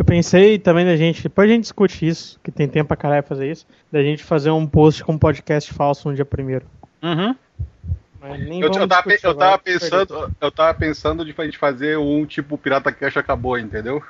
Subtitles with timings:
[0.00, 3.22] Eu pensei também da gente, depois a gente discute isso, que tem tempo pra caralho
[3.22, 6.64] fazer isso, da gente fazer um post com um podcast falso no dia primeiro.
[7.02, 7.36] Uhum.
[8.18, 11.58] Mas nem Eu, eu tava, discutir eu tava pensando, eu tava pensando de a gente
[11.58, 14.02] fazer um tipo Pirata Cash acabou, entendeu?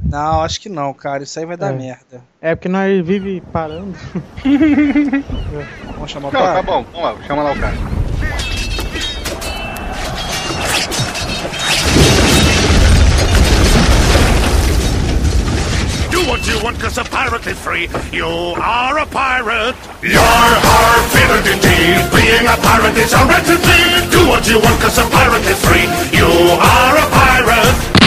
[0.00, 1.24] Não, acho que não, cara.
[1.24, 1.76] Isso aí vai dar É.
[1.76, 2.22] merda.
[2.40, 3.92] É porque nós vive parando.
[5.92, 6.62] Vamos chamar o Não, tá cara?
[6.62, 7.74] bom, vamos lá, chama lá o cara.
[16.40, 17.88] What you want, cause a pirate is free.
[18.12, 19.76] You are a pirate.
[20.02, 21.44] You're our favorite.
[22.14, 24.10] Being a pirate is a right to be.
[24.10, 25.84] Do what you want, cause a pirate is free.
[26.16, 27.99] You are a pirate.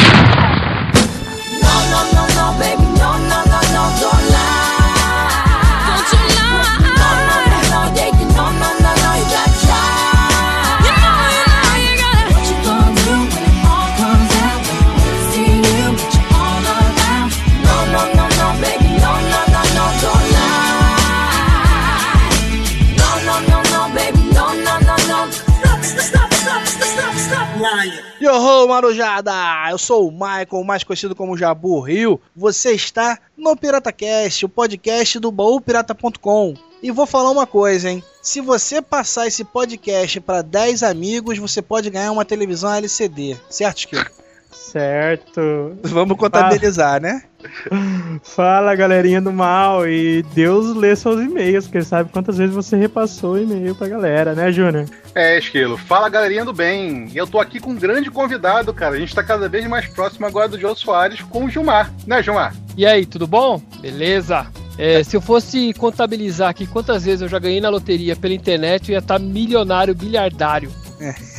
[28.23, 29.33] Yoho, Marujada!
[29.69, 32.21] Eu sou o Michael, mais conhecido como Jabu Rio.
[32.33, 36.53] Você está no PirataCast, o podcast do baúpirata.com.
[36.81, 38.01] E vou falar uma coisa, hein?
[38.21, 43.35] Se você passar esse podcast para 10 amigos, você pode ganhar uma televisão LCD.
[43.49, 44.05] Certo, Esquilo?
[44.53, 45.77] Certo.
[45.83, 47.23] Vamos contabilizar, né?
[48.23, 52.77] Fala galerinha do mal e Deus lê seus e-mails, porque ele sabe quantas vezes você
[52.77, 54.85] repassou o e-mail pra galera, né, Júnior?
[55.13, 55.77] É, Esquilo.
[55.77, 57.09] Fala, galerinha do bem.
[57.13, 58.95] E eu tô aqui com um grande convidado, cara.
[58.95, 61.91] A gente tá cada vez mais próximo agora do João Soares com o Gilmar.
[62.07, 62.55] Né, Gilmar?
[62.77, 63.61] E aí, tudo bom?
[63.81, 64.47] Beleza?
[64.77, 68.89] É, se eu fosse contabilizar aqui quantas vezes eu já ganhei na loteria pela internet,
[68.89, 70.71] eu ia estar milionário, bilhardário.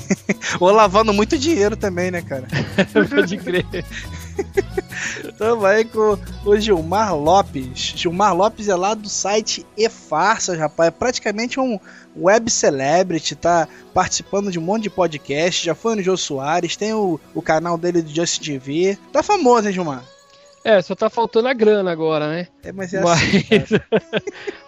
[0.60, 2.46] Ou lavando muito dinheiro também, né, cara?
[3.10, 3.64] Pode crer.
[5.38, 7.94] Tamo aí com o Gilmar Lopes.
[7.96, 10.88] Gilmar Lopes é lá do site E-Farsas, rapaz.
[10.88, 11.78] É praticamente um
[12.16, 15.64] web celebrity, tá participando de um monte de podcast.
[15.64, 18.98] Já foi no Jô Soares, tem o, o canal dele do Justin TV.
[19.12, 20.04] Tá famoso, hein, Gilmar?
[20.64, 22.48] É, só tá faltando a grana agora, né?
[22.62, 23.84] É, mas é assim, Mas, cara.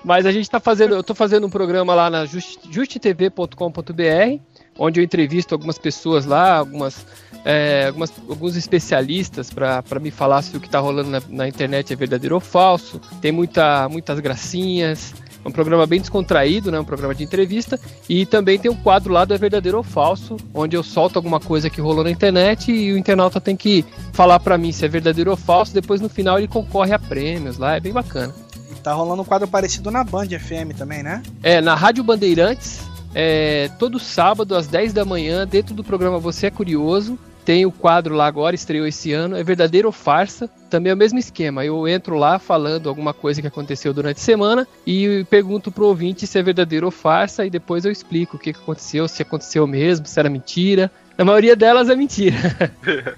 [0.05, 4.41] mas a gente tá fazendo, eu tô fazendo um programa lá na just- justtv.com.br,
[4.78, 7.06] onde eu entrevisto algumas pessoas lá, algumas,
[7.44, 11.92] é, algumas- alguns especialistas para me falar se o que tá rolando na, na internet
[11.92, 13.00] é verdadeiro ou falso.
[13.20, 15.15] Tem muita, muitas gracinhas.
[15.44, 16.81] É um programa bem descontraído, né?
[16.81, 17.78] Um programa de entrevista.
[18.09, 21.38] E também tem um quadro lá do É Verdadeiro ou Falso, onde eu solto alguma
[21.38, 24.88] coisa que rolou na internet e o internauta tem que falar pra mim se é
[24.88, 25.72] verdadeiro ou falso.
[25.72, 27.76] Depois no final ele concorre a prêmios lá.
[27.76, 28.34] É bem bacana.
[28.82, 31.22] Tá rolando um quadro parecido na Band FM também, né?
[31.44, 32.81] É, na Rádio Bandeirantes,
[33.15, 37.71] é, todo sábado às 10 da manhã, dentro do programa Você é Curioso, tem o
[37.71, 41.65] quadro lá agora, estreou esse ano, é verdadeiro ou farsa, também é o mesmo esquema,
[41.65, 46.27] eu entro lá falando alguma coisa que aconteceu durante a semana e pergunto pro ouvinte
[46.27, 50.06] se é verdadeiro ou farsa e depois eu explico o que aconteceu, se aconteceu mesmo,
[50.06, 50.91] se era mentira.
[51.16, 52.37] Na maioria delas é mentira.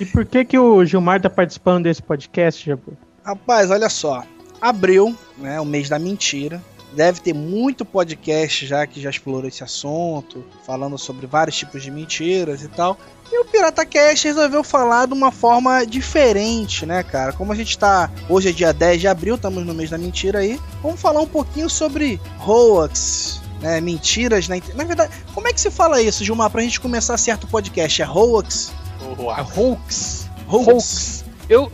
[0.00, 2.96] E por que que o Gilmar tá participando desse podcast, Jabu?
[3.22, 4.24] Rapaz, olha só.
[4.58, 6.62] Abril, né, o mês da mentira.
[6.92, 11.90] Deve ter muito podcast já que já explorou esse assunto, falando sobre vários tipos de
[11.90, 12.98] mentiras e tal.
[13.32, 17.32] E o Pirata Cast resolveu falar de uma forma diferente, né, cara?
[17.32, 18.10] Como a gente tá.
[18.28, 20.60] Hoje é dia 10 de abril, estamos no mês da mentira aí.
[20.82, 23.80] Vamos falar um pouquinho sobre hoax, né?
[23.80, 24.76] Mentiras na internet.
[24.76, 28.02] Na verdade, como é que se fala isso, Gilmar, pra gente começar certo o podcast?
[28.02, 28.72] É hoax?
[29.00, 30.28] É hoax.
[30.48, 30.66] Hoax.
[30.66, 31.24] Hoax.
[31.48, 31.68] Eu,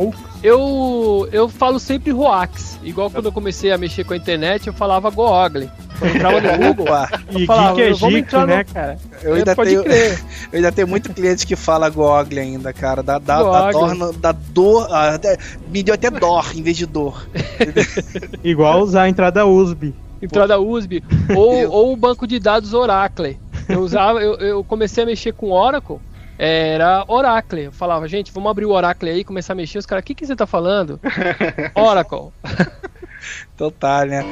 [0.47, 2.79] eu, eu falo sempre hoax.
[2.83, 5.69] Igual quando eu comecei a mexer com a internet, eu falava google.
[5.99, 6.87] Quando eu entrava no Google,
[7.37, 8.99] E falava, geek é vamos geek, entrar no- né, cara?
[9.23, 9.83] eu É, ainda pode tenho.
[9.85, 10.21] crer.
[10.53, 13.03] Eu ainda tenho muito cliente que fala Google ainda, cara.
[13.03, 13.97] Dá, dá, dá, Google.
[13.97, 14.87] dor, dá dor.
[14.91, 15.37] ah, até-
[15.69, 17.27] me deu até dor em vez de dor.
[18.45, 19.93] Igual usar a entrada USB.
[20.23, 21.03] entrada USB,
[21.35, 23.39] ou, ou o banco de dados Oracle.
[23.69, 25.99] Eu usava, eu, eu comecei a mexer com Oracle,
[26.39, 27.65] era Oracle.
[27.65, 29.79] Eu falava, gente, vamos abrir o Oracle aí, começar a mexer.
[29.79, 31.00] Os caras, o que, que você tá falando?
[31.75, 32.33] Oracle.
[33.56, 34.25] Total, né?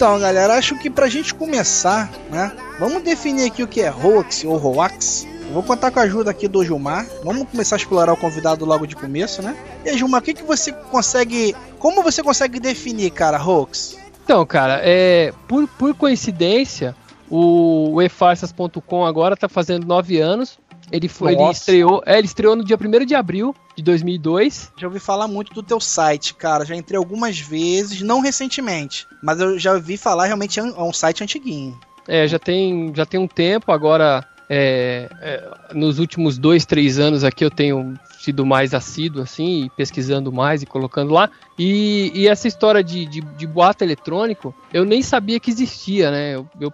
[0.00, 2.50] Então, galera, acho que pra gente começar, né?
[2.78, 5.26] Vamos definir aqui o que é hoax ou hoax.
[5.42, 7.06] Eu vou contar com a ajuda aqui do Gilmar.
[7.22, 9.54] Vamos começar a explorar o convidado logo de começo, né?
[9.84, 11.54] E aí, Gilmar, o que, que você consegue.
[11.78, 13.99] Como você consegue definir, cara, hoax?
[14.30, 16.94] Então, cara, é, por, por coincidência,
[17.28, 20.56] o, o efarsas.com agora tá fazendo nove anos.
[20.92, 24.70] Ele, foi, ele, estreou, é, ele estreou no dia 1 de abril de 2002.
[24.78, 26.64] Já ouvi falar muito do teu site, cara.
[26.64, 30.82] Já entrei algumas vezes, não recentemente, mas eu já ouvi falar realmente é um, é
[30.84, 31.76] um site antiguinho.
[32.06, 37.24] É, já tem, já tem um tempo, agora é, é, nos últimos dois, três anos
[37.24, 41.30] aqui eu tenho sido mais assíduo, assim, e pesquisando mais e colocando lá.
[41.58, 46.34] E, e essa história de, de, de boato eletrônico, eu nem sabia que existia, né?
[46.34, 46.72] Eu, eu,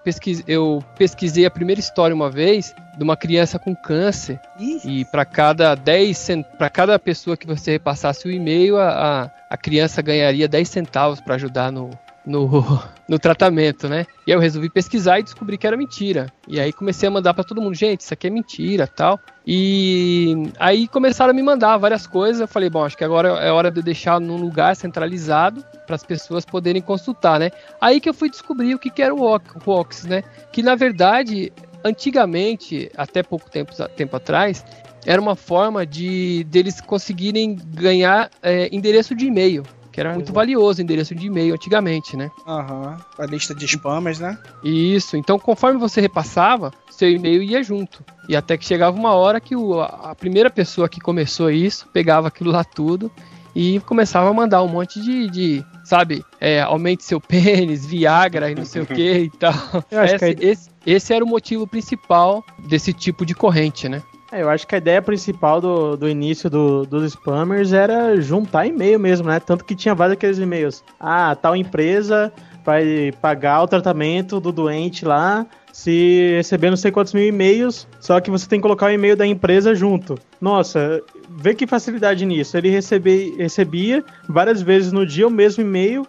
[0.49, 4.41] eu pesquisei a primeira história uma vez de uma criança com câncer.
[4.59, 6.29] Ih, E para cada 10
[6.59, 11.21] para cada pessoa que você repassasse o e-mail, a, a, a criança ganharia 10 centavos
[11.21, 11.91] para ajudar no,
[12.26, 14.06] no, no tratamento, né?
[14.26, 16.32] E aí eu resolvi pesquisar e descobri que era mentira.
[16.49, 19.20] E aí comecei a mandar para todo mundo, gente, isso aqui é mentira, tal.
[19.46, 22.40] E aí começaram a me mandar várias coisas.
[22.40, 26.02] Eu falei, bom, acho que agora é hora de deixar num lugar centralizado para as
[26.02, 27.50] pessoas poderem consultar, né?
[27.81, 29.23] Aí que eu fui descobrir o que, que era o
[29.67, 30.25] Ox- né?
[30.50, 31.52] Que na verdade,
[31.84, 34.64] antigamente, até pouco tempo, tempo atrás,
[35.06, 39.62] era uma forma de deles conseguirem ganhar é, endereço de e-mail,
[39.97, 42.31] que era muito valioso endereço de e-mail antigamente, né?
[42.47, 42.99] Aham.
[43.19, 44.37] A lista de spammers, né?
[44.63, 45.17] Isso.
[45.17, 48.05] Então, conforme você repassava, seu e-mail ia junto.
[48.29, 52.29] E até que chegava uma hora que o- a primeira pessoa que começou isso pegava
[52.29, 53.11] aquilo lá tudo
[53.55, 58.55] e começava a mandar um monte de, de, sabe, é, aumente seu pênis, Viagra e
[58.55, 59.55] não sei o que e tal.
[59.91, 64.03] Acho que Esse, esse, esse era o motivo principal desse tipo de corrente, né?
[64.32, 68.67] É, eu acho que a ideia principal do, do início do- dos spammers era juntar
[68.67, 69.38] e-mail mesmo, né?
[69.38, 70.82] Tanto que tinha vários aqueles e-mails.
[70.99, 72.32] Ah, tal empresa
[72.64, 78.19] vai pagar o tratamento do doente lá se receber não sei quantos mil e-mails, só
[78.19, 80.17] que você tem que colocar o e-mail da empresa junto.
[80.40, 81.00] Nossa,
[81.31, 82.56] vê que facilidade nisso.
[82.56, 86.06] Ele recebe, recebia várias vezes no dia o mesmo e-mail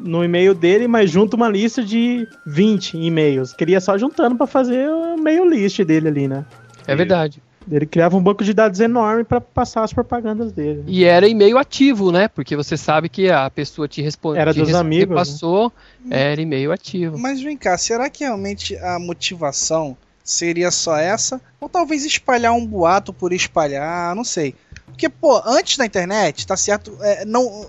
[0.00, 3.52] no e-mail dele, mas junto uma lista de 20 e-mails.
[3.52, 6.44] Queria só juntando pra fazer o e-mail list dele ali, né?
[6.86, 7.42] É verdade.
[7.70, 10.82] Ele criava um banco de dados enorme pra passar as propagandas dele.
[10.86, 12.26] E era e-mail ativo, né?
[12.26, 14.40] Porque você sabe que a pessoa te respondeu.
[14.40, 15.14] Era dos amigos, né?
[15.14, 15.72] Passou,
[16.10, 17.18] era e-mail ativo.
[17.18, 21.40] Mas vem cá, será que realmente a motivação seria só essa?
[21.60, 24.54] Ou talvez espalhar um boato por espalhar, não sei.
[24.86, 27.66] Porque, pô, antes da internet, tá certo, é, não...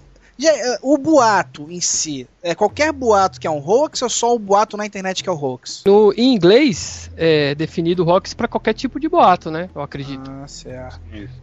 [0.48, 4.40] é, o boato em si, é qualquer boato que é um hoax ou só o
[4.40, 5.84] boato na internet que é o hoax?
[5.86, 9.70] No, em inglês, é definido hoax para qualquer tipo de boato, né?
[9.76, 10.30] Eu acredito.
[10.32, 11.00] Ah, certo.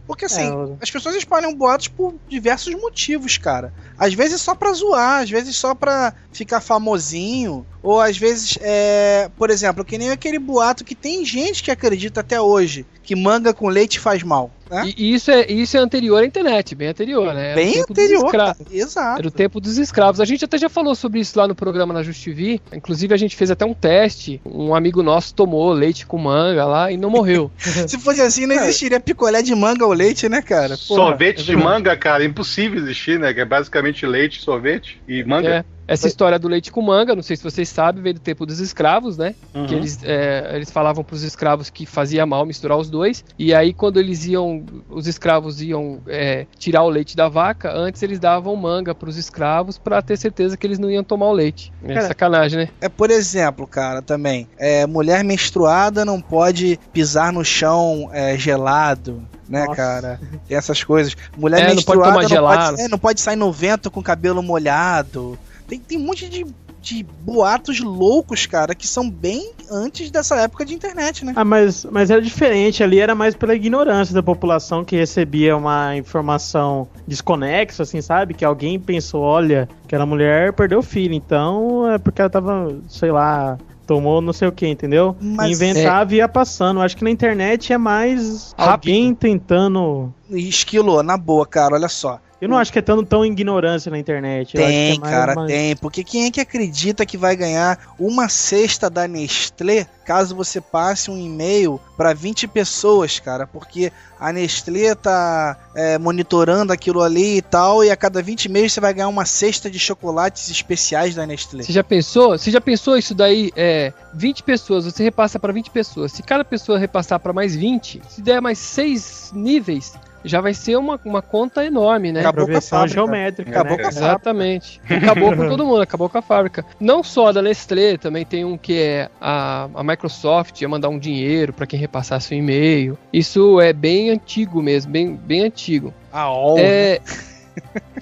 [0.07, 3.73] Porque assim, É, eu- as pessoas espalham boatos por diversos motivos, cara.
[3.97, 9.29] Às vezes só pra zoar, às vezes só pra ficar famosinho, ou às vezes, é,
[9.37, 13.53] por exemplo, que nem aquele boato que tem gente que acredita até hoje que manga
[13.53, 14.51] com leite faz mal.
[14.69, 14.93] Né?
[14.95, 17.47] E, e isso, é, isso é anterior à internet, bem anterior, né?
[17.47, 18.31] Era Bem anterior.
[18.71, 19.19] Exato.
[19.19, 20.21] Era o tempo dos escravos.
[20.21, 22.61] A gente até já falou sobre isso lá no programa na Just TV.
[22.71, 24.39] Inclusive, a gente fez até um teste.
[24.45, 27.51] Um amigo nosso tomou leite com manga lá e não morreu.
[27.57, 30.77] Se fosse assim, não existiria picolé de manga ou leite, né, cara?
[30.87, 31.09] Porra.
[31.09, 33.33] sorvete é de manga, cara, é impossível existir, né?
[33.33, 35.49] Que é basicamente leite, sorvete e manga.
[35.49, 38.45] É, essa história do leite com manga, não sei se vocês sabem, veio do tempo
[38.45, 39.33] dos escravos, né?
[39.55, 39.65] Uhum.
[39.65, 43.25] Que eles, é, eles falavam para os escravos que fazia mal misturar os dois.
[43.39, 48.03] E aí, quando eles iam, os escravos iam é, tirar o leite da vaca, antes
[48.03, 51.33] eles davam manga para os escravos para ter certeza que eles não iam tomar o
[51.33, 51.73] leite.
[51.83, 52.69] É Cara, sacanagem, né?
[52.79, 54.47] É, por exemplo, cara, também.
[54.59, 59.75] É, mulher menstruada não pode pisar no chão é, gelado, né, Nossa.
[59.75, 60.19] cara?
[60.47, 61.17] Tem essas coisas.
[61.35, 62.75] Mulher É, não pode menstruada tomar gelado.
[62.75, 65.37] Pode, é, não pode sair no vento com o cabelo molhado.
[65.69, 66.45] Tem, tem um monte de,
[66.81, 71.33] de boatos loucos, cara, que são bem antes dessa época de internet, né?
[71.35, 72.83] Ah, mas, mas era diferente.
[72.83, 78.33] Ali era mais pela ignorância da população que recebia uma informação desconexa, assim, sabe?
[78.33, 83.11] Que alguém pensou, olha, aquela mulher perdeu o filho, então é porque ela tava, sei
[83.11, 85.15] lá, tomou não sei o que, entendeu?
[85.21, 86.81] Mas- Inventava e ia passando.
[86.81, 88.71] Acho que na internet é mais Rápido.
[88.91, 90.13] alguém tentando.
[90.31, 92.19] Esquilo, na boa, cara, olha só.
[92.41, 94.55] Eu não acho que é tão, tão ignorância na internet.
[94.55, 95.75] Eu acho que Tem, é mais cara, uma- tem.
[95.75, 101.11] Porque quem é que acredita que vai ganhar uma cesta da Nestlé caso você passe
[101.11, 103.45] um e-mail para 20 pessoas, cara?
[103.45, 108.71] Porque a Nestlé tá é, monitorando aquilo ali e tal, e a cada 20 e-mails
[108.73, 111.63] você vai ganhar uma cesta de chocolates especiais da Nestlé.
[111.63, 112.37] Você já pensou?
[112.37, 113.51] Você já pensou isso daí?
[113.55, 116.13] É 20 pessoas, você repassa para 20 pessoas.
[116.13, 120.75] Se cada pessoa repassar para mais 20, se der mais 6 níveis, já vai ser
[120.77, 122.21] uma, uma conta enorme, né?
[122.21, 122.93] Acabou com a fábrica.
[122.93, 123.51] geométrica.
[123.51, 123.91] Acabou né, com a?
[123.91, 124.81] Exatamente.
[124.89, 126.65] Acabou com todo mundo, acabou com a fábrica.
[126.79, 130.99] Não só da Nestlé, também tem um que é a, a Microsoft ia mandar um
[130.99, 132.97] dinheiro para quem repassasse o e-mail.
[133.11, 135.93] Isso é bem antigo mesmo, bem, bem antigo.
[136.11, 136.99] A OL, É.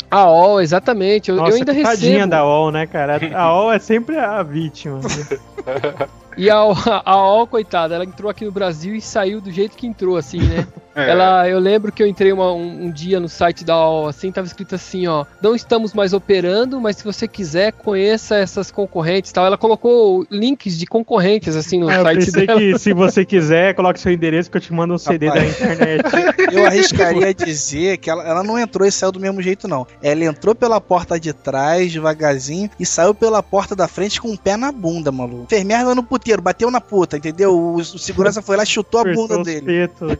[0.10, 1.30] A OL, exatamente.
[1.30, 2.30] Eu, eu Nossa, ainda que tadinha recebo.
[2.30, 3.20] da OL, né, cara?
[3.34, 5.02] A OL é sempre a vítima.
[6.38, 9.88] E a, a OL, coitada, ela entrou aqui no Brasil e saiu do jeito que
[9.88, 10.68] entrou, assim, né?
[10.98, 11.12] É.
[11.12, 14.32] Ela, eu lembro que eu entrei uma- um, um dia no site da AOL, assim,
[14.32, 19.30] tava escrito assim, ó, não estamos mais operando, mas se você quiser, conheça essas concorrentes
[19.30, 19.46] e tal.
[19.46, 22.60] Ela colocou links de concorrentes, assim, no Ah, eu site pensei dela.
[22.60, 25.44] que se você quiser, coloque seu endereço que eu te mando um CD Rapaz.
[25.44, 26.04] da internet.
[26.52, 29.86] Eu arriscaria dizer que ela, ela não entrou e saiu do mesmo jeito, não.
[30.02, 34.38] Ela entrou pela porta de trás, devagarzinho, e saiu pela porta da frente com o
[34.38, 35.46] pé na bunda, maluco.
[35.48, 37.56] Fez merda no puteiro, bateu na puta, entendeu?
[37.58, 39.66] O, o segurança foi lá e chutou a Apertou bunda dele.
[39.66, 40.12] tetos,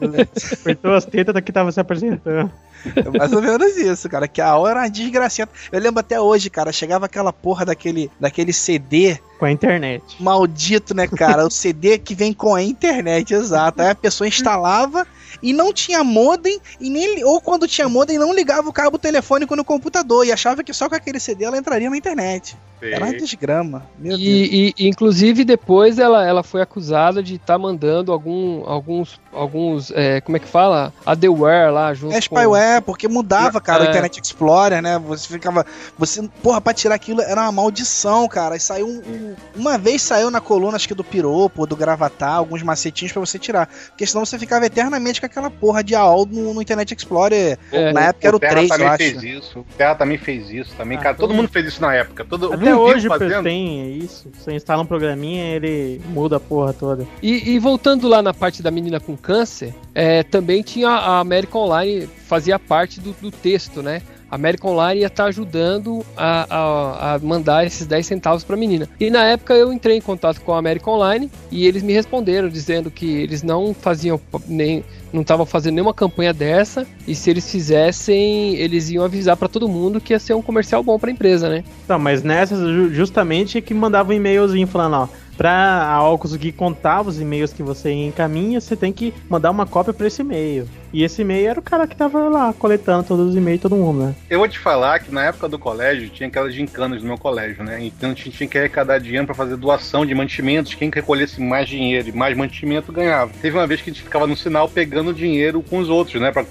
[0.54, 2.50] apertou as tetas da que tava se apresentando.
[2.96, 4.28] É mais ou menos isso, cara.
[4.28, 5.52] Que a aula era uma desgraciada.
[5.72, 10.04] Eu lembro até hoje, cara, chegava aquela porra daquele, daquele CD Com a internet.
[10.20, 11.46] maldito, né, cara?
[11.46, 13.82] O CD que vem com a internet, exato.
[13.82, 15.06] Aí a pessoa instalava
[15.42, 19.56] e não tinha modem, e nem, ou quando tinha modem, não ligava o cabo telefônico
[19.56, 22.56] no computador e achava que só com aquele CD ela entraria na internet.
[22.80, 23.88] Era uma desgrama.
[23.98, 24.22] Meu Deus.
[24.22, 30.22] E, e, inclusive depois ela, ela foi acusada de estar mandando algum, alguns, alguns é,
[30.22, 30.94] como é que fala?
[31.04, 32.22] Adware lá junto É com...
[32.22, 33.90] spyware, porque mudava, cara, o É.
[33.90, 35.00] Internet Explorer, né?
[35.00, 35.66] Você ficava.
[35.98, 38.56] Você, porra, pra tirar aquilo era uma maldição, cara.
[38.56, 42.36] E saiu um, um- Uma vez saiu na coluna, acho que do Piropo, do Gravatar,
[42.36, 43.68] alguns macetinhos pra você tirar.
[43.88, 47.58] Porque senão você ficava eternamente com aquela porra de AOL no, no Internet Explorer.
[47.72, 47.92] É.
[47.94, 48.98] Na época era o Terra 3, eu também acho.
[48.98, 49.60] fez isso.
[49.60, 51.16] O Terra também fez isso também, Ah, cara.
[51.16, 52.24] Todo todo mundo fez isso na época.
[52.26, 53.44] Todo, Até hoje fazendo.
[53.44, 54.30] tem isso.
[54.34, 57.06] Você instala um programinha ele muda a porra toda.
[57.22, 61.58] E, e voltando lá na parte da menina com câncer, é, também tinha a América
[61.58, 64.02] Online, fazia parte do, do texto, né?
[64.30, 68.60] A América Online ia estar ajudando a, a- a mandar esses 10 centavos para a
[68.60, 68.88] menina.
[69.00, 72.50] E na época eu entrei em contato com a América Online e eles me responderam
[72.50, 77.50] dizendo que eles não faziam nem não estavam fazendo nenhuma campanha dessa e se eles
[77.50, 81.14] fizessem eles iam avisar para todo mundo que ia ser um comercial bom para a
[81.14, 81.64] empresa, né?
[81.86, 85.08] Então, mas nessas ju- justamente que mandava um e-mailzinho falando, ó,
[85.38, 89.66] pra a AOL conseguir contar os e-mails que você encaminha, você tem que mandar uma
[89.66, 90.68] cópia pra esse e-mail.
[90.92, 94.06] E esse e-mail era o cara que tava lá coletando todos os e-mails todo mundo,
[94.06, 94.16] né?
[94.30, 97.64] Eu vou te falar que na época do colégio tinha aquelas gincanas no meu colégio,
[97.64, 97.84] né?
[97.84, 100.74] Então a gente tinha que arrecadar dinheiro pra fazer doação de mantimentos.
[100.74, 103.32] Quem recolhesse mais dinheiro e mais mantimento ganhava.
[103.42, 106.32] Teve uma vez que a gente ficava no sinal pegando dinheiro com os outros, né?
[106.32, 106.46] Pra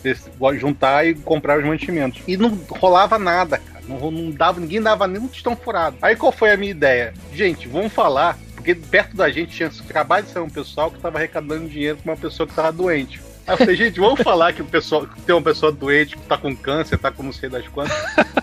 [0.55, 2.23] juntar e comprar os mantimentos.
[2.29, 3.85] E não rolava nada, cara.
[3.89, 5.97] Não, não dava, ninguém dava nem um tostão furado.
[6.03, 7.15] Aí qual foi a minha ideia?
[7.33, 8.37] Gente, vamos falar.
[8.67, 12.15] Porque perto da gente tinha acabado de sair um pessoal que tava arrecadando dinheiro pra
[12.15, 13.21] uma pessoa que tava doente.
[13.47, 16.23] Aí eu falei, gente, vamos falar que o pessoal que tem uma pessoa doente, que
[16.25, 17.97] tá com câncer, tá com não sei das quantas.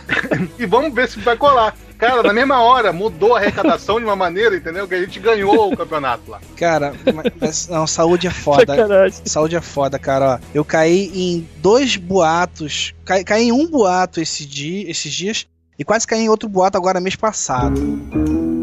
[0.58, 1.76] e vamos ver se vai colar.
[1.98, 4.88] Cara, na mesma hora, mudou a arrecadação de uma maneira, entendeu?
[4.88, 6.40] Que a gente ganhou o campeonato lá.
[6.56, 6.94] Cara,
[7.42, 8.66] mas- não, saúde é foda.
[8.78, 9.22] Sacanagem.
[9.26, 10.40] Saúde é foda, cara.
[10.42, 12.96] Ó, eu caí em dois boatos.
[13.04, 15.46] Caí, caí em um boato esse dia, esses dias.
[15.78, 18.63] E quase caí em outro boato agora mês passado.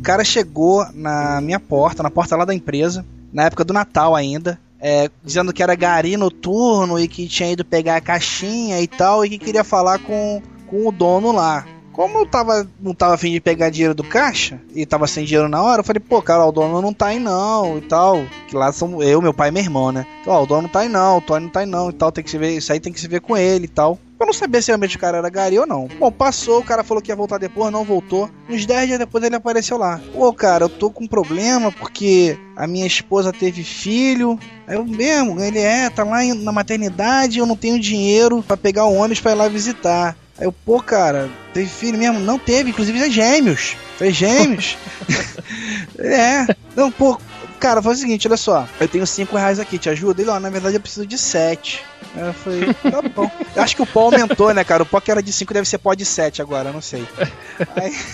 [0.00, 4.16] O cara chegou na minha porta, na porta lá da empresa, na época do Natal
[4.16, 4.58] ainda.
[4.80, 9.24] é, dizendo que era gari noturno e que tinha ido pegar a caixinha e tal,
[9.24, 11.66] e que queria falar com, com o dono lá.
[11.92, 15.48] Como eu tava, não tava afim de pegar dinheiro do caixa e tava sem dinheiro
[15.48, 18.24] na hora, eu falei, pô, cara, o dono não tá aí não e tal.
[18.48, 20.06] Que lá são eu, meu pai e meu irmão, né?
[20.20, 21.92] Então, ó, o dono não tá aí não, o Tony não tá aí não e
[21.92, 23.98] tal, tem que se ver, isso aí tem que se ver com ele e tal.
[24.20, 25.88] Eu não sabia se realmente o cara era gari ou não.
[25.98, 28.28] Bom, passou, o cara falou que ia voltar depois, não voltou.
[28.50, 29.98] Uns 10 dias depois ele apareceu lá.
[30.12, 34.38] Pô, cara, eu tô com um problema porque a minha esposa teve filho.
[34.66, 38.84] Aí eu mesmo, ele é, tá lá na maternidade, eu não tenho dinheiro pra pegar
[38.84, 40.14] o ônibus pra ir lá visitar.
[40.40, 42.18] Aí eu, pô, cara, teve filho mesmo?
[42.18, 43.76] Não teve, inclusive é gêmeos.
[43.98, 44.78] Foi gêmeos.
[45.98, 46.46] é.
[46.74, 47.20] Não, pô,
[47.60, 48.66] cara, faz o seguinte, olha só.
[48.80, 50.22] Eu tenho 5 reais aqui, te ajuda?
[50.22, 51.84] Ele, ó, na verdade eu preciso de 7.
[52.16, 53.30] Aí eu falei, tá bom.
[53.54, 54.82] Eu acho que o pó aumentou, né, cara?
[54.82, 57.06] O pó que era de 5 deve ser pó de 7 agora, não sei.
[57.76, 57.94] Aí.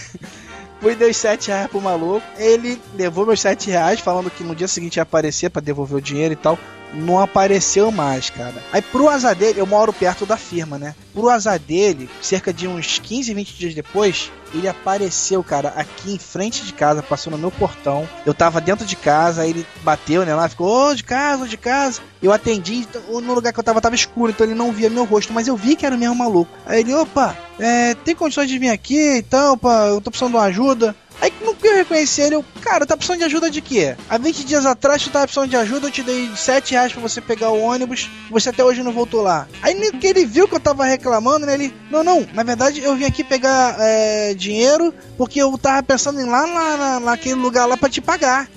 [0.80, 2.26] Fui dei 7 reais pro maluco.
[2.36, 6.02] Ele levou meus 7 reais, falando que no dia seguinte ia aparecer pra devolver o
[6.02, 6.58] dinheiro e tal.
[6.94, 8.54] Não apareceu mais, cara.
[8.72, 10.94] Aí pro azar dele, eu moro perto da firma, né?
[11.12, 16.18] Pro azar dele, cerca de uns 15, 20 dias depois, ele apareceu, cara, aqui em
[16.18, 18.08] frente de casa, passou no meu portão.
[18.24, 20.34] Eu tava dentro de casa, aí ele bateu, né?
[20.34, 22.00] Lá ficou, ô, de casa, de casa.
[22.22, 25.04] Eu atendi, então, no lugar que eu tava tava escuro, então ele não via meu
[25.04, 26.50] rosto, mas eu vi que era o mesmo maluco.
[26.64, 30.32] Aí ele, opa, é, tem condições de vir aqui e tal, pá, eu tô precisando
[30.32, 30.94] de uma ajuda.
[31.20, 33.96] Aí não que eu reconheci ele, eu, cara, tá precisando de ajuda de quê?
[34.08, 37.00] Há 20 dias atrás tu tava precisando de ajuda, eu te dei 7 reais pra
[37.00, 39.48] você pegar o ônibus, você até hoje não voltou lá.
[39.62, 42.82] Aí no que ele viu que eu tava reclamando, né, ele, não, não, na verdade
[42.82, 47.34] eu vim aqui pegar é, dinheiro porque eu tava pensando em lá na, na- naquele
[47.36, 48.46] lugar lá pra te pagar.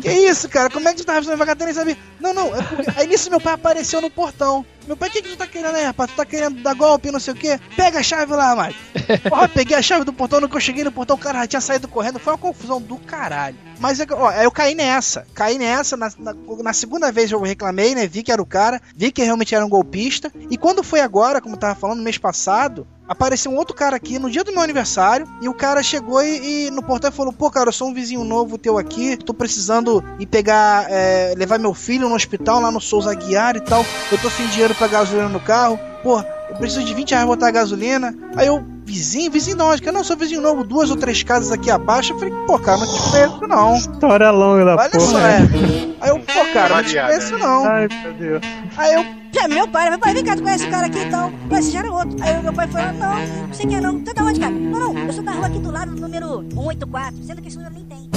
[0.00, 1.56] que isso, cara, como é que tu tava em pagar?
[1.56, 1.96] Nem sabia.
[2.20, 2.90] Não, não, é porque...
[2.96, 4.64] aí nisso meu pai apareceu no portão.
[4.86, 6.10] Meu pai, o que, que tu tá querendo aí, rapaz?
[6.10, 7.60] Tu tá querendo dar golpe, não sei o quê?
[7.76, 8.78] Pega a chave lá, Mike.
[9.28, 11.46] Porra, peguei a chave do portão, no que eu cheguei no portão, o cara já
[11.46, 12.18] tinha saído correndo.
[12.18, 13.56] Foi uma confusão do caralho.
[13.80, 15.26] Mas é ó, eu caí nessa.
[15.34, 15.96] Caí nessa.
[15.96, 18.06] Na, na, na segunda vez eu reclamei, né?
[18.06, 18.80] Vi que era o cara.
[18.94, 20.30] Vi que realmente era um golpista.
[20.50, 24.18] E quando foi agora, como eu tava falando, mês passado, apareceu um outro cara aqui
[24.18, 25.26] no dia do meu aniversário.
[25.40, 28.22] E o cara chegou e, e no portão falou: Pô, cara, eu sou um vizinho
[28.24, 29.16] novo teu aqui.
[29.16, 33.60] Tô precisando ir pegar, é, levar meu filho no hospital lá no Souza Aguiar e
[33.60, 33.84] tal.
[34.12, 35.78] Eu tô sem dinheiro pra gasolina no carro.
[36.02, 38.14] Pô, eu preciso de 20 reais pra botar gasolina.
[38.36, 41.22] Aí eu, vizinho, vizinho não, acho que eu não sou vizinho novo, duas ou três
[41.22, 42.12] casas aqui abaixo.
[42.12, 43.74] Eu falei, pô, cara, não te conheço não.
[43.76, 45.04] História longa da Olha porra.
[45.04, 45.38] só, é.
[46.00, 47.64] Aí eu, pô, cara, não te conheço não.
[47.66, 48.42] Ai, meu Deus.
[48.76, 50.98] Aí eu, Já é meu pai, meu pai, vem cá, tu conhece o cara aqui
[50.98, 51.30] e tal.
[51.50, 52.16] Mas já era outro.
[52.22, 54.00] Aí o meu pai falou, não, não sei quem é não.
[54.02, 54.52] Tu é da onde, cara?
[54.52, 57.74] Não, não, eu sou da rua aqui do lado, número 184, sendo que esse número
[57.74, 58.10] nem tem.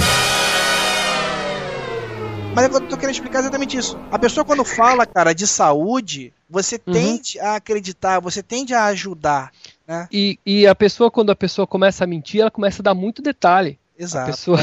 [2.54, 3.98] mas é que eu tô querendo explicar exatamente isso.
[4.10, 6.92] A pessoa quando fala, cara, de saúde, você Uhum.
[6.92, 9.50] tende a acreditar, você tende a ajudar,
[9.86, 10.06] né?
[10.12, 13.22] E, e a pessoa, quando a pessoa começa a mentir, ela começa a dar muito
[13.22, 13.78] detalhe.
[14.02, 14.30] A Exato.
[14.32, 14.58] pessoa,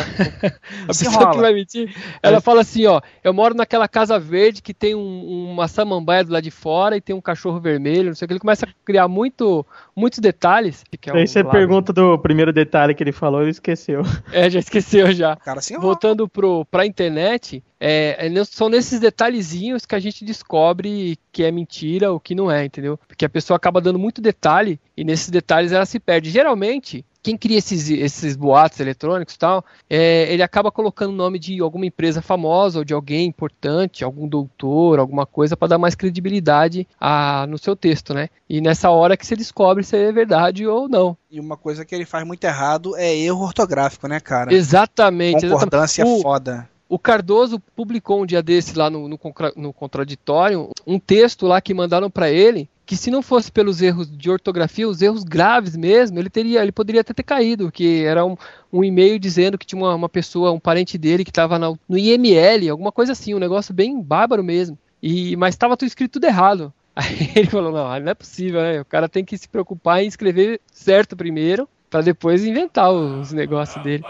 [0.84, 4.74] a pessoa que vai mentir, ela fala assim, ó, eu moro naquela casa verde que
[4.74, 8.26] tem um- uma samambaia do lado de fora e tem um cachorro vermelho, não sei
[8.26, 9.66] o que, ele começa a criar muito,
[9.96, 10.84] muitos detalhes.
[11.00, 14.02] Que é Aí um você lado- pergunta do primeiro detalhe que ele falou, ele esqueceu.
[14.34, 15.36] É, já esqueceu já.
[15.38, 21.18] Cara, assim, Voltando pro, pra internet, é, é são nesses detalhezinhos que a gente descobre
[21.32, 23.00] que é mentira ou que não é, entendeu?
[23.08, 26.30] Porque a pessoa acaba dando muito detalhe e nesses detalhes ela se perde.
[26.30, 31.38] Geralmente, quem cria esses, esses boatos eletrônicos e tal, é, ele acaba colocando o nome
[31.38, 35.94] de alguma empresa famosa ou de alguém importante, algum doutor, alguma coisa, para dar mais
[35.94, 38.30] credibilidade a, no seu texto, né?
[38.50, 41.16] E nessa hora que você descobre se é verdade ou não.
[41.30, 44.52] E uma coisa que ele faz muito errado é erro ortográfico, né, cara?
[44.52, 45.46] Exatamente.
[45.46, 45.50] exatamente.
[45.50, 46.68] Concordância O- foda.
[46.90, 49.20] O Cardoso publicou um dia desse lá no, no,
[49.56, 54.10] no contraditório um texto lá que mandaram para ele que se não fosse pelos erros
[54.10, 58.26] de ortografia, os erros graves mesmo, ele teria, ele poderia até ter caído, que era
[58.26, 58.36] um,
[58.74, 62.68] um e-mail dizendo que tinha uma, uma pessoa, um parente dele que estava no IML,
[62.68, 64.76] alguma coisa assim, um negócio bem bárbaro mesmo.
[65.04, 66.74] E mas estava tudo escrito tudo errado.
[66.96, 68.82] Aí ele falou: não, não é possível, né?
[68.82, 73.84] O cara tem que se preocupar em escrever certo primeiro, para depois inventar os negócios
[73.84, 74.04] dele.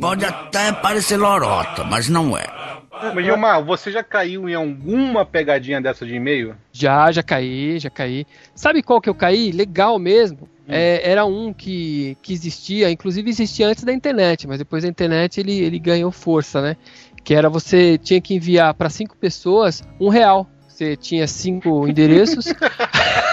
[0.00, 2.46] Pode até parecer lorota, mas não é.
[3.14, 6.54] Mas, Gilmar, você já caiu em alguma pegadinha dessa de e-mail?
[6.70, 8.24] Já, já caí, já caí.
[8.54, 9.50] Sabe qual que eu caí?
[9.50, 10.48] Legal mesmo.
[10.68, 15.40] É, era um que, que existia, inclusive existia antes da internet, mas depois da internet
[15.40, 16.76] ele, ele ganhou força, né?
[17.24, 20.48] Que era você tinha que enviar para cinco pessoas um real.
[20.82, 22.46] Você tinha cinco endereços.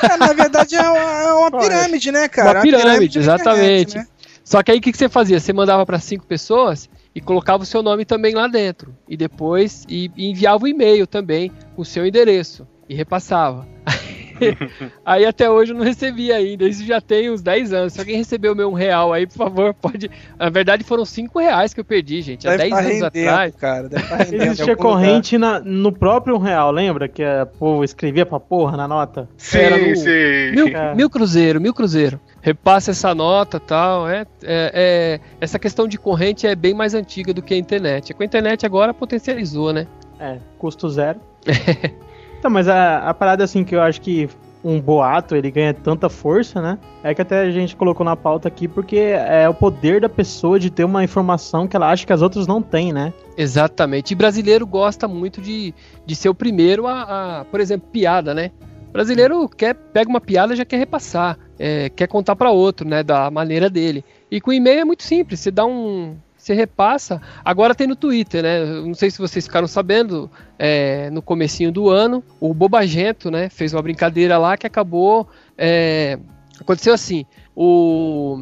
[0.02, 2.60] É, na verdade é uma, é uma pirâmide, né, cara?
[2.60, 3.90] Uma pirâmide, na exatamente.
[3.92, 4.08] internet, né?
[4.46, 5.38] Só que aí o que, que você fazia?
[5.38, 8.96] Você mandava para cinco pessoas e colocava o seu nome também lá dentro.
[9.10, 12.66] E depois e, e enviava o e-mail também com o seu endereço.
[12.88, 13.68] E repassava.
[15.06, 16.68] aí até hoje eu não recebi ainda.
[16.68, 17.94] Isso já tem uns 10 anos.
[17.94, 20.10] Se alguém recebeu o meu um real aí, por favor, pode.
[20.38, 22.48] Na verdade foram 5 reais que eu perdi, gente.
[22.48, 23.56] Há Deve 10 tá anos rendendo, atrás.
[23.56, 23.90] cara.
[23.90, 24.44] Deve tá rendendo.
[24.44, 27.08] Existia corrente na- no próprio um real, lembra?
[27.08, 29.28] Que o povo escrevia pra porra na nota?
[29.38, 30.52] Sim, Era no- sim.
[30.52, 30.96] Mil, É.
[30.96, 32.20] mil cruzeiro, mil cruzeiro.
[32.42, 34.08] Repassa essa nota tal.
[34.08, 38.14] É, é, é- essa questão de corrente é bem mais antiga do que a internet.
[38.14, 39.88] Com a internet agora potencializou, né?
[40.20, 41.20] É, custo zero.
[42.40, 44.30] então, mas a, a parada assim que eu acho que
[44.64, 46.78] um boato ele ganha tanta força, né?
[47.04, 50.60] É que até a gente colocou na pauta aqui porque é o poder da pessoa
[50.60, 53.14] de ter uma informação que ela acha que as outras não têm, né?
[53.38, 54.12] Exatamente.
[54.12, 55.74] E brasileiro gosta muito de,
[56.06, 58.52] de ser o primeiro a, a, por exemplo, piada, né?
[58.92, 63.04] Brasileiro quer pega uma piada já quer repassar, é, quer contar para outro, né?
[63.04, 64.04] Da maneira dele.
[64.30, 65.40] E com e-mail é muito simples.
[65.40, 67.22] Você dá um, você repassa.
[67.44, 68.64] Agora tem no Twitter, né?
[68.66, 73.50] Não sei se vocês ficaram sabendo, é, no comecinho do ano, o Bobagento, né?
[73.50, 75.28] Fez uma brincadeira lá que acabou.
[75.58, 76.18] é,
[76.60, 77.26] aconteceu assim.
[77.56, 78.40] O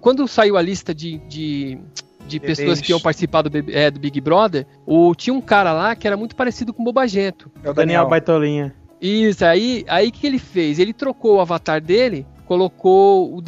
[0.00, 1.78] quando saiu a lista de, de,
[2.26, 2.58] de Bebês.
[2.58, 5.96] pessoas que iam participar do, Big- é, do Big Brother, o, tinha um cara lá
[5.96, 7.50] que era muito parecido com o Bobagento.
[7.64, 8.08] É o Daniel Daniel.
[8.08, 8.74] Baitolinha.
[9.00, 10.78] Isso, aí aí o que ele fez?
[10.78, 13.40] Ele trocou o avatar dele, colocou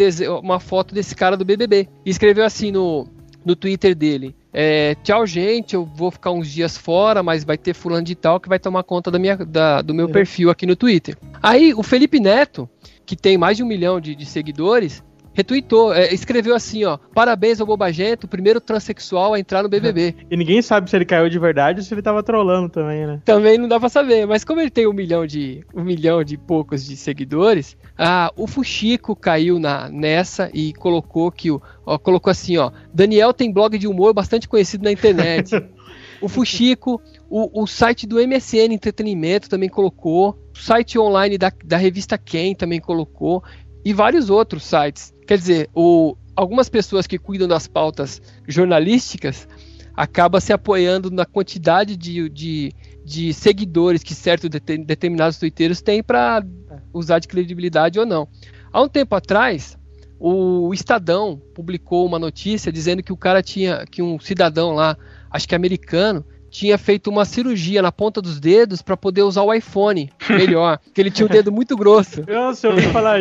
[0.42, 3.06] uma foto desse cara do BBB e escreveu assim no,
[3.44, 7.74] no Twitter dele: é, Tchau, gente, eu vou ficar uns dias fora, mas vai ter
[7.74, 10.12] fulano de tal que vai tomar conta da minha, da- do meu Uhum.
[10.12, 11.16] perfil aqui no Twitter.
[11.42, 12.68] Aí o Felipe Neto,
[13.06, 15.02] que tem mais de um milhão de, de seguidores,
[15.40, 20.14] retweetou, é, escreveu assim: ó, parabéns ao Bobagento, o primeiro transexual a entrar no BBB.
[20.30, 23.20] E ninguém sabe se ele caiu de verdade ou se ele tava trolando também, né?
[23.24, 26.36] Também não dá pra saber, mas como ele tem um milhão de um milhão de
[26.36, 32.30] poucos de seguidores, ah, o Fuxico caiu na nessa e colocou que o ó, colocou
[32.30, 35.50] assim, ó, Daniel tem blog de humor bastante conhecido na internet.
[36.20, 40.38] o Fuxico, O, o site do MSN Entretenimento também colocou.
[40.54, 43.42] O site online da, da revista Quem também colocou.
[43.84, 45.14] E vários outros sites.
[45.30, 49.46] Quer dizer, o, algumas pessoas que cuidam das pautas jornalísticas
[49.94, 52.72] acabam se apoiando na quantidade de, de,
[53.04, 56.44] de seguidores que certos dete- determinados twitteiros têm para
[56.92, 58.26] usar de credibilidade ou não.
[58.72, 59.78] Há um tempo atrás,
[60.18, 64.96] o Estadão publicou uma notícia dizendo que o cara tinha, que um cidadão lá,
[65.30, 69.52] acho que americano, tinha feito uma cirurgia na ponta dos dedos para poder usar o
[69.54, 72.24] iPhone melhor, que ele tinha o dedo muito grosso.
[72.28, 73.18] Nossa, eu ouvi falar.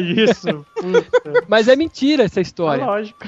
[0.75, 2.85] Puta, Mas é mentira essa história.
[2.85, 3.19] lógico.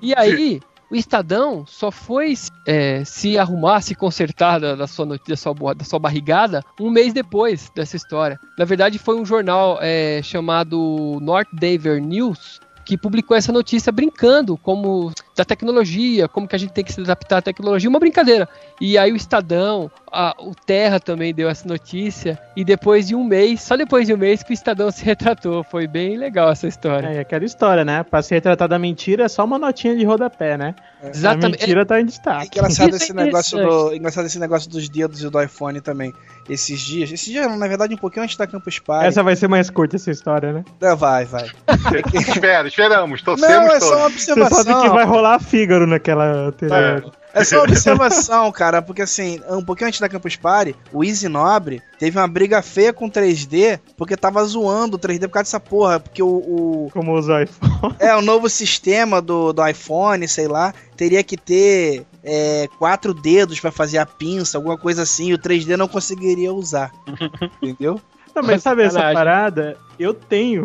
[0.00, 0.60] E aí,
[0.90, 2.34] o Estadão só foi
[2.66, 6.90] é, se arrumar, se consertar da, da sua, noti- da, sua, da sua barrigada um
[6.90, 8.38] mês depois dessa história.
[8.58, 14.56] Na verdade, foi um jornal é, chamado North Denver News que publicou essa notícia brincando
[14.56, 18.46] como da tecnologia, como que a gente tem que se adaptar à tecnologia, uma brincadeira.
[18.78, 23.24] E aí o Estadão, a- o Terra também deu essa notícia e depois de um
[23.24, 26.68] mês, só depois de um mês que o Estadão se retratou, foi bem legal essa
[26.68, 27.06] história.
[27.08, 28.02] É aquela história, né?
[28.02, 30.74] Pra se retratar da mentira é só uma notinha de rodapé, né?
[31.02, 32.58] A mentira tá em É destaque.
[32.58, 36.12] engraçado é esse negócio do, engraçado esse negócio dos dedos e do iPhone também.
[36.48, 39.06] Esses dias, esses dias, na verdade, um pouquinho antes da Campus Party.
[39.06, 40.64] Essa vai ser mais curta, essa história, né?
[40.82, 41.48] É, Vai, vai.
[42.12, 44.94] Espera, esperamos, torcemos Não, é só uma Você sabe que observação.
[44.94, 47.12] vai rolar Fígaro naquela anterior.
[47.32, 51.28] É só uma observação, cara, porque assim, um pouquinho antes da Campus Party, o Easy
[51.28, 55.60] Nobre teve uma briga feia com 3D, porque tava zoando o 3D por causa dessa
[55.60, 57.94] porra, porque o, o- Como usar iPhone.
[58.00, 63.60] é o novo sistema do, do iPhone, sei lá, teria que ter é, quatro dedos
[63.60, 66.90] pra fazer a pinça, alguma coisa assim, e o 3D não conseguiria usar.
[67.62, 68.00] Entendeu?
[68.34, 69.76] Não, mas sabe essa parada?
[70.00, 70.64] Eu tenho.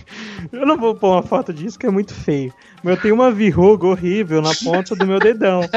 [0.50, 2.50] eu não vou pôr uma foto disso que é muito feio.
[2.82, 5.60] Mas eu tenho uma verruga horrível na ponta do meu dedão.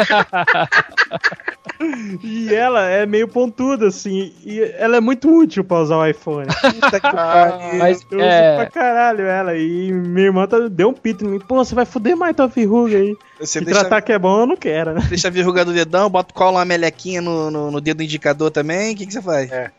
[2.24, 4.32] e ela é meio pontuda, assim.
[4.46, 6.48] E ela é muito útil pra usar o iPhone.
[6.48, 7.78] Puta que pariu.
[7.78, 9.58] Mas Eu uso é, pra caralho ela.
[9.58, 11.40] E minha irmã tá, deu um pito em mim.
[11.40, 13.18] Pô, você vai fuder mais tua verruga aí.
[13.38, 15.02] Você Se deixa, tratar que é bom, eu não quero, né?
[15.10, 18.94] deixa a verruga do dedão, bota cola uma melequinha no, no, no dedo indicador também,
[18.94, 19.52] o que, que você faz?
[19.52, 19.72] É,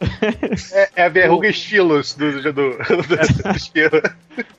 [0.97, 2.77] é a verruga estilos do, do, do.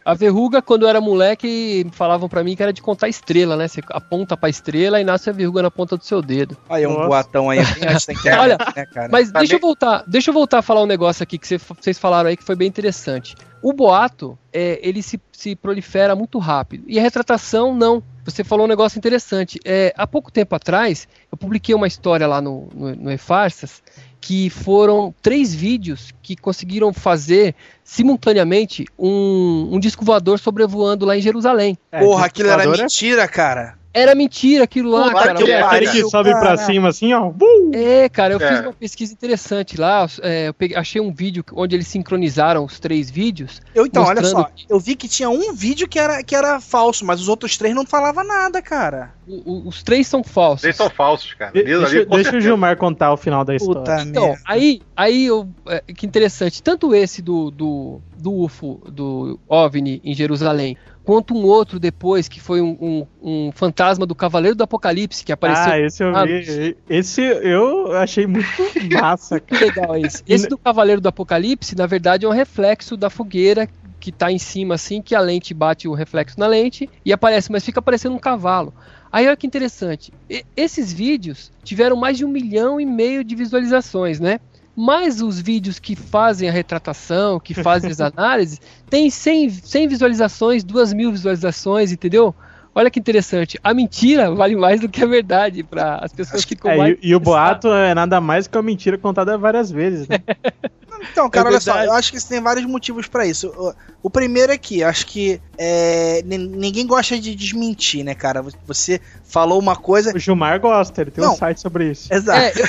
[0.04, 3.68] A verruga, quando eu era moleque, falavam pra mim que era de contar estrela, né?
[3.68, 6.56] Você aponta pra estrela e nasce a verruga na ponta do seu dedo.
[6.70, 7.08] Aí, um Nossa.
[7.08, 9.10] boatão aí, antes da internet, Olha, né, cara?
[9.12, 11.48] Mas Tá deixa eu bem- voltar, deixa eu voltar a falar um negócio aqui que
[11.48, 13.36] cê- vocês falaram aí que foi bem interessante.
[13.62, 16.84] O boato, é, ele se, se prolifera muito rápido.
[16.88, 18.04] E a retratação, não.
[18.24, 19.60] Você falou um negócio interessante.
[19.66, 23.82] É, há pouco tempo atrás, eu publiquei uma história lá no, no, no E-Farsas
[24.26, 31.22] que foram três vídeos que conseguiram fazer simultaneamente um, um disco voador sobrevoando lá em
[31.22, 31.78] Jerusalém.
[31.92, 33.78] É, Porra, aquilo era é- mentira, cara.
[33.98, 35.34] Era mentira aquilo lá, Puta cara.
[35.36, 36.58] que É aquele que sobe pra Cara.
[36.58, 37.30] cima assim, ó.
[37.30, 37.72] Bum!
[37.74, 38.48] É, cara, eu É.
[38.50, 40.06] fiz uma pesquisa interessante lá.
[40.22, 43.62] é, eu peguei- achei um vídeo onde eles sincronizaram os três vídeos.
[43.74, 47.06] Eu, então, olha só, eu vi que tinha um vídeo que era, que era falso,
[47.06, 49.12] mas os outros três não falava nada, cara.
[49.28, 50.66] O- o- os três são falsos.
[50.66, 51.52] Eles são falsos, cara.
[51.54, 52.42] De- Eles ali, deixa deixa o.
[52.42, 53.80] Gilmar contar o final da história.
[53.82, 54.42] Puta Então, merda.
[54.46, 56.62] aí, aí eu, é, que interessante.
[56.62, 62.40] Tanto esse do, do, do UFO, do OVNI em Jerusalém, quanto um outro depois, que
[62.40, 63.08] foi um, um-
[63.48, 65.72] um fantasma do Cavaleiro do Apocalipse, que apareceu.
[65.74, 66.78] Ah, esse eu Ah, vi.
[66.90, 68.48] Esse eu achei muito
[68.92, 69.66] massa, Que cara.
[69.66, 70.24] legal esse.
[70.28, 73.68] Esse do Cavaleiro do Apocalipse, na verdade, é um reflexo da fogueira
[74.00, 77.52] que tá em cima, assim, que a lente bate o reflexo na lente e aparece,
[77.52, 78.72] mas fica parecendo um cavalo.
[79.12, 80.14] Aí olha que interessante.
[80.56, 84.40] Esses vídeos tiveram mais de um milhão e meio de visualizações, né?
[84.76, 88.60] Mas os vídeos que fazem a retratação, que fazem as análises,
[88.90, 92.36] tem 100, 100 visualizações, 2 mil visualizações, entendeu?
[92.78, 93.58] Olha que interessante.
[93.64, 96.98] A mentira vale mais do que a verdade para as pessoas que ficam É, mais
[97.02, 100.18] e, e o boato é nada mais que uma mentira contada várias vezes, né?
[101.12, 103.48] Então, cara, É olha só, eu acho que tem vários motivos pra isso.
[103.58, 108.44] O, o primeiro é que acho que é, nin- ninguém gosta de desmentir, né, cara?
[108.66, 110.14] Você falou uma coisa.
[110.16, 111.36] O Gilmar gosta, ele tem um Não.
[111.38, 112.14] site sobre isso.
[112.14, 112.40] Exato.
[112.40, 112.66] É, eu-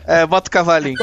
[0.06, 0.96] É, bota o cavalinho.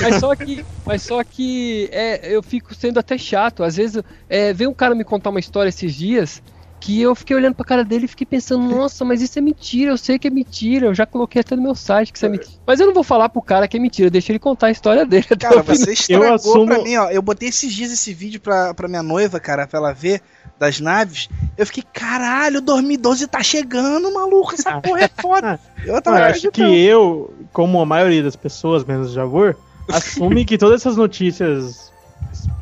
[0.00, 3.62] Mas só que, mas só que é, eu fico sendo até chato.
[3.62, 6.42] Às vezes é, vem um cara me contar uma história esses dias
[6.86, 9.90] que eu fiquei olhando pra cara dele e fiquei pensando, nossa, mas isso é mentira,
[9.90, 12.28] eu sei que é mentira, eu já coloquei até no meu site que isso é
[12.28, 12.48] mentira.
[12.64, 15.04] Mas eu não vou falar pro cara que é mentira, deixa ele contar a história
[15.04, 17.10] dele Cara, você estragou assumo- pra mim, ó.
[17.10, 20.20] Eu botei esses dias esse vídeo pra, pra minha noiva, cara, pra ela ver
[20.60, 21.28] das naves.
[21.58, 24.54] Eu fiquei, caralho, 2012 tá chegando, maluco.
[24.54, 25.58] Essa porra é foda.
[25.84, 29.56] Eu Eu tava acho que eu, como a maioria das pessoas, menos o Javor,
[29.92, 31.92] assume que todas essas notícias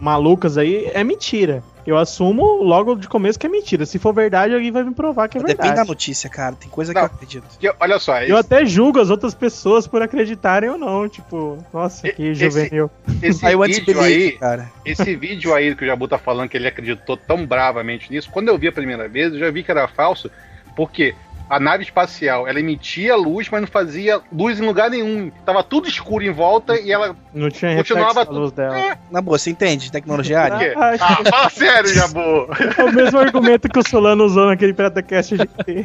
[0.00, 1.62] malucas aí é mentira.
[1.86, 3.84] Eu assumo logo de começo que é mentira.
[3.86, 5.80] Se for verdade, alguém vai me provar que é Depende verdade.
[5.80, 6.54] da notícia, cara.
[6.54, 7.06] Tem coisa que Não.
[7.06, 7.44] eu acredito.
[7.58, 11.08] Que, olha só, Eu até julgo as outras pessoas por acreditarem ou não.
[11.08, 12.90] Tipo, nossa, que Esse- juvenil.
[13.22, 13.46] esse
[13.80, 14.70] vídeo aí, cara.
[14.84, 18.48] esse vídeo aí que o Jabu tá falando que ele acreditou tão bravamente nisso, quando
[18.48, 20.30] eu vi a primeira vez, eu já vi que era falso,
[20.76, 21.14] porque
[21.48, 25.30] a nave espacial, ela emitia luz, mas não fazia luz em lugar nenhum.
[25.44, 28.78] Tava tudo escuro em volta e ela Não tinha Continuava da luz dela.
[28.78, 29.92] É, Na boa, você entende?
[29.92, 30.58] Tecnologia área?
[30.58, 30.74] quê?
[30.76, 32.48] Ah, Ah, fala sério, Jabu.
[32.78, 35.84] É o mesmo argumento que o Solano usou naquele PirataCast GT.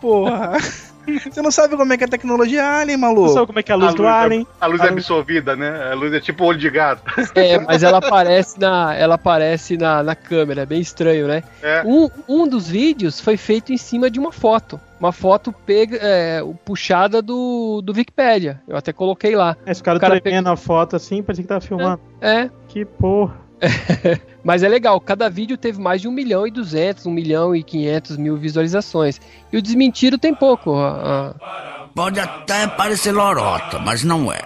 [0.00, 0.52] Porra.
[1.30, 3.28] Você não sabe como é que é a tecnologia alien, Não maluco?
[3.34, 4.46] sabe como é que é a luz A do luz é- Alien.
[4.60, 5.90] A luz A é luz- absorvida, né?
[5.92, 7.02] A luz é tipo olho de gato.
[7.34, 11.42] É, mas ela aparece na, ela aparece na, na câmera, é bem estranho, né?
[11.62, 11.82] É.
[11.84, 14.80] Um, um dos vídeos foi feito em cima de uma foto.
[15.00, 18.60] Uma foto pega, é, puxada do, do Wikipedia.
[18.66, 19.56] Eu até coloquei lá.
[19.64, 22.00] Esse cara, O cara tremendo a foto assim, parecia que tava filmando.
[22.20, 23.36] É, Que porra.
[24.44, 25.00] mas é legal.
[25.00, 29.20] Cada vídeo teve mais de 1 milhão e 200, 1 milhão e 500 mil visualizações.
[29.52, 30.74] E o desmentido tem pouco.
[31.94, 34.40] Pode até parecer lorota, mas não é.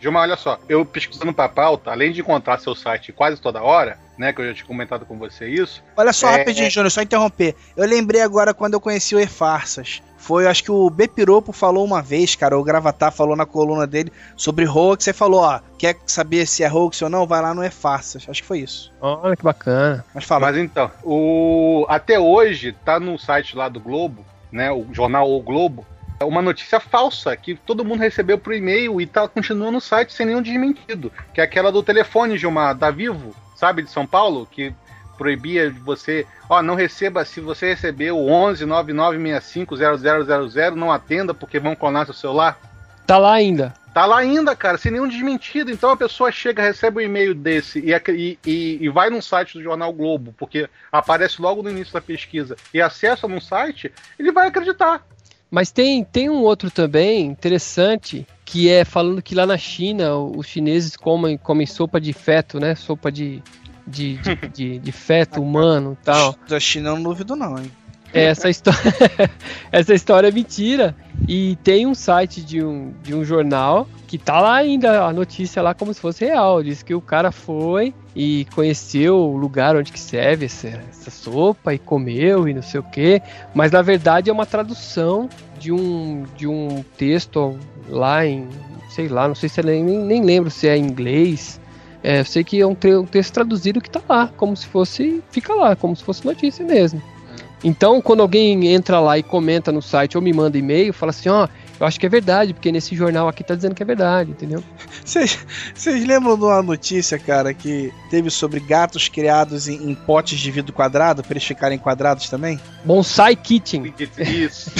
[0.00, 3.98] Gilmar, olha só, eu pesquisando pra pauta, além de encontrar seu site quase toda hora,
[4.16, 4.32] né?
[4.32, 5.82] Que eu já tinha comentado com você isso.
[5.96, 6.70] Olha só, É, rapidinho, é.
[6.70, 7.56] Júnior, só interromper.
[7.76, 10.00] Eu lembrei agora quando eu conheci o E-Farsas.
[10.18, 14.12] Foi, acho que o Bepiropo falou uma vez, cara, o Gravatar falou na coluna dele
[14.36, 15.04] sobre hoax.
[15.04, 17.26] Você falou, ó, quer saber se é hoax ou não?
[17.26, 18.26] Vai lá no E-Farsas.
[18.28, 18.92] Acho que foi isso.
[19.00, 20.04] Olha que bacana.
[20.12, 20.46] Mas fala.
[20.46, 24.70] Mas então, o até hoje tá no site lá do Globo, né?
[24.72, 25.86] O jornal O Globo.
[26.20, 30.12] é Uma notícia falsa que todo mundo recebeu por e-mail e tá continuando no site
[30.12, 31.12] sem nenhum desmentido.
[31.32, 34.74] Que é aquela do telefone, Gilmar, da Vivo, sabe, de São Paulo, que
[35.18, 41.74] proibia você, ó, não receba, se você recebeu 11 9965 0000, não atenda porque vão
[41.76, 42.58] clonar seu celular.
[43.06, 43.74] Tá lá ainda.
[43.92, 45.70] Tá lá ainda, cara, sem nenhum desmentido.
[45.72, 49.62] Então a pessoa chega, recebe um e-mail desse e, e, e- vai num site do
[49.62, 54.46] Jornal Globo, porque aparece logo no início da pesquisa, e acessa num site, ele vai
[54.48, 55.04] acreditar.
[55.50, 60.38] Mas tem, tem um outro também interessante, que é falando que lá na China o-
[60.38, 62.74] os chineses comem, comem sopa de feto, né?
[62.74, 63.42] Sopa de,
[63.88, 66.34] de, de, de- de feto humano e tal.
[66.48, 67.70] Da China eu não duvido, não, hein?
[68.10, 68.80] Essa história,
[69.70, 70.96] essa história é mentira.
[71.28, 75.60] E tem um site de um, de um jornal que tá lá ainda a notícia
[75.60, 76.62] lá como se fosse real.
[76.62, 81.74] Diz que o cara foi e conheceu o lugar onde que serve essa, essa sopa
[81.74, 83.20] e comeu e não sei o que.
[83.54, 85.28] Mas na verdade é uma tradução
[85.60, 87.58] de um, de um texto
[87.90, 88.48] lá em,
[88.88, 91.60] sei lá, não sei se é, nem, nem lembro se é em inglês.
[92.02, 95.22] É, eu sei que é um, um texto traduzido que tá lá, como se fosse,
[95.30, 97.02] fica lá, como se fosse notícia mesmo.
[97.62, 101.28] Então, quando alguém entra lá e comenta no site ou me manda e-mail, fala assim,
[101.28, 101.48] ó,
[101.80, 104.62] eu acho que é verdade, porque nesse jornal aqui tá dizendo que é verdade, entendeu?
[105.04, 105.38] Vocês
[106.06, 110.72] lembram de uma notícia, cara, que teve sobre gatos criados em, em potes de vidro
[110.72, 112.58] quadrado, pra eles ficarem quadrados também?
[112.84, 113.94] Bonsai Kitchen.
[114.18, 114.70] Isso.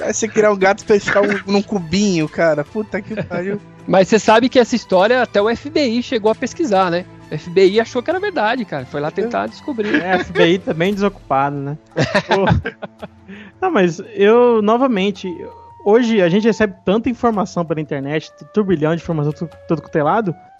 [0.00, 2.64] Aí você criar um gato pra ele ficar um- num cubinho, cara.
[2.64, 3.60] Puta que pariu.
[3.86, 7.04] Mas você sabe que essa história até o FBI chegou a pesquisar, né?
[7.30, 8.84] FBI achou que era verdade, cara.
[8.86, 9.94] Foi lá tentar descobrir.
[10.00, 11.78] É, FBI bem desocupado, né?
[13.60, 15.36] Não, mas eu, novamente,
[15.84, 20.02] hoje a gente recebe tanta informação pela internet, turbilhão de informação, tudo, tudo quanto é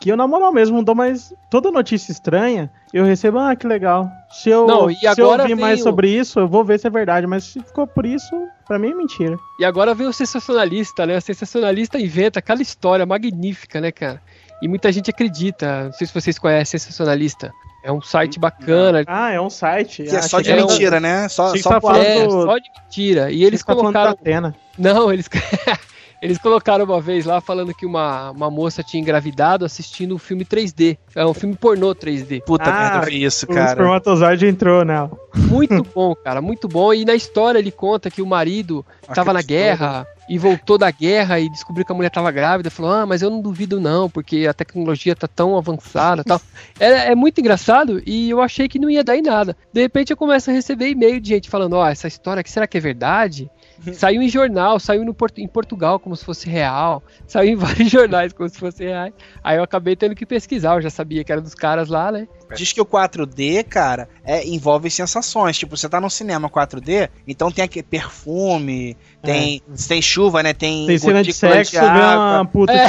[0.00, 1.33] que eu, na moral mesmo, não dou mais.
[1.48, 4.11] Toda notícia estranha, eu recebo, ah, que legal.
[4.31, 6.90] Se eu, Não, se eu ouvir mais o- sobre isso, eu vou ver se é
[6.90, 8.31] verdade, mas se ficou por isso,
[8.66, 9.38] pra mim é mentira.
[9.59, 11.16] E agora vem o sensacionalista, né?
[11.16, 14.20] O sensacionalista inventa aquela história magnífica, né, cara?
[14.62, 15.85] E muita gente acredita.
[15.85, 17.53] Não sei se vocês conhecem Sensacionalista.
[17.85, 19.05] É um site bacana.
[19.07, 20.03] Ah, é um site.
[20.05, 21.29] Que é ah, só de um- mentira, né?
[21.29, 23.31] Só, que só tá falando É, só de mentira.
[23.31, 24.11] E eles Você tá colocaram.
[24.11, 24.55] Atena.
[24.77, 25.29] Não, eles.
[26.23, 30.47] Eles colocaram uma vez lá falando que uma, uma moça tinha engravidado assistindo um filme
[30.47, 30.97] 3D.
[31.14, 32.42] É um filme pornô 3D.
[32.42, 33.69] Puta Ah, merda, vi isso, O cara.
[33.73, 35.11] espermatozoide entrou nela.
[35.37, 36.92] Muito bom, cara, muito bom.
[36.95, 41.38] E na história ele conta que o marido tava na guerra e voltou da guerra
[41.38, 42.70] e descobriu que a mulher tava grávida.
[42.70, 46.40] Falou, ah, mas eu não duvido não, porque a tecnologia tá tão avançada tal.
[46.78, 49.56] É, é muito engraçado e eu achei que não ia dar em nada.
[49.72, 52.66] De repente eu começo a receber e-mail de gente falando, ó, essa história aqui, será
[52.66, 53.50] que é verdade?
[53.92, 57.90] Saiu em jornal, saiu no Portu- em Portugal como se fosse real, saiu em vários
[57.90, 59.10] jornais como se fosse real.
[59.44, 62.26] Aí eu acabei tendo que pesquisar, eu já sabia que era dos caras lá, né?
[62.54, 65.59] Diz que o 4D, cara, é, envolve sensações.
[65.59, 70.52] Tipo, você tá no cinema 4D, então tem aqui perfume, tem, tem chuva, né?
[70.52, 72.37] Tem, Tem cena de sexo, vê água.
[72.40, 72.87] uma puta É.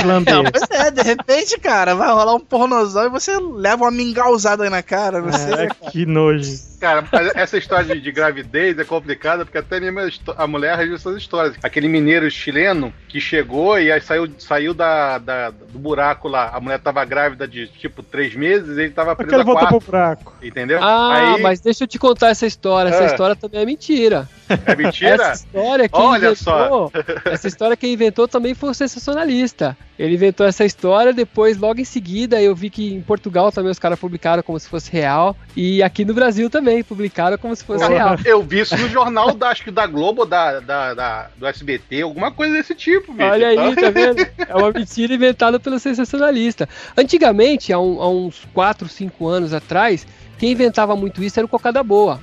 [0.51, 4.69] Pois é, de repente, cara, vai rolar um pornozão e você leva uma mingauzada aí
[4.69, 5.53] na cara, não sei.
[5.53, 6.67] É, que nojo.
[6.79, 9.99] Cara, essa história de, de gravidez é complicada, porque até mesmo
[10.37, 11.55] a, mulher registrou essas histórias.
[11.63, 16.51] Aquele mineiro chileno que chegou e aí saiu, saiu da, da- do buraco lá.
[16.53, 19.79] A mulher tava grávida de tipo três meses e ele tava preso voltou quatro.
[19.81, 20.33] pro buraco.
[20.43, 20.79] Entendeu?
[20.81, 22.89] Ah, aí, mas deixa eu te contar essa história.
[22.89, 23.05] Essa É.
[23.07, 24.29] história também é mentira.
[24.65, 25.15] É mentira?
[25.15, 26.91] Essa história quem Olha inventou,
[27.25, 29.75] essa história quem inventou também foi o sensacionalista.
[29.99, 33.79] Ele inventou essa história, depois, logo em seguida, eu vi que em Portugal também os
[33.79, 35.35] caras publicaram como se fosse real.
[35.55, 37.95] E aqui no Brasil também publicaram como se fosse Porra.
[37.95, 38.15] real.
[38.23, 42.03] Eu vi isso no jornal da, acho que da Globo, da, da, da- do SBT,
[42.03, 43.27] alguma coisa desse tipo, bicho.
[43.27, 44.27] Olha aí, Então- tá vendo?
[44.37, 46.69] É uma mentira inventada pelo sensacionalista.
[46.95, 50.05] Antigamente, há, um- há uns 4, 5 anos atrás,
[50.37, 52.19] quem inventava muito isso era o Cocada Boa.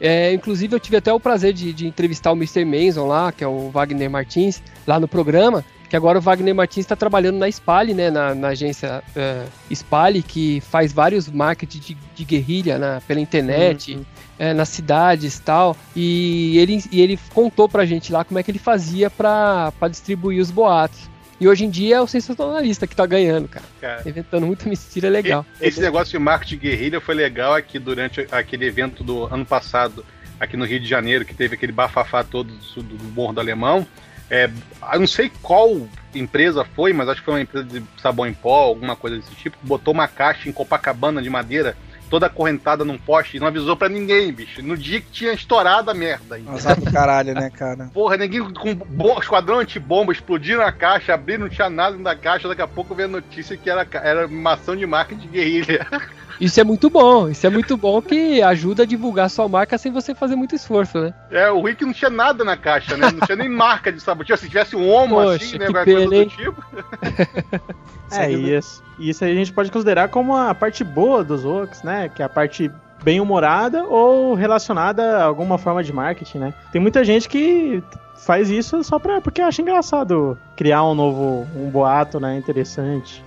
[0.00, 2.64] É, inclusive, eu tive até o prazer de, de entrevistar o Mr.
[2.64, 5.64] Manson lá, que é o Wagner Martins, lá no programa.
[5.90, 10.22] Que agora o Wagner Martins está trabalhando na Spali, né, na, na agência é, Spali,
[10.22, 13.98] que faz vários marketing de, de guerrilha na- pela internet,
[14.38, 15.74] é, nas cidades e tal.
[15.96, 20.40] E ele, e ele contou pra gente lá como é que ele fazia pra distribuir
[20.42, 21.08] os boatos.
[21.40, 23.64] E hoje em dia é o sensacionalista que tá ganhando, cara.
[23.80, 24.02] Cara.
[24.08, 25.46] Inventando muita mentira legal.
[25.60, 30.04] E- Esse negócio de marketing guerrilha foi legal aqui durante aquele evento do ano passado,
[30.40, 33.86] aqui no Rio de Janeiro, que teve aquele bafafá todo do, do Morro do Alemão.
[34.30, 34.50] É,
[34.92, 38.34] eu não sei qual empresa foi, mas acho que foi uma empresa de sabão em
[38.34, 41.76] pó, alguma coisa desse tipo, botou uma caixa em Copacabana de madeira,
[42.08, 44.62] toda acorrentada num poste, e não avisou pra ninguém, bicho.
[44.62, 46.36] No dia que tinha estourado a merda.
[46.36, 46.52] ainda.
[46.52, 47.90] Azar do caralho, né, cara?
[47.92, 52.48] Porra, ninguém com bom, esquadrão antibomba, explodiram a caixa, abriram, não tinha nada da caixa,
[52.48, 55.86] daqui a pouco veio a notícia que era, era uma ação de marketing de guerrilha.
[56.40, 57.28] Isso é muito bom.
[57.28, 60.98] Isso é muito bom que ajuda a divulgar sua marca sem você fazer muito esforço,
[61.00, 61.14] né?
[61.30, 63.10] É, o Rick não tinha nada na caixa, né?
[63.10, 64.24] Não tinha nem marca de sabão.
[64.24, 65.66] Tinha, se tivesse um homo Poxa, assim, né?
[65.66, 66.64] que Qualquer coisa do tipo.
[68.10, 71.82] É, e isso, isso aí a gente pode considerar como a parte boa dos Vox,
[71.82, 72.08] né?
[72.08, 72.70] Que é a parte
[73.02, 76.54] bem humorada ou relacionada a alguma forma de marketing, né?
[76.72, 77.82] Tem muita gente que
[78.16, 82.36] faz isso só pra, porque acha engraçado criar um novo, um boato, né?
[82.36, 83.22] Interessante.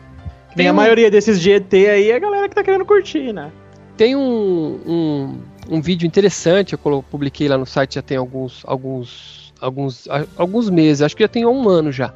[0.56, 3.32] Tem a um- maioria desses de ET aí é a galera que tá querendo curtir,
[3.34, 3.52] né?
[3.98, 5.38] Tem um, um,
[5.78, 11.02] um vídeo interessante, eu publiquei lá no site já tem alguns, alguns, alguns, alguns meses,
[11.02, 12.14] acho que já tem um ano já.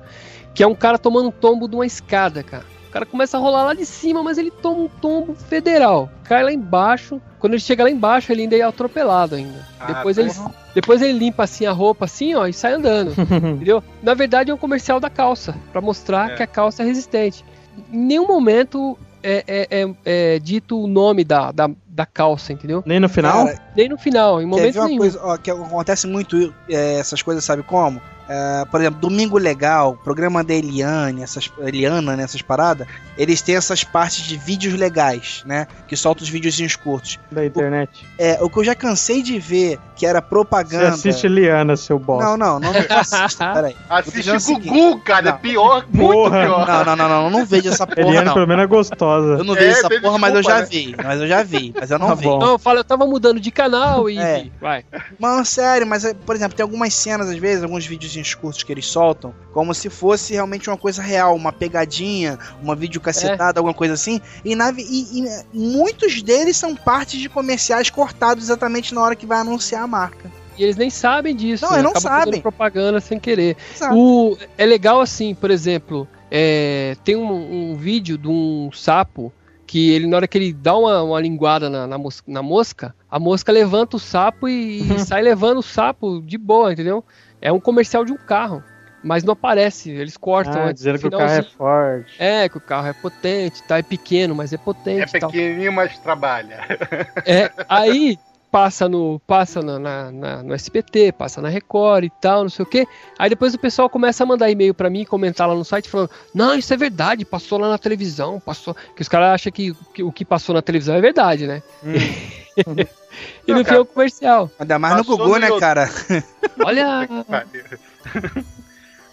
[0.53, 2.63] Que é um cara tomando um tombo de uma escada, cara.
[2.87, 6.09] O cara começa a rolar lá de cima, mas ele toma um tombo federal.
[6.23, 7.21] Cai lá embaixo.
[7.39, 9.67] Quando ele chega lá embaixo, ele ainda é atropelado ainda.
[9.77, 10.31] Ah, depois, ele,
[10.73, 13.11] depois ele limpa assim a roupa, assim, ó, e sai andando.
[13.19, 13.83] entendeu?
[14.01, 16.35] Na verdade é um comercial da calça, pra mostrar É.
[16.37, 17.43] que a calça é resistente.
[17.91, 19.95] Em nenhum momento é, é- é-
[20.35, 22.83] é dito o nome da, da, da calça, entendeu?
[22.85, 23.45] Nem no final?
[23.45, 24.99] Cara, Nem no final, em Quer momento ver uma nenhum.
[24.99, 27.99] coisa ó, que acontece muito é, essas coisas, sabe como?
[28.27, 33.55] É, por exemplo, Domingo Legal, programa da Eliane, essas, Eliana, né, essas paradas, eles têm
[33.55, 35.67] essas partes de vídeos legais, né?
[35.87, 37.19] Que soltam os videozinhos curtos.
[37.31, 38.05] Da internet.
[38.17, 40.89] É, o que eu já cansei de ver, que era Você propaganda.
[40.89, 42.25] assiste Liana, seu bosta.
[42.35, 43.75] Não, não, não assisto, peraí.
[43.89, 45.29] Assiste o seguinte, Gugu, cara.
[45.29, 45.37] É não.
[45.39, 46.41] pior, muito Porra.
[46.41, 46.67] pior.
[46.67, 48.33] Não, não, não, não, eu não vejo essa porra, Eliana, não.
[48.33, 49.27] pelo menos, é gostosa.
[49.37, 50.65] Eu não vejo É, essa porra, mas eu desculpa, já né?
[50.69, 50.95] vi.
[51.03, 52.23] Mas eu já vi, mas eu não Tá vi.
[52.25, 52.39] bom.
[52.39, 54.17] Não, eu falo, eu tava mudando de canal e.
[54.17, 54.47] É.
[54.59, 54.83] Vai.
[55.19, 57.85] Mano, sério, mas, é, por exemplo, tem algumas cenas, às vezes, alguns
[58.15, 62.75] videozinhos curtos que eles soltam, como se fosse realmente uma coisa real, uma pegadinha, uma
[62.75, 64.21] videocacetada, alguma coisa assim.
[64.43, 69.25] E, na, e, e muitos deles são partes de comerciais cortados exatamente na hora que
[69.25, 70.31] vai anunciar a marca.
[70.57, 71.65] E eles nem sabem disso.
[71.65, 71.79] Não, né?
[71.79, 72.41] eles não sabem.
[72.41, 73.57] propaganda sem querer.
[73.91, 79.33] O, é legal assim, por exemplo, é, tem um, um vídeo de um sapo
[79.67, 82.95] que ele, na hora que ele dá uma, uma linguada na, na, mos- na mosca,
[83.09, 87.03] a mosca levanta o sapo e, e sai levando o sapo de boa, entendeu?
[87.45, 88.63] É um comercial de um carro,
[89.03, 90.65] mas não aparece, eles cortam.
[90.65, 92.15] Ah, dizendo que o carro é forte.
[92.17, 93.77] É, que o carro é potente, tá?
[93.77, 95.29] É pequeno, mas é É potente e tal.
[95.29, 96.61] pequenininho, mas trabalha.
[97.23, 98.17] É, aí
[98.51, 102.63] passa no passa na, na- na- no SBT, passa na Record e tal, não sei
[102.63, 102.87] o quê.
[103.19, 106.09] Aí depois o pessoal começa a mandar e-mail pra mim, comentar lá no site falando:
[106.33, 108.73] "Não, isso é verdade, passou lá na televisão, passou".
[108.95, 111.61] Que os caras acham que, que o que passou na televisão é verdade, né?
[112.57, 113.77] e Não, no cara.
[113.77, 114.49] é o comercial.
[114.59, 115.59] Ainda mais no Passou Gugu, no né, YouTube.
[115.59, 115.89] cara?
[116.65, 117.07] Olha,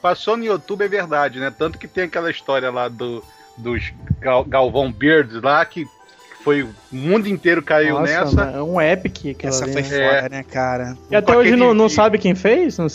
[0.01, 1.53] Passou no YouTube é verdade, né?
[1.57, 3.23] Tanto que tem aquela história lá do,
[3.57, 5.87] dos Gal- Galvão Beards lá, que
[6.43, 8.35] foi o mundo inteiro caiu Nossa, nessa.
[8.35, 9.89] mano, é um epic aquilo Essa ali, foi né?
[9.89, 10.99] foda, né, cara?
[11.09, 12.79] E até hoje não, não sabe quem fez?
[12.79, 12.89] Não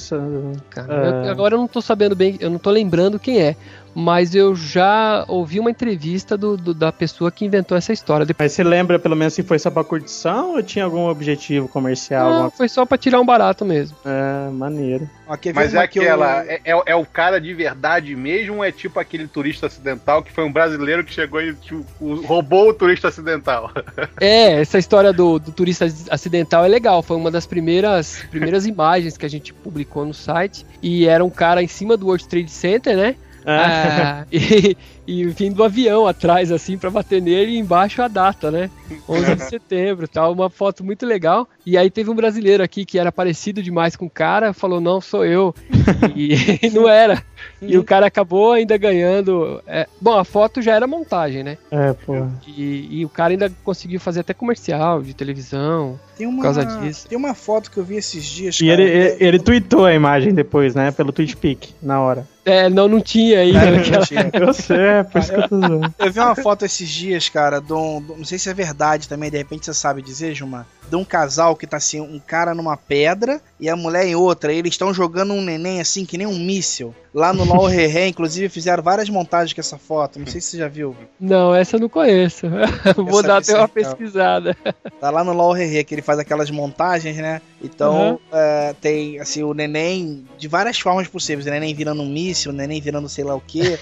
[0.69, 1.27] cara, É.
[1.27, 3.55] eu- agora eu não tô sabendo bem, eu não tô lembrando quem é.
[3.99, 8.27] Mas eu já ouvi uma entrevista do, do- da pessoa que inventou essa história.
[8.37, 12.25] Mas você lembra pelo menos se foi só pra curtição ou tinha algum objetivo comercial?
[12.25, 13.97] não, alguma- foi só pra tirar um barato mesmo.
[14.05, 15.09] É, maneiro.
[15.43, 16.45] Ver Mas é que eu- aquela.
[16.45, 20.31] É, é- é o cara de verdade mesmo ou é tipo aquele turista acidental que
[20.31, 23.71] foi um brasileiro que chegou e tipo, o- roubou o turista acidental?
[24.21, 27.01] É, essa história do, do turista acidental é legal.
[27.01, 30.65] Foi uma das primeiras, primeiras imagens que a gente publicou no site.
[30.83, 33.15] E era um cara em cima do World Trade Center, né?
[33.47, 34.75] Ah, e,
[35.07, 38.69] e vindo do avião atrás, assim, pra bater nele e embaixo a data, né?
[39.07, 40.33] 11 de setembro tal.
[40.33, 41.47] Uma foto muito legal.
[41.69, 45.01] E aí teve um brasileiro aqui que era parecido demais com o cara, falou: Não,
[45.01, 45.53] sou eu.
[46.15, 47.21] E não era.
[47.61, 49.61] E o cara acabou ainda ganhando.
[49.67, 51.57] é, bom, a foto já era montagem, né?
[51.69, 52.25] É, pô.
[52.47, 55.99] E, e o cara ainda conseguiu fazer até comercial de televisão.
[56.17, 57.07] Tem uma, por causa disso.
[57.07, 59.93] Tem uma foto que eu vi esses dias, E cara, ele, ele, ele tweetou a
[59.93, 60.91] imagem depois, né?
[60.91, 62.27] Pelo TweetPic, na hora.
[62.43, 63.59] É, não, não tinha ainda.
[63.59, 64.29] É, naquela-.
[64.47, 65.93] Eu sei, é por isso que eu tô zoando.
[65.99, 68.53] Eu vi uma foto esses dias, cara, de um, de um- não sei se é
[68.53, 72.19] verdade também, de repente você sabe dizer, Gilmar, de um casal que tá assim, um
[72.19, 74.53] cara numa pedra e a mulher em outra.
[74.53, 76.95] Eles estão jogando um neném assim, que nem um míssil.
[77.17, 80.19] Lá no LOL Reré, inclusive fizeram várias montagens com essa foto.
[80.19, 80.95] Não sei se você já viu.
[81.19, 82.45] Não, essa eu não conheço.
[82.95, 83.69] Vou Essa dar até uma legal.
[83.69, 84.55] pesquisada.
[84.99, 87.39] Tá lá no LOL Rerê, que ele faz aquelas montagens, né?
[87.61, 91.45] Então, é, tem, assim, o neném de várias formas possíveis.
[91.45, 93.77] O neném virando um míssil, o neném virando sei lá o quê.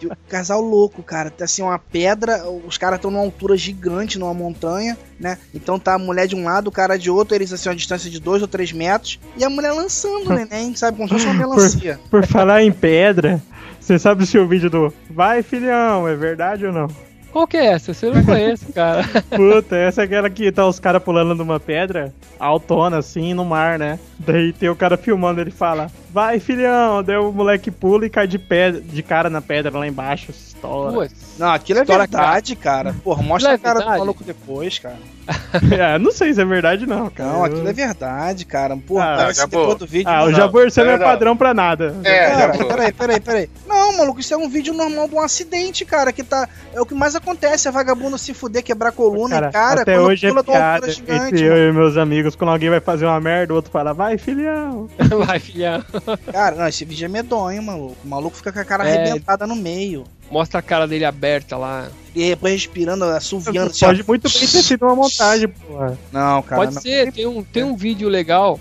[0.00, 1.30] E o casal louco, cara.
[1.30, 5.36] Tá assim, uma pedra, os caras estão numa altura gigante, numa montanha, né?
[5.52, 7.76] Então tá a mulher de um lado, o cara de outro, eles assim, a uma
[7.76, 9.18] distância de dois ou três metros.
[9.36, 10.96] E a mulher lançando o neném, sabe?
[10.96, 11.98] Como se fosse uma melancia.
[12.08, 13.40] Por falar em pedra,
[13.78, 16.88] você sabe se o vídeo do Vai, filhão, é verdade ou não?
[17.32, 17.94] Qual que é essa?
[17.94, 19.04] Você não conhece, cara.
[19.30, 23.78] Puta, essa é aquela que tá os caras pulando numa pedra, altona assim, no mar,
[23.78, 24.00] né?
[24.18, 28.26] Daí tem o cara filmando, ele fala, vai filhão, daí o moleque pula e cai
[28.26, 30.92] de, pedra, de cara na pedra lá embaixo, estoura.
[30.92, 31.38] Putz.
[31.38, 32.94] Não, aquilo é verdade, cara.
[33.04, 34.98] Porra, mostra a é cara do maluco depois, cara.
[35.78, 37.32] é, não sei se é verdade não, cara.
[37.32, 38.76] Não, aquilo é verdade, cara.
[38.76, 40.08] Porra, Ah, parece depois do vídeo.
[40.08, 41.94] Ah, o Jabor, você não é padrão pra nada.
[42.04, 43.50] É, Cara, peraí, peraí, peraí.
[43.66, 46.12] Não, maluco, isso é um vídeo normal de um acidente, cara.
[46.12, 46.48] Que tá.
[46.72, 49.82] É o que mais acontece, é vagabundo se fuder, quebrar coluna Cara, e cara.
[49.82, 52.34] até hoje é piada altura entre gigante, eu e meus amigos.
[52.34, 54.88] Quando alguém vai fazer uma merda, o outro fala, vai, filhão.
[55.26, 55.84] Vai, filhão.
[56.32, 57.96] Cara, não, esse vídeo é medonho, maluco.
[58.04, 58.96] O maluco fica com a cara É.
[59.02, 60.04] arrebentada no meio.
[60.30, 61.88] Mostra a cara dele aberta lá.
[62.14, 63.70] E depois respirando, assoviando.
[63.70, 64.04] assim, Pode ó.
[64.06, 65.98] muito bem ter sido uma montagem, porra.
[66.12, 66.62] Não, cara.
[66.62, 66.82] Pode não.
[66.82, 68.58] ser, tem um, tem um vídeo legal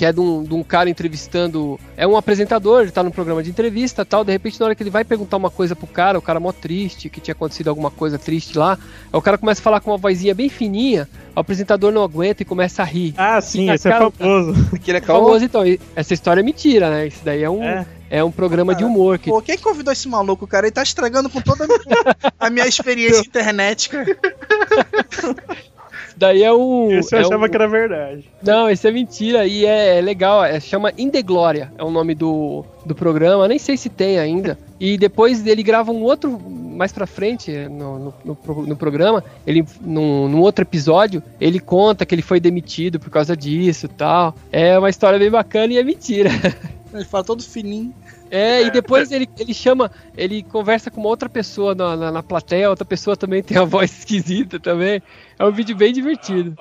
[0.00, 1.78] que é de um, de um cara entrevistando.
[1.94, 4.24] É um apresentador, ele tá num programa de entrevista tal.
[4.24, 6.52] De repente, na hora que ele vai perguntar uma coisa pro cara, o cara mó
[6.52, 8.78] triste, que tinha acontecido alguma coisa triste lá.
[9.12, 12.40] Aí o cara começa a falar com uma vozinha bem fininha, o apresentador não aguenta
[12.40, 13.12] e começa a rir.
[13.14, 14.68] Ah, sim, esse é cara do famoso.
[14.74, 15.00] Aquele é.
[15.02, 15.62] Famoso, então,
[15.94, 17.06] essa história é mentira, né?
[17.06, 17.86] Isso daí é um, É.
[18.10, 18.24] é.
[18.24, 19.18] um programa de humor.
[19.18, 20.66] Que, Pô, quem convidou esse maluco, cara?
[20.66, 24.16] Ele tá estragando com toda a minha, a minha experiência internet, cara.
[26.16, 26.90] daí é um.
[26.90, 28.24] Esse eu é achava um- que era verdade.
[28.42, 30.44] Não, isso é mentira e é, é legal.
[30.44, 33.48] É, chama Indeglória, é o nome do, do programa.
[33.48, 34.58] Nem sei se tem ainda.
[34.78, 39.24] E depois ele grava um outro mais pra frente no, no, no no programa.
[39.46, 43.88] Ele num, num outro episódio ele conta que ele foi demitido por causa disso, e
[43.88, 44.34] tal.
[44.52, 46.30] É uma história bem bacana e é mentira.
[46.92, 47.94] Ele fala todo fininho.
[48.30, 52.22] É, e depois ele, ele chama, ele conversa com uma outra pessoa na, na, na
[52.22, 55.02] plateia, outra pessoa também tem uma voz esquisita também.
[55.38, 56.56] É um vídeo bem divertido.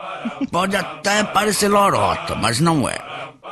[0.52, 2.98] Pode até parecer lorota, mas não é.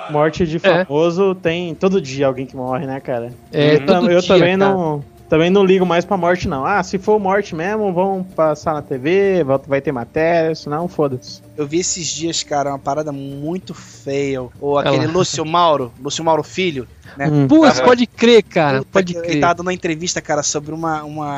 [0.09, 0.85] Morte de É.
[0.85, 3.33] famoso tem todo dia alguém que morre, né, cara?
[3.51, 4.71] É, eu, todo eu dia, também cara.
[4.71, 5.03] não.
[5.29, 6.65] Também não ligo mais pra morte, não.
[6.65, 11.41] Ah, se for morte mesmo, vão passar na TV, vai- ter matéria, senão foda-se.
[11.57, 14.41] Eu vi esses dias, cara, uma parada muito feia.
[14.61, 15.11] Ou aquele lá.
[15.11, 17.27] Lúcio Mauro, Lúcio Mauro Filho, né?
[17.27, 17.47] Hum.
[17.47, 19.41] Putz, pode crer, cara, Puta, pode que Ele crer.
[19.41, 21.35] tava dando uma entrevista, cara, sobre uma, uma.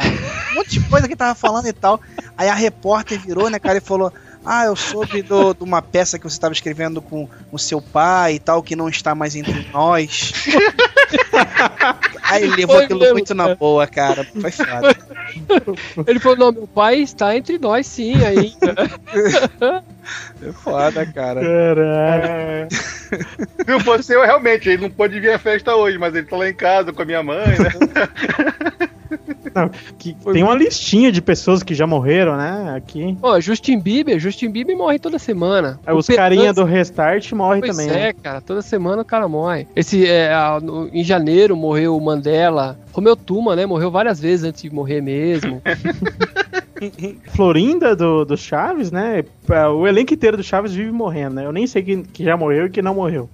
[0.51, 1.99] Um monte de coisa que ele tava falando e tal.
[2.37, 4.13] Aí a repórter virou, né, cara, e falou.
[4.45, 8.35] Ah, eu soube do- de uma peça que você estava escrevendo com o seu pai
[8.35, 10.31] e tal, que não está mais entre nós.
[12.23, 13.55] Aí ele levou Foi aquilo mesmo, muito na cara.
[13.55, 14.23] boa, cara.
[14.39, 14.95] Foi foda.
[16.07, 18.75] Ele falou, não, meu pai está entre nós sim ainda.
[20.39, 21.41] Foi foda, cara.
[21.41, 22.67] Caralho.
[22.71, 26.37] Se não fosse eu, realmente, ele não pôde vir à festa hoje, mas ele tá
[26.37, 28.89] lá em casa com a minha mãe, né?
[29.97, 32.73] Que- tem uma listinha de pessoas que já morreram, né?
[32.75, 33.17] Aqui.
[33.21, 35.79] Ó, Justin Bieber, Justin Bieber morre toda semana.
[35.85, 38.13] Aí O os carinha do Restart morrem Pois também, é, né?
[38.13, 39.67] cara, toda semana o cara morre.
[39.75, 42.77] Esse, é, a- no- em janeiro morreu o Mandela.
[42.93, 45.61] Romeu Tuma, né, morreu várias vezes antes de morrer mesmo.
[47.33, 49.23] Florinda do, do Chaves, né?
[49.45, 51.45] pra- O elenco inteiro do Chaves vive morrendo, né?
[51.45, 53.29] Eu nem sei quem que já morreu e quem não morreu.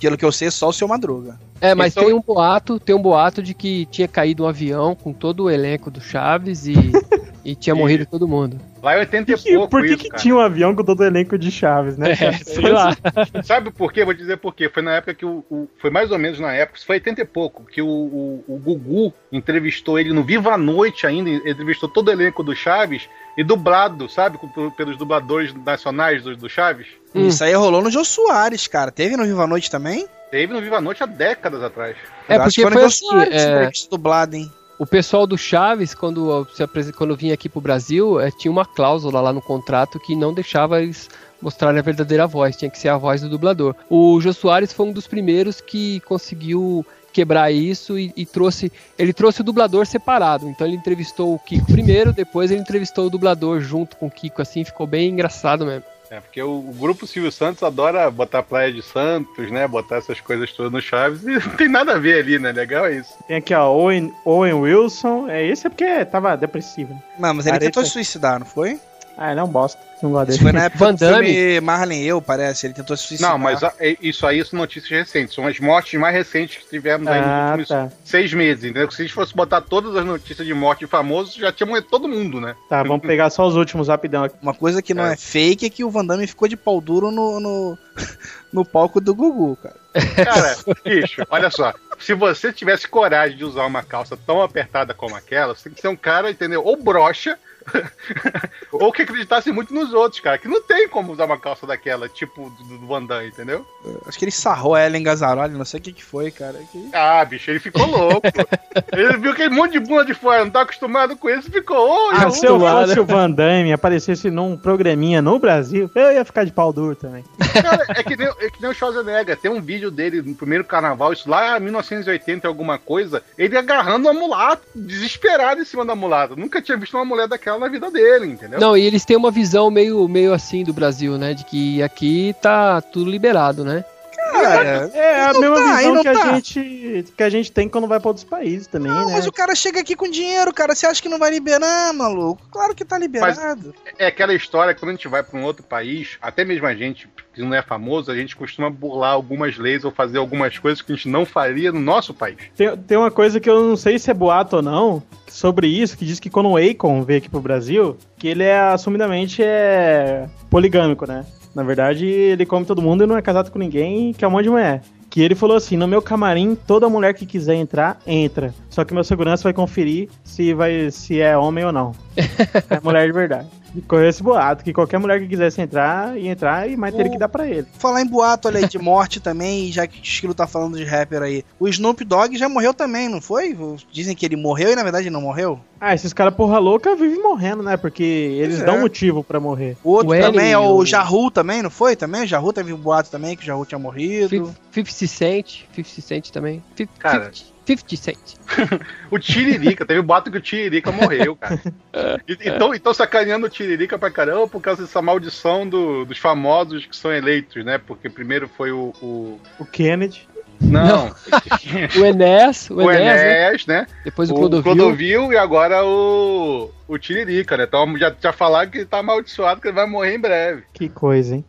[0.00, 1.38] Pelo que eu sei, só o seu Madruga.
[1.60, 4.94] É, mas Então- tem um boato, tem um boato de que tinha caído um avião
[4.94, 6.74] com todo o elenco do Chaves e,
[7.44, 8.58] e tinha morrido todo mundo.
[8.82, 10.22] Lá é 80 e Que- pouco por que, isso, que cara.
[10.22, 12.12] tinha um avião com todo o elenco de Chaves, né?
[12.12, 12.96] É, sei lá.
[13.42, 14.04] Sabe por quê?
[14.04, 14.68] Vou dizer por quê.
[14.68, 17.20] Foi na época que o, o- Foi mais ou menos na época, isso foi 80
[17.20, 21.88] e pouco, que o, o, o Gugu entrevistou ele no Viva a Noite ainda, entrevistou
[21.88, 24.38] todo o elenco do Chaves e dublado, sabe?
[24.38, 26.86] com- pelos dubladores nacionais do, do Chaves.
[27.14, 27.28] Hum.
[27.28, 28.90] Isso aí rolou no Jô Soares, cara.
[28.90, 30.06] Teve no Viva a Noite também?
[30.30, 31.96] Teve no Viva a Noite há décadas atrás.
[32.28, 34.50] É, Eu acho que porque foi Jô assim, é, entrevista dublada, hein?
[34.78, 39.20] O pessoal do Chaves, quando, se quando vinha aqui pro Brasil, eh, tinha uma cláusula
[39.20, 41.10] lá no contrato que não deixava eles
[41.42, 43.74] mostrarem a verdadeira voz, tinha que ser a voz do dublador.
[43.90, 48.70] O Jô Soares foi um dos primeiros que conseguiu quebrar isso e, e trouxe.
[48.96, 50.48] Ele trouxe o dublador separado.
[50.48, 54.40] Então ele entrevistou o Kiko primeiro, depois ele entrevistou o dublador junto com o Kiko,
[54.40, 55.84] assim, ficou bem engraçado mesmo.
[56.10, 59.68] É, porque o, o grupo Silvio Santos adora botar Praia de Santos, né?
[59.68, 62.50] Botar essas coisas todas no Chaves e não tem nada a ver ali, né?
[62.52, 63.12] Legal é isso.
[63.26, 65.28] Tem aqui, ó, Owen, Owen Wilson.
[65.28, 66.94] É, esse é porque tava depressivo.
[66.94, 67.02] né?
[67.18, 67.70] Não, mas ele Careta.
[67.70, 68.80] tentou se suicidar, não foi?
[69.20, 69.80] Ah, ele é um bosta.
[70.00, 70.52] Não gosto Isso dele.
[70.52, 71.26] foi na época Van do Damme.
[71.26, 72.68] filme Marley e eu, parece.
[72.68, 73.32] Ele tentou se suicidar.
[73.32, 75.34] Não, mas a- isso aí são notícias recentes.
[75.34, 77.90] São as mortes mais recentes que tivemos aí Ah, nos últimos tá.
[78.04, 78.88] seis meses, entendeu?
[78.92, 81.88] Se a gente fosse botar todas as notícias de morte de famosos, já tinha morrido
[81.90, 82.54] todo mundo, né?
[82.68, 84.36] Tá, vamos pegar só os últimos rapidão aqui.
[84.40, 85.14] Uma coisa que não é.
[85.14, 85.16] É.
[85.16, 87.78] fake é que o Van Damme ficou de pau duro no, no,
[88.52, 89.76] no palco do Gugu, cara.
[90.24, 91.74] Cara, bicho, olha só.
[91.98, 95.80] Se você tivesse coragem de usar uma calça tão apertada como aquela, você tem que
[95.80, 96.62] ser um cara, entendeu?
[96.64, 97.36] Ou broxa,
[98.72, 100.38] ou que acreditasse muito nos outros, cara.
[100.38, 103.66] Que não tem como usar uma calça daquela, tipo do, do Van Damme, entendeu?
[104.06, 106.58] Acho que ele sarrou a Ellen Gazzaroli, não sei o que, que foi, cara.
[106.70, 108.20] Que- Ah, bicho, ele ficou louco.
[108.92, 111.76] ele viu aquele monte de bunda de fora, não tá acostumado com isso, ficou.
[111.78, 116.24] Ô, Ah, se eu fosse o Van Damme aparecesse num programinha no Brasil, eu ia
[116.24, 117.24] ficar de pau duro também.
[117.62, 119.36] Cara, é que, nem, é que nem o Schwarzenegger.
[119.36, 123.56] Tem um vídeo dele no primeiro carnaval, isso lá em 1980 e alguma coisa, ele
[123.56, 126.36] agarrando uma mulata, desesperado em cima da mulata.
[126.36, 128.60] Nunca tinha visto uma mulher daquela na vida dele, entendeu?
[128.60, 131.34] Não, e eles têm uma visão meio, meio assim do Brasil, né?
[131.34, 133.84] De que aqui tá tudo liberado, né?
[134.32, 136.34] Cara, É a não mesma tá, visão que a, tá.
[136.34, 139.12] gente, que a gente tem quando vai pra outros países também, não, né?
[139.14, 140.74] mas o cara chega aqui com dinheiro, cara.
[140.74, 142.42] Você acha que não vai liberar, maluco?
[142.50, 143.74] Claro que tá liberado.
[143.98, 146.74] É aquela história que quando a gente vai para um outro país, até mesmo a
[146.74, 147.08] gente
[147.38, 150.92] que não é famoso, a gente costuma burlar algumas leis ou fazer algumas coisas que
[150.92, 152.36] a gente não faria no nosso país.
[152.56, 155.96] Tem, tem uma coisa que eu não sei se é boato ou não, sobre isso,
[155.96, 160.28] que diz que quando o Akon veio aqui pro Brasil, que ele é assumidamente é
[160.50, 161.24] poligâmico, né?
[161.54, 164.32] Na verdade, ele come todo mundo e não é casado com ninguém, que é um
[164.32, 164.82] monte de mulher.
[165.08, 168.54] Que ele falou assim: no meu camarim, toda mulher que quiser entrar, entra.
[168.68, 171.92] Só que meu segurança vai conferir se, vai, se é homem ou não.
[172.68, 173.48] É mulher de verdade.
[173.86, 177.18] Correu esse boato, que qualquer mulher que quisesse entrar, ia entrar, e mas teria que
[177.18, 177.66] dar pra ele.
[177.78, 180.84] Falar em boato olha aí de morte também, já que o Esquilo tá falando de
[180.84, 181.44] rapper aí.
[181.60, 183.56] O Snoop Dogg já morreu também, não foi?
[183.92, 185.60] Dizem que ele morreu e na verdade não morreu.
[185.80, 187.76] Ah, esses caras porra louca vivem morrendo, né?
[187.76, 188.64] Porque eles é.
[188.64, 189.76] dão motivo pra morrer.
[189.84, 191.94] O outro O também é o o- Jahu também, não foi?
[191.94, 192.22] Também?
[192.22, 194.52] O Jahu teve um boato também que o Jahu tinha morrido.
[194.72, 196.62] Fif- 50 Cent, 50 Cent também.
[196.74, 197.30] Fif- Cara.
[197.32, 198.18] 50 50 Cent.
[199.10, 201.60] O Tiririca, teve um boato que o Tiririca morreu, cara.
[202.28, 206.86] E- Então, então sacaneando o Tiririca pra caramba por causa dessa maldição do- dos famosos
[206.86, 207.78] que são eleitos, né?
[207.78, 208.92] Porque primeiro foi o.
[209.02, 210.28] o- O Kennedy.
[210.60, 211.14] Não,
[212.00, 213.26] O Enéas, o o Enéas, né?
[213.30, 213.86] Enéas, né?
[214.04, 214.62] Depois o O Clodovil.
[214.74, 216.70] Clodovil e agora o.
[216.88, 217.64] O Tiririca, né?
[217.64, 220.62] Então já, já falaram que ele tá amaldiçoado, que ele vai morrer em breve.
[220.72, 221.44] Que coisa, hein?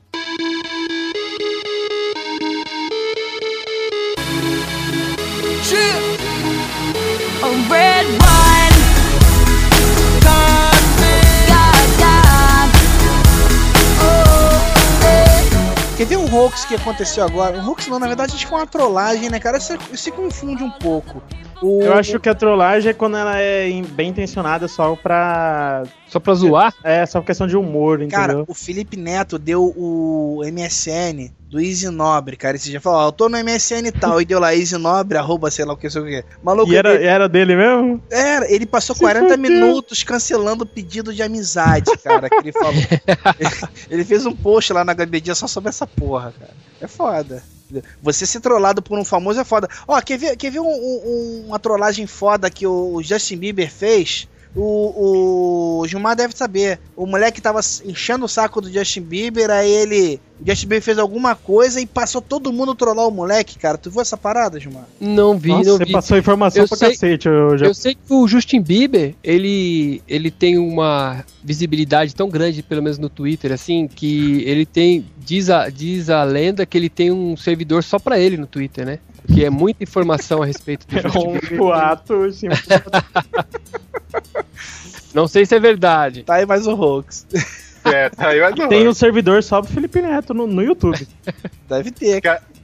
[15.99, 17.57] Quer ver um hoax que aconteceu agora?
[17.57, 19.59] Um hoax não, na verdade acho que foi uma trollagem, né, cara?
[19.59, 21.21] Você se confunde um pouco.
[21.61, 25.83] O- Eu acho que a trollagem é quando ela é bem intencionada só pra.
[26.07, 26.73] Só pra zoar?
[26.83, 28.45] É, só por questão de humor, Cara, entendeu?
[28.47, 32.55] o Felipe Neto deu o MSN do Easy Nobre, cara.
[32.55, 35.17] Esse dia falou, ó, eu tô no MSN e tal, e deu lá Easy Nobre,
[35.17, 36.23] arroba, sei lá o que, sei o que.
[36.41, 38.01] Maluco, E era, ele, era dele mesmo?
[38.09, 39.37] era, ele passou Se 40 fudeu.
[39.37, 42.73] minutos cancelando o pedido de amizade, cara, que ele falou.
[43.89, 46.53] ele fez um post lá na HBD só sobre essa porra, cara.
[46.81, 47.43] É foda.
[48.01, 49.67] Você ser trollado por um famoso é foda.
[49.87, 54.27] Ó, quer ver, quer ver um- um- uma trollagem foda que o Justin Bieber fez?
[54.55, 56.79] O, o Gilmar deve saber.
[56.95, 60.19] O moleque tava enchendo o saco do Justin Bieber, aí ele.
[60.41, 63.77] O Justin Bieber fez alguma coisa e passou todo mundo a trollar o moleque, cara.
[63.77, 64.85] Tu viu essa parada, Gilmar?
[64.99, 65.91] Não vi, Nossa, não você vi.
[65.91, 67.27] passou informação Eu pra sei- cacete.
[67.27, 67.65] Eu já...
[67.67, 72.97] Eu sei que o Justin Bieber, ele, ele tem uma visibilidade tão grande, pelo menos
[72.97, 77.35] no Twitter, assim, que ele tem, diz a, diz a lenda que ele tem um
[77.37, 78.99] servidor só pra ele no Twitter, né?
[79.27, 81.01] Que é muita informação a respeito do É
[81.53, 82.47] um boato, assim,
[85.13, 86.23] Não sei se é verdade.
[86.23, 87.25] Tá aí mais o Hoax.
[87.85, 88.67] É, tá aí, mas não.
[88.67, 91.07] Tem um servidor só pro Felipe Neto no, no YouTube.
[91.67, 92.21] Deve ter.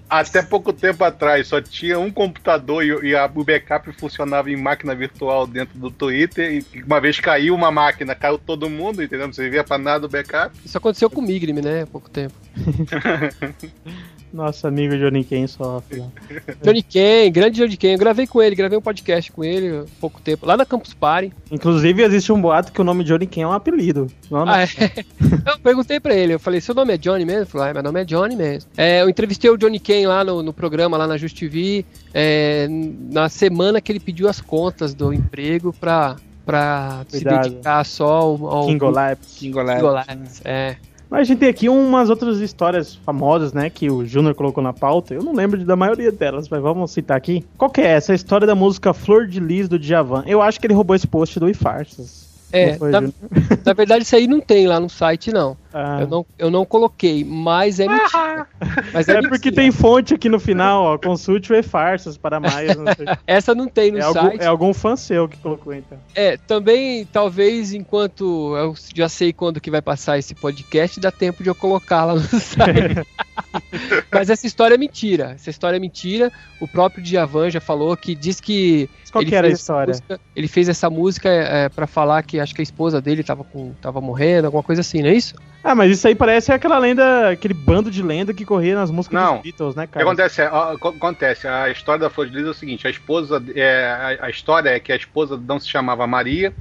[0.08, 4.56] Até pouco tempo atrás só tinha um computador e, e a- o backup funcionava em
[4.56, 6.64] máquina virtual dentro do Twitter.
[6.74, 9.26] E uma vez caiu uma máquina, caiu todo mundo, entendeu?
[9.26, 10.56] Não servia pra nada o backup.
[10.64, 11.82] Isso aconteceu com o Migrim, né?
[11.84, 12.36] Há pouco tempo.
[14.36, 16.04] Nosso amigo Johnny Ken sofre.
[16.62, 17.94] Johnny Ken, grande Johnny Ken.
[17.94, 20.94] Eu gravei com ele, gravei um podcast com ele há pouco tempo, lá na Campus
[20.94, 21.32] Party.
[21.50, 24.08] Inclusive, existe um boato que o nome Johnny Ken é um apelido.
[24.30, 24.68] Não, Ah, é.
[25.50, 27.40] Eu perguntei pra ele, eu falei, seu nome é Johnny mesmo?
[27.42, 28.70] Ele falou, ah, meu nome é Johnny mesmo.
[28.76, 32.68] É, eu entrevistei o Johnny Ken lá no, no programa, lá na Just TV, é,
[32.70, 38.48] na semana que ele pediu as contas do emprego pra, pra se dedicar só ao,
[38.48, 39.36] ao King Olaps.
[39.38, 39.76] King Olaps.
[39.82, 40.76] King Olaps, É.
[41.10, 43.70] Mas a gente tem aqui umas outras histórias famosas, né?
[43.70, 45.14] Que o Júnior colocou na pauta.
[45.14, 47.46] Eu não lembro da maioria delas, mas vamos citar aqui.
[47.58, 48.14] Qual que é essa?
[48.14, 50.24] História da música Flor de Lis do Djavan.
[50.26, 52.35] Eu acho que ele roubou esse post do iFarsas.
[52.52, 53.02] É, na,
[53.66, 55.58] na verdade isso aí não tem lá no site, não.
[55.74, 55.98] Ah.
[56.02, 58.48] Eu não, eu não coloquei, mas é mentira.
[58.94, 59.56] Mas é, É porque mentira.
[59.56, 60.98] tem fonte aqui no final, ó.
[60.98, 62.74] Consulte o e-farsas para mais.
[62.78, 63.06] Não sei.
[63.28, 64.42] Essa não tem no É, algum, site.
[64.42, 65.98] é algum fã seu que colocou, então.
[66.16, 71.44] É, também, talvez, enquanto eu já sei quando que vai passar esse podcast, dá tempo
[71.44, 73.06] de eu colocar lá no site.
[74.12, 75.32] Mas essa história é mentira.
[75.36, 76.32] Essa história é mentira.
[76.62, 78.90] O próprio Djavan já falou que diz que.
[79.16, 79.92] Qual ele que era a história?
[79.92, 83.44] música- ele fez essa música é, para falar que acho que a esposa dele tava,
[83.44, 85.36] com, tava morrendo, alguma coisa assim, não é isso?
[85.64, 89.20] Ah, mas isso aí parece aquela lenda, aquele bando de lenda que corria nas músicas
[89.20, 89.34] Não.
[89.36, 90.06] dos Beatles, né, O que cara?
[90.06, 90.42] acontece?
[90.42, 91.48] é, ó, o que acontece?
[91.48, 93.44] A história da Flor de Lis é o seguinte: a esposa.
[93.56, 96.54] É, a, a história é que a esposa não se chamava Maria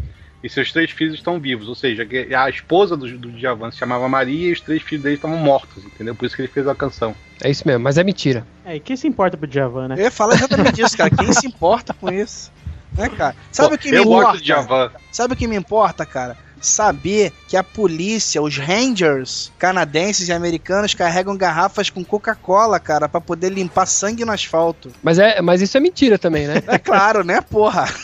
[0.44, 1.68] e seus três filhos estão vivos.
[1.68, 2.06] Ou seja,
[2.38, 5.82] a esposa do, do Djavan se chamava Maria e os três filhos dele estavam mortos,
[5.82, 6.14] entendeu?
[6.14, 7.16] Por isso que ele fez a canção.
[7.42, 8.46] É isso mesmo, mas é mentira.
[8.62, 9.94] É, e quem se importa pro Djavan, né?
[9.96, 11.08] Eu ia falar exatamente disso, cara.
[11.08, 12.52] Quem se importa com isso?
[12.92, 13.34] Né, cara?
[13.50, 14.24] Sabe Pô, o que me eu importa?
[14.24, 14.90] gosto do Djavan.
[15.10, 16.36] Sabe o que me importa, cara?
[16.64, 23.20] Saber que a polícia, os Rangers canadenses e americanos carregam garrafas com Coca-Cola, cara, pra
[23.20, 24.90] poder limpar sangue no asfalto.
[25.02, 26.62] Mas, é, mas isso é mentira também, né?
[26.66, 27.84] É claro, né, porra?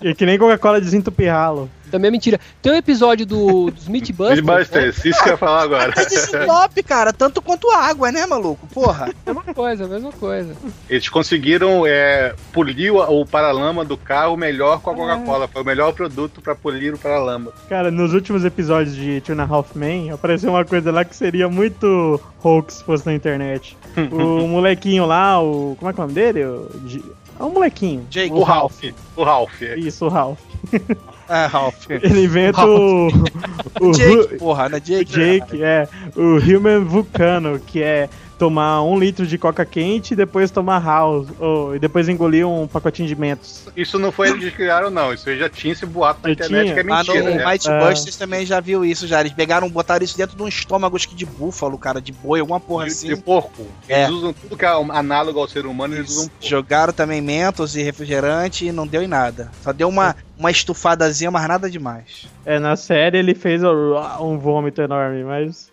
[0.00, 1.70] E que nem Coca-Cola desentupir ralo.
[1.92, 2.40] Também é mentira.
[2.62, 4.40] Tem um episódio do, dos Mythbusters.
[4.40, 4.56] né?
[4.56, 5.90] Mythbusters, isso que eu ia falar agora.
[5.90, 8.66] Até desentope, cara, tanto quanto água, né, maluco?
[8.68, 9.12] Porra.
[9.26, 10.56] Mesma coisa, mesma coisa.
[10.88, 15.48] Eles conseguiram é, polir o, o paralama do carro melhor com a Coca-Cola.
[15.48, 17.52] Foi o melhor produto pra polir o paralama.
[17.68, 21.14] Cara, nos últimos episódios de Two and a Half Men, apareceu uma coisa lá que
[21.14, 23.76] seria muito hoax se fosse na internet.
[24.10, 25.76] o molequinho lá, o...
[25.78, 26.44] como é que é o nome dele?
[26.44, 26.68] O...
[27.38, 28.06] É um molequinho.
[28.08, 28.32] Jake.
[28.32, 28.82] O Ralph.
[29.16, 29.62] O Ralph.
[29.62, 29.78] é.
[29.78, 30.38] Isso, o Ralph.
[31.32, 31.88] É, Ralph.
[31.88, 33.08] Ele inventa o...
[33.80, 35.04] o Jake, porra, né, O Jake?
[35.12, 35.88] Jake, é.
[36.16, 38.08] O Human Vulcano, que é
[38.38, 41.28] tomar um litro de coca quente e depois tomar house.
[41.38, 43.68] Ou, e depois engolir um pacotinho de mentos.
[43.76, 45.12] Isso não foi eles que criaram, não.
[45.12, 46.74] Isso aí já tinha esse boato na Já internet tinha?
[46.74, 47.34] que é Ah, no mentira.
[47.36, 47.46] né?
[47.52, 47.78] Mighty É.
[47.88, 49.20] Busters também já viu isso já.
[49.20, 52.40] Eles pegaram, botaram isso dentro de um estômago, acho que de búfalo, cara, de boi,
[52.40, 53.06] alguma porra De, assim.
[53.08, 53.64] de porco.
[53.88, 54.02] É.
[54.02, 56.44] Eles usam tudo que é análogo ao ser humano, eles usam porco.
[56.44, 59.52] Jogaram também mentos e refrigerante e não deu em nada.
[59.62, 62.26] Só deu uma, uma estufadazinha, mas nada demais.
[62.44, 65.70] É, na série ele fez um vômito enorme, mas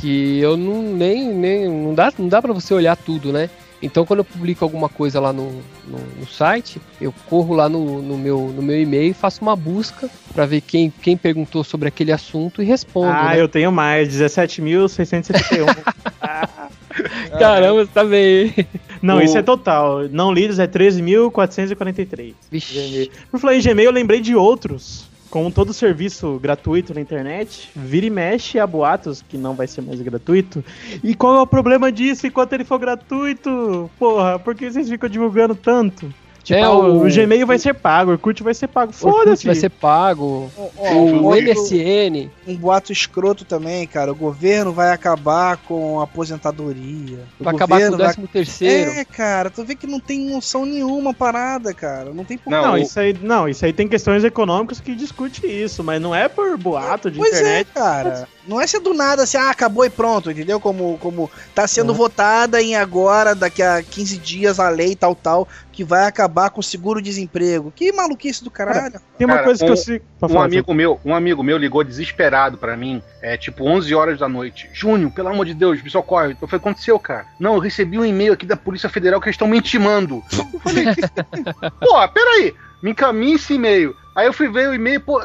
[0.00, 3.48] Que eu não nem, nem não dá, não dá para você olhar tudo, né?
[3.82, 5.50] Então, quando eu publico alguma coisa lá no,
[5.86, 9.54] no, no site, eu corro lá no, no meu, no meu e-mail e faço uma
[9.54, 13.08] busca para ver quem, quem perguntou sobre aquele assunto e respondo.
[13.12, 13.40] Ah, né?
[13.40, 15.66] eu tenho mais, 17.671.
[17.38, 18.54] Caramba, você tá bem.
[19.02, 20.08] Não, O- isso é total.
[20.08, 22.34] Não lidos é 13.443.
[22.50, 23.10] Vixe.
[23.30, 25.04] Por falar em Gmail, eu lembrei de outros.
[25.36, 29.82] Como todo serviço gratuito na internet, vira e mexe a boatos que não vai ser
[29.82, 30.64] mais gratuito.
[31.04, 33.90] E qual é o problema disso enquanto ele for gratuito?
[33.98, 36.10] Porra, por que vocês ficam divulgando tanto?
[36.46, 38.92] Tipo, É, ah, o, o- Gmail vai ser pago, o Orkut vai ser pago.
[38.92, 39.44] Foda-se.
[39.44, 40.48] vai ser pago.
[40.56, 42.30] O um, outro- MSN.
[42.46, 44.12] um boato escroto também, cara.
[44.12, 47.18] O governo vai acabar com a aposentadoria.
[47.40, 48.90] O Vai acabar com o vai- 13 terceiro.
[48.92, 52.12] É, cara, tu vê que não tem noção nenhuma a parada, cara.
[52.14, 54.94] Não tem por Não, Não, o- isso aí, não, isso aí tem questões econômicas que
[54.94, 57.68] discute isso, mas não é por boato de Pois internet.
[57.74, 58.28] é, cara.
[58.46, 60.60] Não é ser do nada assim, ah, acabou e pronto, entendeu?
[60.60, 61.96] Como, como tá sendo É.
[61.96, 66.60] votada em agora, daqui a 15 dias, a lei tal, tal, que vai acabar com
[66.60, 67.70] o seguro-desemprego.
[67.70, 68.98] Que maluquice do caralho.
[69.18, 70.02] Tem uma Cara, coisa que um- eu sei.
[70.22, 74.18] Um falar, amigo meu, um amigo meu ligou desesperado pra mim, é tipo 11 horas
[74.18, 74.70] da noite.
[74.72, 76.30] Júnior, pelo amor de Deus, me socorre.
[76.32, 77.26] Eu falei, o que aconteceu, cara?
[77.38, 80.22] Não, eu recebi um e-mail aqui da Polícia Federal que eles estão me intimando.
[80.32, 80.86] Eu falei,
[81.78, 83.94] pô, peraí, me encaminha esse e-mail.
[84.16, 85.20] Aí eu fui ver o e-mail, pô,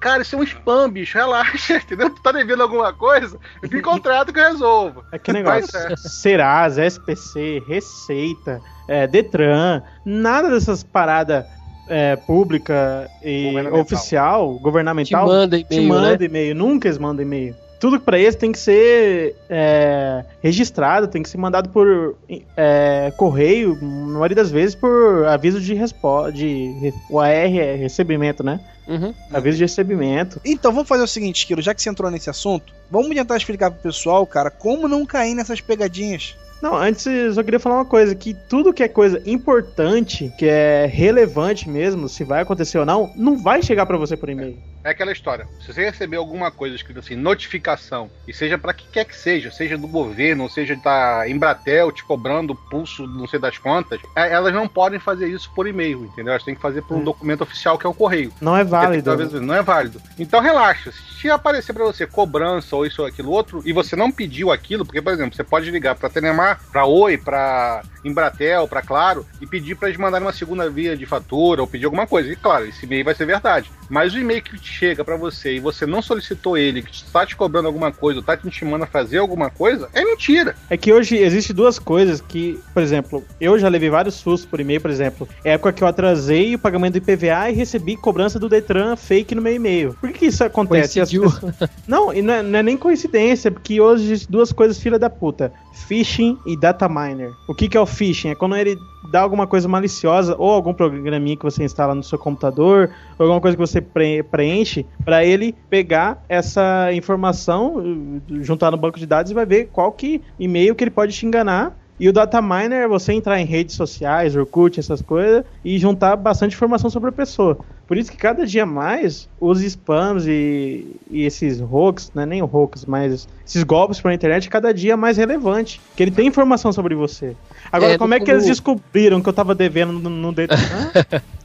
[0.00, 2.10] cara, isso é um spam, bicho, relaxa, entendeu?
[2.10, 3.38] Tu tá devendo alguma coisa?
[3.62, 5.04] Em contrato que eu resolvo.
[5.12, 5.68] É que negócio.
[5.72, 5.96] Mas, é.
[6.08, 11.44] Serasa, SPC, Receita, é, Detran, nada dessas paradas
[11.88, 13.80] é, pública e Governamental.
[13.80, 16.24] oficial, Te governamental, manda te e-mail, manda né?
[16.24, 16.54] e-mail.
[16.54, 17.54] Nunca eles mandam e-mail.
[17.80, 22.16] Tudo pra eles tem que ser é, registrado, tem que ser mandado por
[22.56, 28.42] é, correio, na maioria das vezes por aviso de resposta, de o AR é recebimento,
[28.42, 28.58] né?
[28.88, 29.14] Uhum.
[29.32, 30.40] Aviso de recebimento.
[30.44, 33.70] Então, vamos fazer o seguinte, Kiro, já que você entrou nesse assunto, vamos tentar explicar
[33.70, 36.34] pro pessoal, cara, como não cair nessas pegadinhas.
[36.60, 40.46] Não, antes eu só queria falar uma coisa, que tudo que é coisa importante, que
[40.46, 44.58] é relevante mesmo, se vai acontecer ou não, não vai chegar pra você por e-mail.
[44.88, 45.46] É aquela história.
[45.60, 49.50] Se você receber alguma coisa escrita assim, notificação, e seja pra que quer que seja,
[49.50, 54.32] seja do governo, ou seja da Embratel te cobrando pulso, não sei das quantas, é,
[54.32, 56.32] elas não podem fazer isso por e-mail, entendeu?
[56.32, 57.04] Elas têm que fazer por um Hum.
[57.04, 58.32] documento oficial que é o correio.
[58.40, 59.02] Não é válido.
[59.04, 60.00] Talvez não é válido.
[60.18, 60.90] Então relaxa.
[61.20, 64.86] Se aparecer pra você cobrança ou isso ou aquilo outro, e você não pediu aquilo,
[64.86, 69.46] porque, por exemplo, você pode ligar pra Telemar, pra Oi, pra Embratel, pra Claro, e
[69.46, 72.32] pedir pra eles mandarem uma segunda via de fatura ou pedir alguma coisa.
[72.32, 73.70] E claro, esse e-mail vai ser verdade.
[73.88, 77.34] Mas o e-mail que chega pra você e você não solicitou ele, que está te
[77.36, 80.54] cobrando alguma coisa, ou tá te intimando a fazer alguma coisa, é mentira.
[80.68, 84.60] É que hoje existem duas coisas que, por exemplo, eu já levei vários sustos por
[84.60, 88.38] e-mail, por exemplo, é época que eu atrasei o pagamento do IPVA e recebi cobrança
[88.38, 89.94] do Detran fake no meu e-mail.
[90.00, 91.00] Por que, que isso acontece?
[91.00, 91.40] Pessoas-
[91.86, 95.08] Não, e não é, não é nem coincidência, porque hoje existem duas coisas filha da
[95.08, 95.52] puta:
[95.86, 97.32] phishing e data miner.
[97.48, 98.30] O que, que é o phishing?
[98.30, 98.76] É quando ele
[99.10, 103.40] dá alguma coisa maliciosa ou algum programinha que você instala no seu computador, ou alguma
[103.40, 109.06] coisa que você pre- preenche, para ele pegar essa informação, uh, juntar no banco de
[109.06, 111.76] dados e vai ver qual que e-mail que ele pode te enganar.
[112.00, 116.14] E o data miner é você entrar em redes sociais, Orkut, essas coisas, e juntar
[116.14, 117.58] bastante informação sobre a pessoa.
[117.88, 122.40] Por isso que cada dia mais os spams e, e esses hoax, não é nem
[122.40, 125.80] hoax, mas esses golpes pela internet, cada dia é mais relevante.
[125.96, 127.34] Que ele tem informação sobre você.
[127.72, 130.58] Agora, É, como é que eles descobriram que eu tava devendo no, no Detran?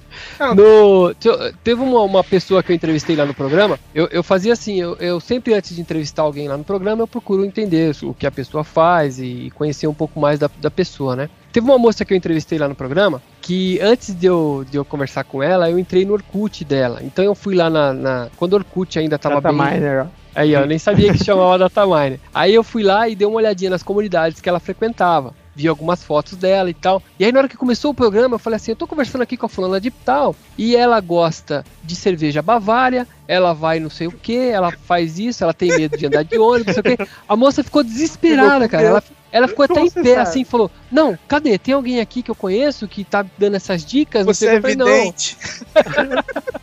[0.55, 3.79] No, te- teve uma, uma pessoa que eu entrevistei lá no programa.
[3.93, 7.07] Eu, eu fazia assim: eu, eu sempre, antes de entrevistar alguém lá no programa, eu
[7.07, 11.15] procuro entender o que a pessoa faz e conhecer um pouco mais da, da pessoa,
[11.15, 11.29] né?
[11.51, 14.83] Teve uma moça que eu entrevistei lá no programa que antes de eu, de eu
[14.83, 16.99] conversar com ela, eu entrei no Orkut dela.
[17.03, 17.93] Então eu fui lá na.
[17.93, 19.73] na- quando o Orkut ainda tava data bem.
[19.73, 20.23] miner, ó.
[20.35, 22.19] Aí, ó, eu nem sabia que chamava Dataminer.
[22.33, 25.31] Aí eu fui lá e dei uma olhadinha nas comunidades que ela frequentava.
[25.55, 27.01] Vi algumas fotos dela e tal.
[27.19, 29.37] E aí, na hora que começou o programa, eu falei assim: eu tô conversando aqui
[29.37, 30.35] com a fulana de tal.
[30.57, 33.07] E ela gosta de cerveja Bavária.
[33.27, 34.35] Ela vai não sei o que.
[34.35, 35.43] Ela faz isso.
[35.43, 37.07] Ela tem medo de andar de ônibus, não sei o que.
[37.27, 38.83] A moça ficou desesperada, cara.
[38.83, 40.21] Ela, ela ficou até em pé sabe?
[40.21, 41.57] assim falou: Não, cadê?
[41.57, 44.25] Tem alguém aqui que eu conheço que tá dando essas dicas?
[44.25, 44.71] Não Você sei é o que.
[44.71, 44.87] Eu falei, não.
[44.87, 45.37] evidente.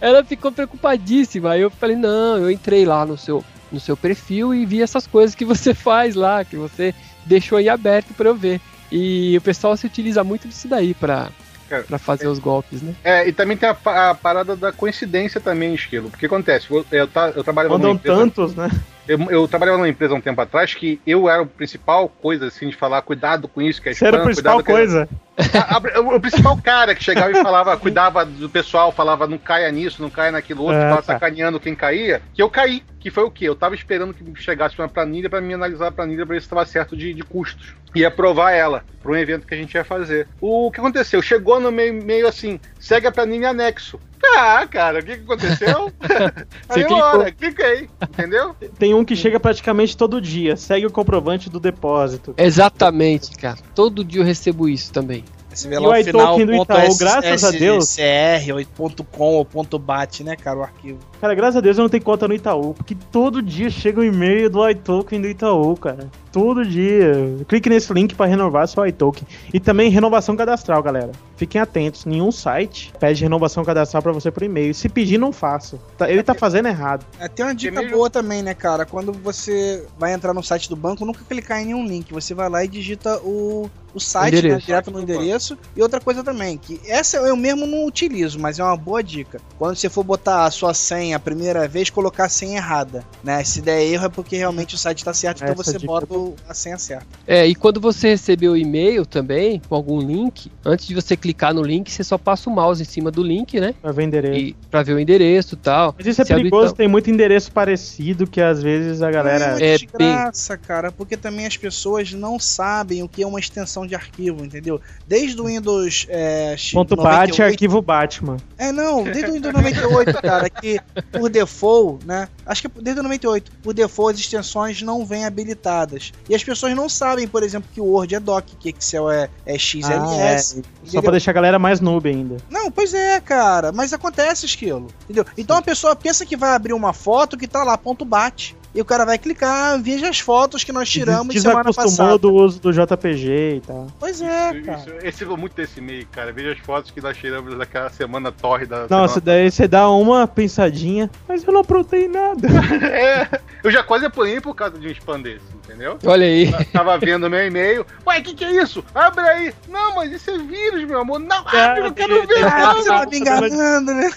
[0.00, 1.52] Ela ficou preocupadíssima.
[1.52, 5.06] Aí eu falei, não, eu entrei lá no seu, no seu perfil e vi essas
[5.06, 6.94] coisas que você faz lá, que você
[7.30, 8.60] deixou aí aberto pra eu ver.
[8.90, 11.28] E o pessoal se utiliza muito disso daí pra,
[11.68, 12.92] Cara, pra fazer os golpes, né?
[13.04, 16.10] É, e também tem a, a parada da coincidência também, Esquilo.
[16.10, 18.68] Porque acontece, eu, eu, tá- eu trabalhava numa Mandam empresa, tantos, né?
[19.06, 22.48] eu, eu trabalhava numa empresa há um tempo atrás que eu era o principal coisa,
[22.48, 25.08] assim, de falar cuidado com isso, que é Isso era a spam, principal cuidado coisa.
[25.54, 29.70] A- a- o principal cara que chegava e falava, cuidava do pessoal, falava não caia
[29.70, 31.12] nisso, não caia naquilo outro, ficava tá.
[31.14, 32.82] sacaneando quem caía, que eu caí.
[33.00, 33.46] que foi o quê?
[33.48, 36.46] Eu tava esperando que chegasse uma planilha para mim analisar a planilha para ver se
[36.46, 37.74] estava certo de, de custos.
[37.94, 40.28] E aprovar ela para um evento que a gente ia fazer.
[40.40, 41.22] O que aconteceu?
[41.22, 43.98] Chegou no meio, meio assim, segue a planilha anexo.
[44.36, 45.92] Ah, cara, o que, que aconteceu?
[46.68, 46.98] Aí clicou.
[46.98, 48.54] hora, cliquei, entendeu?
[48.78, 50.56] Tem um que chega praticamente todo dia.
[50.56, 52.34] Segue o comprovante do depósito.
[52.36, 53.58] Exatamente, cara.
[53.74, 55.24] Todo dia eu recebo isso também.
[55.52, 57.88] Você vê E lá o final, do ponto Itaú, S- graças a Deus.
[57.90, 60.98] SCR, ou ponto .com ou ponto .bat, né, cara, o arquivo.
[61.20, 64.04] Cara, graças a Deus eu não tenho conta no Itaú, porque todo dia chega um
[64.04, 66.08] e-mail do iToken do Itaú, cara.
[66.32, 67.12] Todo dia.
[67.48, 69.26] Clique nesse link para renovar seu iToken.
[69.52, 71.10] E também renovação cadastral, galera.
[71.36, 74.72] Fiquem atentos, nenhum site pede renovação cadastral para você por e-mail.
[74.72, 75.78] Se pedir, não faça.
[75.98, 77.04] Tá- Ele tá fazendo errado.
[77.18, 78.86] É, tem uma dica E-mail- boa também, né, cara?
[78.86, 82.12] Quando você vai entrar no site do banco, nunca clicar em nenhum link.
[82.12, 85.58] Você vai lá e digita o, o site, né, direto no endereço.
[85.76, 89.40] E outra coisa também, que essa eu mesmo não utilizo, mas é uma boa dica.
[89.58, 93.42] Quando você for botar a sua senha a primeira vez, colocar a senha errada, né?
[93.44, 96.16] Se der erro é porque realmente o site tá certo, então Essa você bota é
[96.16, 97.06] o- a senha certa.
[97.26, 101.54] É, e quando você receber o e-mail também, com algum link, antes de você clicar
[101.54, 103.74] no link, você só passa o mouse em cima do link, né?
[103.80, 104.38] Pra ver endereço.
[104.38, 105.94] E pra ver o endereço e tal.
[105.96, 109.56] Mas isso é Se habilitar- perigoso, tem muito endereço parecido que às vezes a galera.
[109.60, 113.38] É É de graça, cara, porque também as pessoas não sabem o que é uma
[113.38, 114.80] extensão de arquivo, entendeu?
[115.06, 118.36] Desde o Windows é, Ponto bat, 98, arquivo Batman.
[118.58, 122.28] É, não, desde o Windows 98, cara, que por default, né?
[122.44, 126.12] Acho que é desde o 98, por default as extensões não vêm habilitadas.
[126.28, 129.28] E as pessoas não sabem, por exemplo, que o Word é doc, que Excel é,
[129.46, 129.88] é XLS.
[129.88, 131.02] Ah, Só entendeu?
[131.02, 132.36] pra deixar a galera mais noob ainda.
[132.48, 135.24] Não, pois é, cara, mas acontece esquilo, entendeu?
[135.36, 138.56] Então a pessoa pensa que vai abrir uma foto que tá lá, ponto bate.
[138.72, 142.18] E o cara vai clicar, veja as fotos que nós tiramos semana Desacostumou passada.
[142.18, 143.86] do uso do JPG e tal.
[143.98, 144.78] Pois é, Isso- cara.
[144.78, 146.32] isso- eu recebo muito desse e-mail, cara.
[146.32, 148.86] Veja as fotos que nós tiramos daquela semana torre da.
[148.88, 149.20] Nossa, semana...
[149.24, 152.48] daí você dá uma pensadinha, mas eu não aprontei nada.
[152.90, 155.98] É, eu já quase apanhei por causa de um spam desse, entendeu?
[156.04, 156.52] Olha aí.
[156.72, 157.84] Tava vendo meu e-mail.
[158.06, 158.84] Ué, o que, que é isso?
[158.94, 159.54] Abre aí.
[159.68, 161.18] Não, mas isso é vírus, meu amor.
[161.18, 162.44] Não, abre, eu não quero ver.
[162.44, 162.74] Ah, não.
[162.74, 164.10] você tá me enganando, né?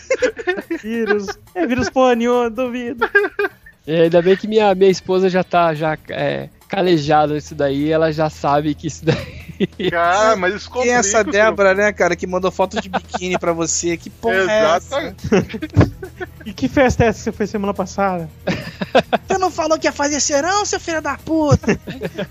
[0.81, 1.27] Vírus.
[1.55, 3.07] É vírus porra nenhuma, duvido.
[3.85, 8.11] É, ainda bem que minha, minha esposa já tá já, é, calejada nisso daí, ela
[8.13, 9.43] já sabe que isso daí.
[9.91, 13.37] Cara, mas isso complica essa o seu- Débora, né, cara, que mandou foto de biquíni
[13.37, 13.95] pra você.
[13.95, 14.99] Que porra é essa?
[15.01, 15.93] Exato.
[16.45, 18.29] E que festa é essa que você foi semana passada?
[19.25, 21.79] Você não falou que ia fazer serão, seu filho da puta?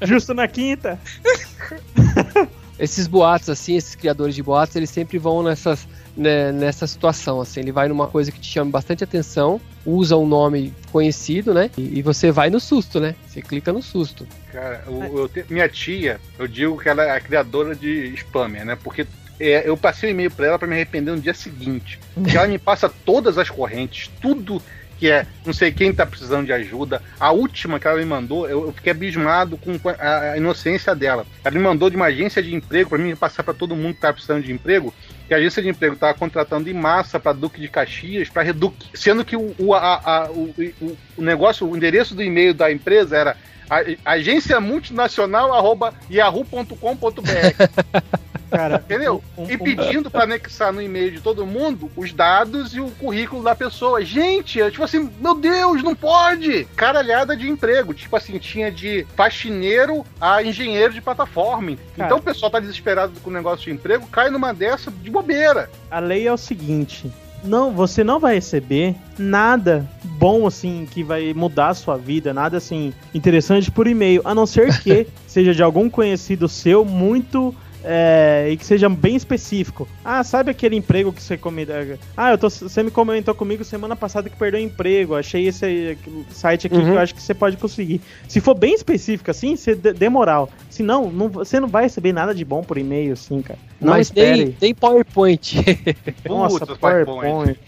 [0.02, 1.00] Justo na quinta?
[2.78, 5.86] Esses boatos, assim, esses criadores de boatos, eles sempre vão nessas,
[6.16, 7.60] né, nessa situação, assim.
[7.60, 11.70] Ele vai numa coisa que te chama bastante atenção, usa um nome conhecido, né?
[11.76, 13.14] E, e você vai no susto, né?
[13.26, 14.26] Você clica no susto.
[14.52, 18.64] Cara, eu- eu te- minha tia, eu digo que ela é a criadora de spammer,
[18.64, 18.76] né?
[18.82, 19.06] Porque
[19.40, 21.98] é, eu passei o e-mail pra ela pra me arrepender no dia seguinte.
[22.14, 24.62] Porque ela me passa todas as correntes, tudo
[24.98, 27.02] que é não sei quem tá precisando de ajuda.
[27.18, 31.26] A última que ela me mandou, eu, eu fiquei abismado com a, a inocência dela.
[31.42, 34.00] Ela me mandou de uma agência de emprego pra mim passar pra todo mundo que
[34.00, 34.94] tá precisando de emprego.
[35.28, 39.24] Que a agência de emprego tava contratando em massa pra Duque de Caxias, Reduc, sendo
[39.24, 43.36] que o, o, a- a- o, o- negócio, o endereço do e-mail da empresa era
[44.04, 46.74] agência multinacional arroba yahoo.com.br,
[48.52, 49.22] Cara, entendeu?
[49.36, 52.90] um- um- E pedindo para anexar no e-mail de todo mundo os dados e o
[52.92, 54.04] currículo da pessoa.
[54.04, 56.64] Gente, é tipo assim, meu Deus, não pode!
[56.76, 57.92] Caralhada de emprego.
[57.94, 61.76] Tipo assim, tinha de faxineiro a engenheiro de plataforma.
[61.96, 62.06] Cara.
[62.08, 65.70] Então o pessoal tá desesperado com o negócio de emprego, cai numa dessa de bobeira.
[65.90, 67.10] A lei é o seguinte:
[67.42, 72.56] não, você não vai receber nada bom assim que vai mudar a sua vida, nada
[72.58, 78.48] assim interessante por e-mail, a não ser que seja de algum conhecido seu muito é,
[78.50, 79.88] e que seja bem específico.
[80.04, 81.98] Ah, sabe aquele emprego que você comida?
[82.16, 85.14] Ah, eu tô, você me comentou comigo semana passada que perdeu o emprego.
[85.14, 85.96] Achei esse
[86.30, 86.92] site aqui que Uhum.
[86.94, 88.00] eu acho que você pode conseguir.
[88.28, 90.48] Se for bem específico assim, você dê moral.
[90.70, 93.58] Se não, não, você não vai receber nada de bom por e-mail, assim, cara.
[93.80, 94.44] Não Mas espere.
[94.44, 95.56] nem, nem PowerPoint.
[96.24, 97.58] Nossa, Putz, PowerPoint.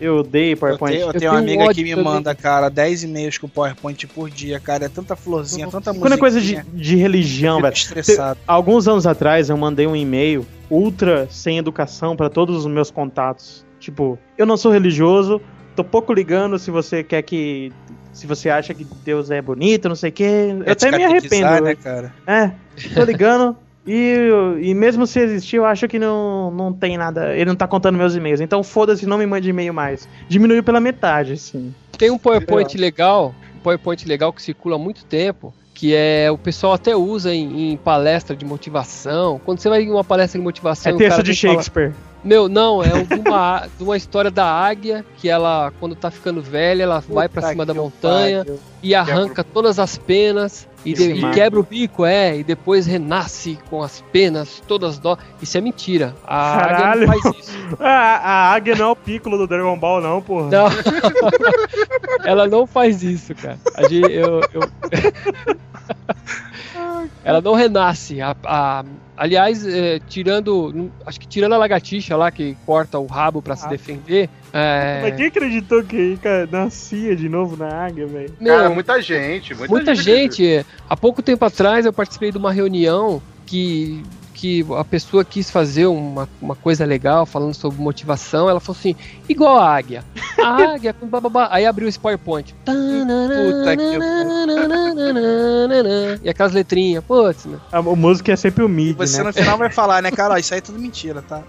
[0.00, 0.92] Eu odeio Eu PowerPoint.
[0.94, 2.04] tenho, eu Eu tenho uma amiga ódio que me também.
[2.04, 4.86] manda, cara, 10 e-mails com PowerPoint por dia, cara.
[4.86, 6.00] É tanta florzinha, tanta música.
[6.08, 7.72] Quando é coisa de, de religião, velho.
[7.72, 8.40] estressado.
[8.46, 13.64] Alguns anos atrás eu mandei um e-mail ultra sem educação pra todos os meus contatos.
[13.78, 15.40] Tipo, eu não sou religioso,
[15.74, 17.72] tô pouco ligando se você quer que.
[18.12, 20.54] Se você acha que Deus é bonito, não sei o quê.
[20.66, 21.64] Eu te até me arrependo.
[21.64, 22.12] né, cara?
[22.26, 22.52] É,
[22.94, 23.56] tô ligando.
[23.86, 24.28] E,
[24.60, 27.34] e mesmo se existir, eu acho que não, não tem nada.
[27.34, 28.40] Ele não tá contando meus e-mails.
[28.40, 30.08] Então foda-se, não me mande e-mail mais.
[30.28, 31.74] Diminuiu pela metade, assim.
[31.98, 35.52] Tem um PowerPoint legal, um PowerPoint legal que circula há muito tempo,
[35.82, 39.40] que é o pessoal até usa em, em palestra de motivação.
[39.44, 41.92] Quando você vai em uma palestra de motivação, É o texto cara de Shakespeare.
[42.22, 46.40] Meu, não, é de uma, de uma história da águia que ela, quando tá ficando
[46.40, 48.60] velha, ela vai pra Puta cima da montanha pariu.
[48.80, 53.58] e arranca todas as penas e, de- e quebra o bico, é, e depois renasce
[53.68, 55.18] com as penas todas dó.
[55.40, 56.14] Isso é mentira.
[56.24, 56.84] A Caralho.
[56.84, 57.52] águia não faz isso.
[57.80, 60.48] Ah, a águia não é o piccolo do Dragon Ball, não, porra.
[60.48, 60.66] Não.
[62.24, 63.58] Ela não faz isso, cara.
[63.74, 64.70] A gente, eu, eu-
[67.24, 68.20] Ela não renasce.
[68.20, 68.84] A, a-
[69.16, 70.90] aliás, é, tirando.
[71.06, 73.68] Acho que tirando a lagartixa lá que corta o rabo pra se Ah.
[73.68, 74.28] defender.
[74.52, 78.32] É, Mas quem acreditou que cara, nascia de novo na águia, velho?
[78.44, 79.54] Cara, muita gente.
[79.54, 80.64] Muita, muita gente.
[80.88, 84.02] Há pouco tempo atrás eu participei de uma reunião que,
[84.42, 88.50] que a pessoa quis fazer uma, uma coisa legal falando sobre motivação.
[88.50, 88.96] Ela falou assim:
[89.28, 90.04] igual a águia.
[90.42, 91.46] A águia com bababá.
[91.52, 92.52] Aí abriu esse PowerPoint.
[92.66, 93.84] Puta que
[96.24, 97.04] E aquelas letrinhas.
[97.04, 97.60] Putz, meu.
[97.70, 99.24] A, música é sempre o mid, Você né?
[99.24, 100.34] no final vai falar, né, cara?
[100.34, 101.42] Ó, isso aí é tudo mentira, tá?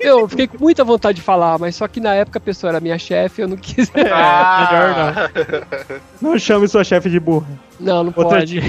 [0.00, 2.80] Eu fiquei com muita vontade de falar, mas só que na época a pessoa era
[2.80, 3.88] minha chefe, eu não quis.
[4.12, 5.30] Ah,
[6.20, 7.46] Não chame sua chefe de burra.
[7.78, 8.60] Não, não Outra pode.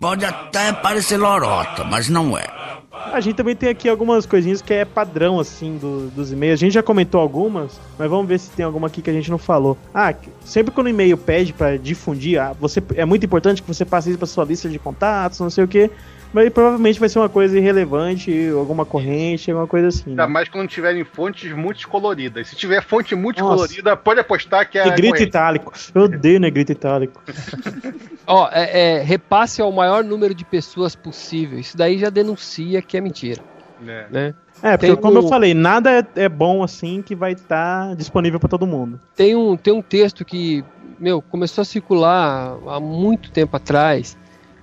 [0.00, 2.48] Pode até parecer lorota, mas não é.
[2.92, 6.58] A gente também tem aqui algumas coisinhas que é padrão, assim, do- dos e-mails.
[6.58, 9.30] A gente já comentou algumas, mas vamos ver se tem alguma aqui que a gente
[9.30, 9.78] não falou.
[9.94, 13.68] Ah, que- sempre quando o e-mail pede pra difundir, ah, você, é muito importante que
[13.68, 15.88] você passe isso pra sua lista de contatos, não sei o quê.
[16.32, 20.10] Mas provavelmente vai ser uma coisa irrelevante, alguma corrente, alguma coisa assim.
[20.10, 20.32] Ainda Né?
[20.32, 22.46] mais quando tiverem fontes multicoloridas.
[22.48, 24.84] Se tiver fonte multicolorida, pode apostar que é.
[24.84, 25.28] Negrito corrente.
[25.28, 25.72] itálico.
[25.92, 27.20] Eu odeio negrito itálico.
[28.26, 31.58] Ó, é, é, repasse ao maior número de pessoas possível.
[31.58, 33.42] Isso daí já denuncia que é mentira,
[33.84, 34.06] É.
[34.10, 34.34] né?
[34.62, 37.96] É, porque Tem como um- eu falei, nada é, é bom assim que vai estar
[37.96, 39.00] disponível pra todo mundo.
[39.16, 40.62] Tem um, tem um texto que,
[40.98, 44.16] meu, começou a circular há muito tempo atrás.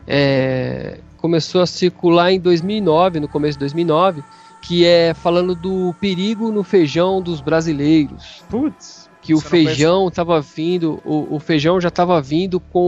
[0.09, 4.23] é, começou a circular em 2009, no começo de 2009,
[4.61, 8.43] que é falando do perigo no feijão dos brasileiros.
[8.49, 9.07] Putz.
[9.21, 12.79] que o feijão tava vindo, o, o feijão já tava vindo com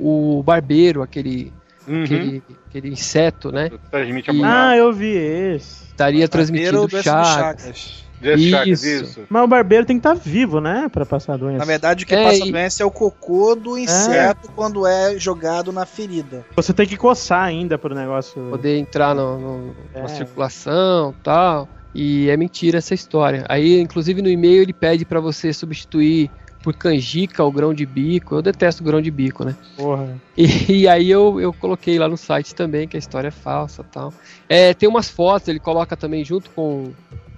[0.00, 1.52] o barbeiro, aquele,
[1.86, 2.02] Uhum.
[2.04, 3.70] aquele, aquele inseto, né?
[3.90, 5.84] Transmite a E- Ah, eu vi esse.
[5.84, 7.34] Estaria transmitindo chagas.
[7.62, 8.05] Chagas.
[8.22, 8.86] Isso.
[8.86, 9.20] isso.
[9.28, 10.88] Mas o barbeiro tem que estar vivo, né?
[10.92, 11.58] Pra passar a doença.
[11.58, 14.86] Na verdade, o que É, passa a e- doença é o cocô do inseto quando
[14.86, 16.44] é jogado na ferida.
[16.56, 18.40] Você tem que coçar ainda pro negócio.
[18.50, 20.02] Poder entrar no, no- É.
[20.02, 21.68] na circulação tal.
[21.94, 23.44] E é mentira essa história.
[23.48, 26.30] Aí, inclusive, no e-mail ele pede pra você substituir
[26.62, 28.34] por canjica o grão de bico.
[28.34, 29.54] Eu detesto grão de bico, né?
[29.76, 30.08] Porra.
[30.36, 33.82] E, e aí eu, eu coloquei lá no site também que a história é falsa
[33.84, 34.12] tal.
[34.48, 36.90] É, tem umas fotos, ele coloca também junto com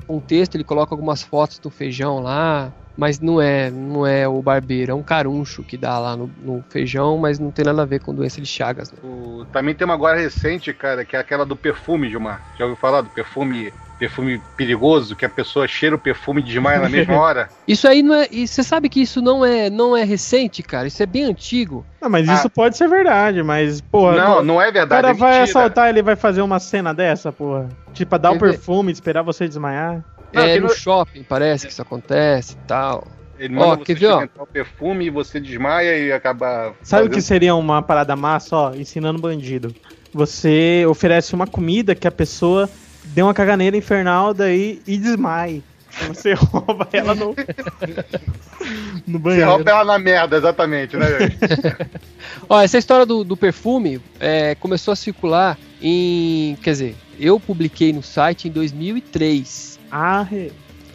[0.09, 4.43] o texto, ele coloca algumas fotos do feijão lá, mas não é, não é o
[4.43, 7.87] barbeiro, é um caruncho que dá lá no, no feijão, mas não tem nada a
[7.87, 8.91] ver com doença de Chagas.
[8.91, 8.99] Né?
[9.05, 12.43] O- Também tem uma agora recente, cara, que é aquela do perfume, Gilmar.
[12.59, 16.81] Já ouviu falar do perfume, perfume perigoso, que a pessoa cheira o perfume e desmaia
[16.81, 17.49] na mesma hora?
[17.69, 20.89] Isso aí não é, e você sabe que isso não é, não é recente, cara,
[20.89, 21.87] isso é bem antigo.
[22.03, 22.35] Não, mas Ah.
[22.35, 24.17] isso pode ser verdade, mas, porra.
[24.17, 25.45] não, não é O verdade, cara é vai mentira.
[25.61, 27.69] assaltar, ele vai fazer uma cena dessa, porra.
[27.93, 30.05] Tipo, dar o perfume, esperar você desmaiar.
[30.33, 33.07] Não, é no não- shopping, parece que isso acontece e tal.
[33.39, 36.75] Ele manda Ó, você quer ver, o perfume e você desmaia e acaba.
[36.83, 38.75] Sabe o que fazendo- seria uma parada massa, ó?
[38.75, 39.73] Ensinando bandido.
[40.13, 42.69] Você oferece uma comida que a pessoa
[43.05, 45.63] dê uma caganeira infernal daí e desmaie.
[46.01, 47.35] Aí Você rouba ela no,
[49.07, 49.51] no Você banheiro.
[49.51, 51.07] rouba ela na merda, exatamente, né?
[52.49, 56.57] Ó, essa história do, do perfume é, começou a circular em.
[56.63, 59.78] Quer dizer, eu publiquei no site em 2003.
[59.91, 60.27] Ah,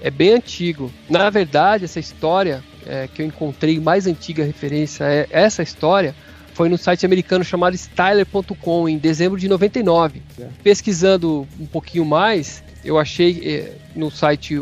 [0.02, 0.92] É bem antigo.
[1.10, 6.14] Na verdade, essa história é, que eu encontrei, mais antiga referência é essa história,
[6.54, 10.22] foi no site americano chamado Styler.com, em dezembro de 99.
[10.62, 14.62] Pesquisando um pouquinho mais, eu achei é, no site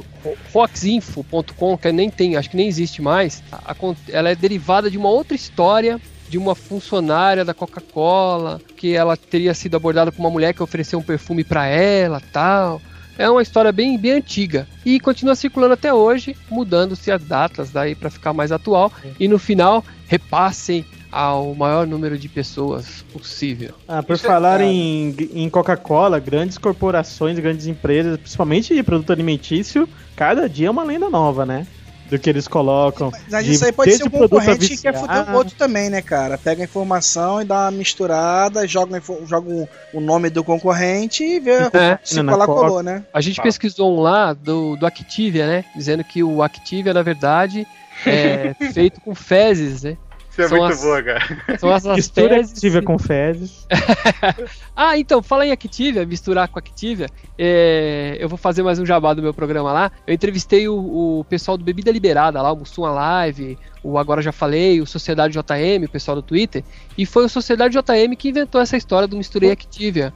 [0.53, 3.75] roxinfo.com, que nem tem, acho que nem existe mais, a-
[4.09, 9.53] ela é derivada de uma outra história de uma funcionária da Coca-Cola, que ela teria
[9.53, 12.81] sido abordada por uma mulher que ofereceu um perfume para ela, tal.
[13.21, 17.93] É uma história bem, bem antiga e continua circulando até hoje, mudando-se as datas daí
[17.93, 23.73] para ficar mais atual e no final repassem ao maior número de pessoas possível.
[23.87, 24.65] Ah, por Isso é- falar é.
[24.65, 30.83] em, em Coca-Cola, grandes corporações, grandes empresas, principalmente de produto alimentício, cada dia é uma
[30.83, 31.67] lenda nova, né?
[32.11, 33.09] Do que eles colocam.
[33.29, 34.95] Mas isso aí pode ser um concorrente que quer viciar.
[34.99, 36.37] fuder o outro também, né, cara?
[36.37, 41.69] Pega a informação e dá uma misturada, joga, joga o nome do concorrente e vê
[41.71, 43.05] É, se colar colou, né?
[43.13, 43.45] A gente Fala.
[43.45, 45.63] pesquisou um lá do, do Activia, né?
[45.73, 47.65] Dizendo que o Activia, na verdade,
[48.05, 49.95] é feito com fezes, né?
[50.31, 51.59] Isso é São muito as- boa, cara.
[51.59, 53.67] São as, as Mistura fezes- Activia com fezes.
[54.75, 57.07] Ah, então, fala em Activia, misturar com Activia.
[57.37, 59.91] é, eu vou fazer mais um jabá do meu programa lá.
[60.07, 64.31] Eu entrevistei o, o pessoal do Bebida Liberada lá, o Mussum Live, o Agora Já
[64.31, 66.63] Falei, o Sociedade JM, o pessoal do Twitter.
[66.97, 70.13] E foi o Sociedade JM que inventou essa história do Misturei Activia.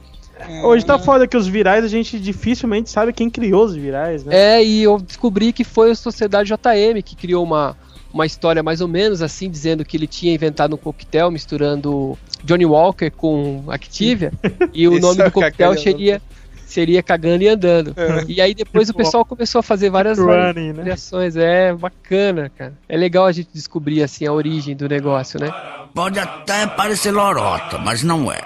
[0.64, 4.34] Hoje tá foda que os virais a gente dificilmente sabe quem criou os virais, né?
[4.58, 7.74] É, e eu descobri que foi a Sociedade JM que criou uma,
[8.16, 12.64] uma história mais ou menos assim, dizendo que ele tinha inventado um coquetel misturando Johnny
[12.64, 14.32] Walker com Activia,
[14.72, 16.22] e o nome é do o coquetel seria,
[16.64, 17.94] seria Cagando e Andando.
[18.26, 20.72] E aí depois o pessoal começou a fazer várias Running, né?
[20.72, 21.36] variações.
[21.36, 22.72] É bacana, cara.
[22.88, 25.52] É legal a gente descobrir assim a origem do negócio, né?
[25.94, 28.40] Pode até parecer lorota, mas não é.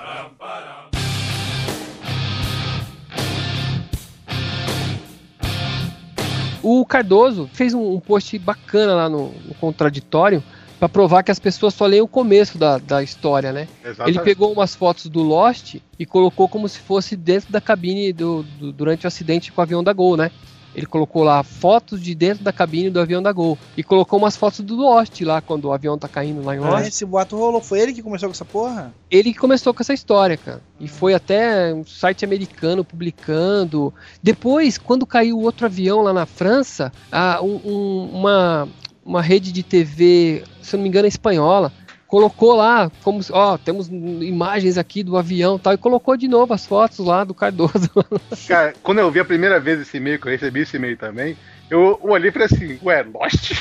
[6.62, 10.42] O Cardoso fez um, um post bacana lá no, no contraditório
[10.78, 13.68] pra provar que as pessoas só leem o começo da, da história, né?
[13.84, 14.16] Exatamente.
[14.16, 18.42] Ele pegou umas fotos do Lost e colocou como se fosse dentro da cabine do,
[18.58, 20.30] do- durante o acidente com o avião da Gol, né?
[20.74, 24.36] Ele colocou lá fotos de dentro da cabine do avião da Gol e colocou umas
[24.36, 26.86] fotos do Lost lá quando o avião tá caindo lá em Ah, Lost.
[26.88, 27.60] esse boato rolou.
[27.60, 28.94] Foi ele que começou com essa porra?
[29.10, 30.60] Ele que começou com essa história, cara.
[30.78, 33.92] E foi até um site americano publicando.
[34.22, 38.68] Depois, quando caiu o outro avião lá na França, a- um- um- uma,
[39.04, 41.72] uma rede de TV, se não me engano, é espanhola,
[42.10, 46.52] colocou lá, como ó, temos imagens aqui do avião e tal, e colocou de novo
[46.52, 47.88] as fotos lá do Cardoso.
[48.48, 51.36] Cara, quando eu vi a primeira vez esse e-mail, que eu recebi esse e-mail também,
[51.70, 53.52] eu olhei e falei assim, ué, Lost?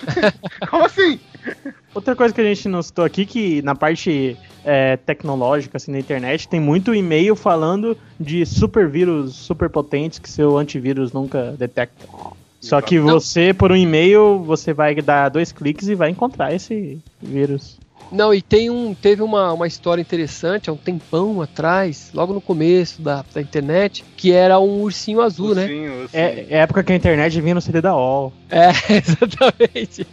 [0.70, 1.20] Como assim?
[1.94, 5.98] Outra coisa que a gente não citou aqui, que na parte é, tecnológica, assim, na
[5.98, 12.06] internet, tem muito e-mail falando de super vírus super potentes que seu antivírus nunca detecta.
[12.62, 16.98] Só que você, por um e-mail, você vai dar dois cliques e vai encontrar esse
[17.20, 17.78] vírus.
[18.12, 22.42] Não, e tem um, teve uma, uma história interessante há um tempão atrás, logo no
[22.42, 25.62] começo da, da internet, que era um ursinho azul, né?
[25.62, 26.22] Ursinho, ursinho.
[26.22, 28.32] É, é época que a internet vinha no CD da OL.
[28.50, 30.06] É, exatamente.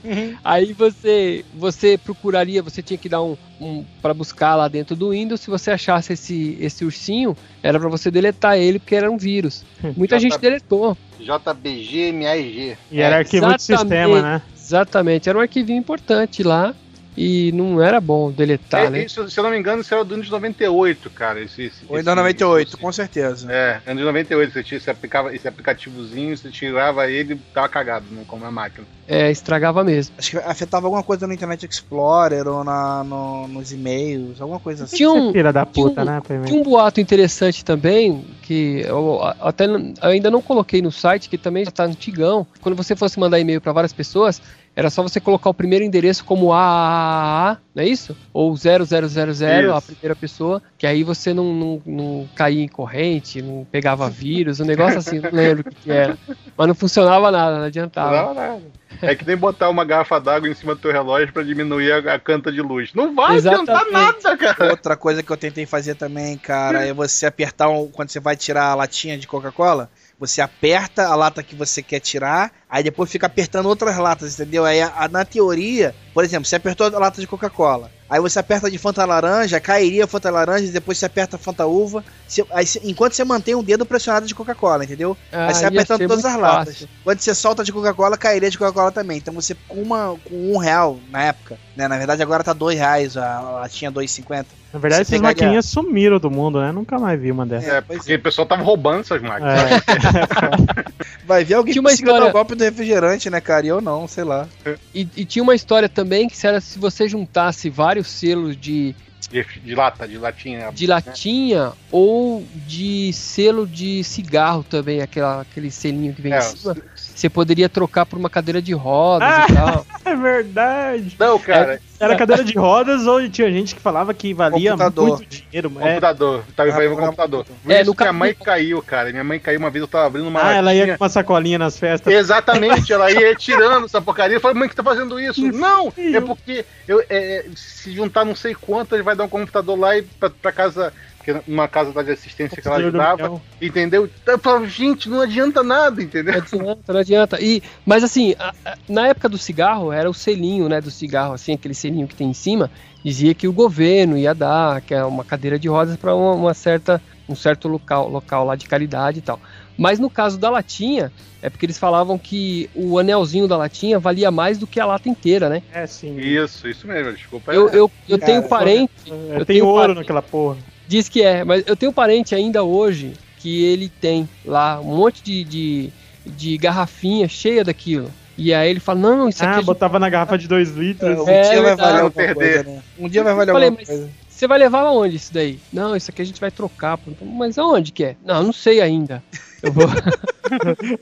[0.43, 5.09] Aí você você procuraria, você tinha que dar um, um para buscar lá dentro do
[5.09, 9.17] Windows, se você achasse esse esse ursinho, era pra você deletar ele porque era um
[9.17, 9.65] vírus.
[9.97, 10.97] Muita Já gente deletou.
[11.19, 12.77] JBGMAIG.
[12.89, 14.41] E era É, arquivo de sistema, né?
[14.55, 16.73] Exatamente, era um arquivinho importante lá
[17.21, 19.03] e não era bom deletar, É, né?
[19.03, 21.41] isso, se eu não me engano, isso era do Windows 98, cara.
[21.41, 23.51] Esse, esse, esse- 98, esse- com certeza.
[23.51, 28.05] É, Windows 98, você tinha esse, aplicava, esse aplicativozinho, você tirava ele e tava cagado,
[28.09, 28.87] não como a máquina.
[29.05, 30.13] É, estragava mesmo.
[30.17, 34.83] Acho que afetava alguma coisa no Internet Explorer ou na, no- nos e-mails, alguma coisa
[34.85, 34.97] assim.
[34.97, 36.21] Tinha um, Filha da puta, um- né?
[36.21, 36.47] primeiro.
[36.47, 41.37] Tinha um boato interessante também, que eu até eu ainda não coloquei no site, que
[41.37, 42.45] também já tá antigão.
[42.61, 44.41] Quando você fosse mandar e-mail para várias pessoas,
[44.79, 48.15] era só você colocar o primeiro endereço como AAA, não é isso?
[48.31, 49.87] Ou 0000, a Isso.
[49.87, 54.65] primeira pessoa, que aí você não, não, não caía em corrente, não pegava vírus, um
[54.65, 56.17] negócio assim, não lembro o que, que era.
[56.55, 58.23] Mas não funcionava nada, não adiantava.
[58.23, 58.61] Não, nada.
[59.01, 62.15] É que nem botar uma garrafa d'água em cima do teu relógio pra diminuir a,
[62.15, 62.93] a canta de luz.
[62.93, 64.23] Não vai adiantar Exatamente.
[64.23, 64.71] nada, cara.
[64.71, 68.37] Outra coisa que eu tentei fazer também, cara, é você apertar um, quando você vai
[68.37, 73.09] tirar a latinha de Coca-Cola, você aperta a lata que você quer tirar, aí depois
[73.11, 74.63] fica apertando outras latas, entendeu?
[74.65, 78.37] Aí a- a- na teoria, por exemplo, você apertou a lata de Coca-Cola, aí você
[78.39, 82.03] aperta de Fanta laranja, cairia a Fanta laranja, e depois você aperta a Fanta uva,
[82.27, 85.17] você- aí enquanto você mantém o dedo pressionado de Coca-Cola, entendeu?
[85.31, 86.73] Ah, Aí você ia apertando todas as latas.
[86.75, 86.89] fácil.
[87.03, 89.17] Quando você solta de Coca-Cola, cairia de Coca-Cola também.
[89.17, 91.87] Então você com uma com um real na época, né?
[91.87, 94.45] Na verdade agora tá dois reais, a latinha 2,50.
[94.71, 96.71] Na verdade, Você essas maquininhas sumiram do mundo, né?
[96.71, 97.69] Nunca mais vi uma dessas.
[97.73, 99.59] É, pois porque o pessoal tava roubando essas máquinas.
[99.59, 99.79] É.
[101.25, 103.65] Vai ver alguém Tinha uma história- o golpe do refrigerante, né, cara?
[103.65, 104.47] E eu não, sei lá.
[104.93, 108.95] E, e tinha uma história também que se, era, se você juntasse vários selos de,
[109.31, 110.71] De, de lata, de latinha.
[110.71, 116.41] de latinha ou de selo de cigarro também, aquela, aquele selinho que vem É, em
[116.41, 116.75] cima,
[117.19, 119.45] você poderia trocar por uma cadeira de rodas Ah!
[119.49, 119.85] e tal.
[120.09, 121.15] É verdade.
[121.19, 125.07] Não, cara, Era cadeira de rodas ou tinha gente que falava que valia Computador.
[125.17, 125.71] muito dinheiro.
[125.79, 125.87] É.
[125.89, 126.43] computador.
[126.55, 127.45] Tava Ah, invadindo o programa computador.
[127.45, 129.11] Por É, isso no que a caso- mãe caiu, cara.
[129.11, 130.97] Minha mãe caiu uma vez, eu tava abrindo uma Ah, ela ia latinha.
[130.97, 132.11] com uma sacolinha nas festas.
[132.11, 134.37] Exatamente, ela ia tirando essa porcaria.
[134.37, 135.45] Eu falei, mãe, que tá fazendo isso?
[135.51, 139.77] Não, é porque eu, é, se juntar não sei quanto, ele vai dar um computador
[139.77, 140.91] lá e pra, pra casa,
[141.33, 144.09] porque uma casa da de assistência que ela ajudava, entendeu?
[144.25, 146.33] Eu falava, gente, não adianta nada, entendeu?
[146.33, 147.41] Não adianta, não adianta.
[147.41, 151.33] E, mas assim, a- a- na época do cigarro, era o selinho, né, do cigarro,
[151.33, 152.71] assim, aquele selinho que tem em cima,
[153.03, 156.53] dizia que o governo ia dar, que é uma cadeira de rodas para uma, uma
[156.53, 159.39] certa um certo local, local lá de caridade e tal.
[159.77, 164.31] Mas no caso da latinha, é porque eles falavam que o anelzinho da latinha valia
[164.31, 165.61] mais do que a lata inteira, né?
[165.71, 166.17] É sim.
[166.19, 167.53] Isso, isso mesmo, desculpa.
[167.53, 170.57] Eu, eu, eu Cara, tenho parente, Eu eu tenho tenho ouro par- naquela porra.
[170.89, 175.23] Diz que é, mas eu tenho parente ainda hoje que ele tem lá um monte
[175.23, 175.89] de, de,
[176.25, 178.11] de garrafinha cheia daquilo.
[178.37, 180.71] E aí ele fala, não, isso aqui Ah, a gente botava na garrafa de 2
[180.71, 181.19] litros.
[181.19, 181.77] Um É dia vai verdade.
[181.81, 182.63] valer alguma perder.
[182.63, 182.83] coisa, né?
[182.97, 184.09] Um dia vai valer Eu falei, alguma mas- coisa.
[184.29, 185.59] Você vai levar aonde isso daí?
[185.73, 186.97] Não, isso aqui a gente vai trocar.
[187.21, 188.15] Mas aonde que é?
[188.23, 189.21] Não, não sei ainda.
[189.61, 189.85] Eu vou.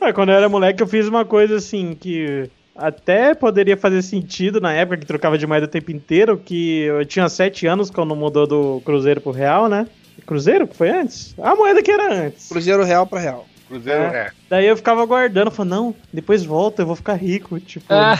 [0.01, 4.61] Ah, quando eu era moleque, eu fiz uma coisa assim que até poderia fazer sentido
[4.61, 8.15] na época que trocava de moeda o tempo inteiro, que eu tinha 7 anos quando
[8.15, 9.87] mudou do Cruzeiro pro Real, né?
[10.25, 11.35] Cruzeiro que foi antes?
[11.39, 12.49] A moeda que era antes.
[12.49, 13.45] Cruzeiro real pra real.
[13.67, 14.31] Cruzeiro, é.
[14.49, 17.59] Daí eu ficava aguardando, falando, não, depois volta, eu vou ficar rico.
[17.59, 18.17] Tipo, Ah,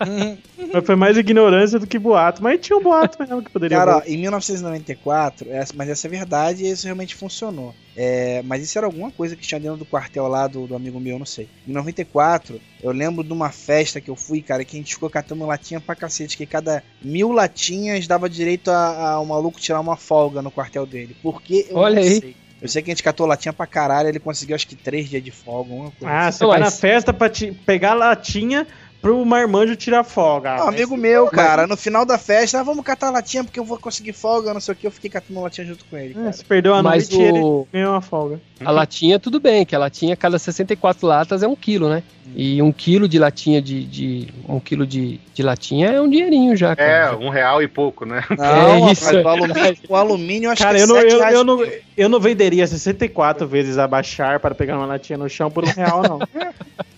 [0.72, 2.42] mas foi mais ignorância do que boato.
[2.42, 6.10] Mas tinha um boato mesmo que poderia Cara, ó, em 1994, essa- mas essa é
[6.10, 7.74] verdade e isso realmente funcionou.
[7.96, 10.98] É, mas isso era alguma coisa que tinha dentro do quartel lá do, do amigo
[11.00, 11.48] meu, eu não sei.
[11.66, 15.10] Em 94, eu lembro de uma festa que eu fui, cara, que a gente ficou
[15.10, 19.80] catando latinha pra cacete, que cada mil latinhas dava direito a, a um maluco tirar
[19.80, 21.16] uma folga no quartel dele.
[21.22, 22.20] Porque eu Olha não aí.
[22.20, 22.36] sei.
[22.60, 25.22] Eu sei que a gente catou latinha pra caralho, ele conseguiu acho que três dias
[25.24, 26.14] de folga, alguma coisa.
[26.14, 26.38] Ah, assim.
[26.38, 28.66] você vai mas- na festa pra te pegar a latinha
[29.00, 30.50] pro marmanjo tirar folga.
[30.50, 33.78] Ah, amigo meu, cara, no final da festa, ah, vamos catar latinha porque eu vou
[33.78, 36.14] conseguir folga, não sei o que, eu fiquei catando latinha junto com ele.
[36.18, 38.38] É, você perdeu a Mas noite e ele o- ganhou uma folga.
[38.62, 42.02] a latinha, tudo bem, que a latinha, cada 64 latas é um quilo, né?
[42.34, 43.84] E um quilo de latinha de.
[43.84, 47.16] de um quilo de, de latinha é um dinheirinho já, É, cara.
[47.18, 48.22] um real e pouco, né?
[48.38, 49.04] Não, É isso.
[49.04, 51.44] rapaz, o alumínio, o alumínio eu acho Cara, que é eu não, eu, reais eu,
[51.44, 51.66] não,
[51.96, 56.02] eu não venderia 64 vezes abaixar para pegar uma latinha no chão por um real,
[56.02, 56.18] não.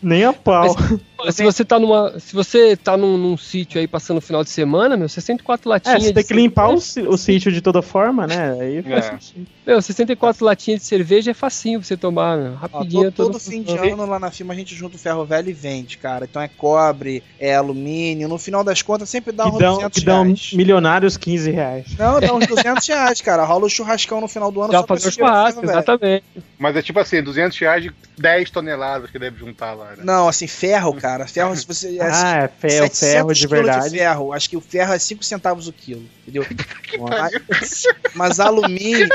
[0.02, 0.74] Nem a pau.
[1.30, 2.18] Se você tá numa.
[2.18, 5.70] Se você tá num, num sítio aí passando o final de semana, meu, 64 É,
[5.70, 6.02] latinhas.
[6.02, 8.56] você tem que limpar o, o sítio de toda forma, né?
[8.60, 9.10] Aí faz É.
[9.12, 9.46] sentido.
[9.64, 12.52] Meu, 64 latinhas de cerveja é facinho pra você tomar, meu.
[12.54, 13.12] Ó, Rapidinho.
[13.12, 15.50] todo, todo todo fim de ano lá na firma a gente junta o ferro velho
[15.50, 16.24] e vende, cara.
[16.24, 18.28] Então é cobre, é alumínio.
[18.28, 20.50] No final das contas sempre dá uns Que dão, 200 que dão reais.
[20.52, 21.86] milionários 15 reais.
[21.98, 23.44] Não, dá uns 200 reais, cara.
[23.44, 25.78] Rola o churrascão no final do ano Já só pra fazer o churrasco, ferro velho.
[25.78, 26.24] exatamente.
[26.58, 30.02] Mas é tipo assim, 200 reais de 10 toneladas que deve juntar lá, né?
[30.04, 31.26] Não, assim, ferro, cara.
[31.26, 31.98] Ferro, se você.
[31.98, 33.90] é, assim, Ah, é ferro, 700 ferro de verdade.
[33.98, 34.32] ferro.
[34.32, 36.02] Acho que o ferro é 5 centavos o quilo.
[36.22, 36.46] Entendeu?
[37.00, 37.82] mas,
[38.14, 39.08] mas alumínio.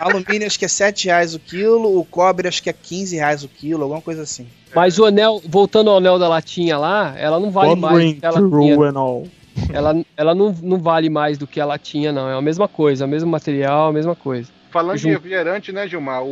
[0.00, 1.98] Alumínio acho que é 7 reais o quilo.
[1.98, 4.46] O cobre acho que é 15 reais o quilo, alguma coisa assim.
[4.74, 8.14] Mas o anel, voltando ao anel da latinha lá, ela não vale One mais ring
[8.14, 8.76] do que a latinha.
[8.90, 9.26] and all.
[9.72, 12.28] Ela, ela não, não vale mais do que a latinha, não.
[12.30, 14.50] É a mesma coisa, o mesmo material, a mesma coisa.
[14.70, 16.22] Falando de refrigerante, né, Gilmar?
[16.22, 16.26] O,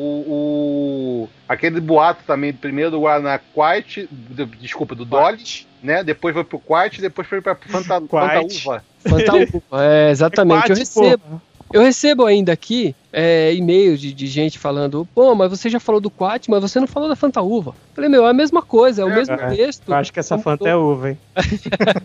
[1.25, 5.43] o- aquele boato também, primeiro do Guaraná Quite, do- desculpa, do Dolly,
[5.83, 6.05] né?
[6.05, 8.01] Depois foi pro Quite, depois foi pra Fanta, Fanta
[8.43, 8.67] Quite.
[8.67, 8.85] Uva.
[8.99, 9.63] Fantaúva.
[9.73, 10.57] É, exatamente.
[10.71, 11.43] eu Quate, recebo.
[11.73, 16.01] Eu recebo ainda aqui é, e-mails de, de gente falando, pô, mas você já falou
[16.01, 17.75] do Quat, mas você não falou da Fantaúva.
[17.95, 19.49] Falei, meu, é a mesma coisa, é o É, mesmo é.
[19.55, 19.89] texto.
[19.89, 21.19] Eu acho que essa Fanta é uva, hein?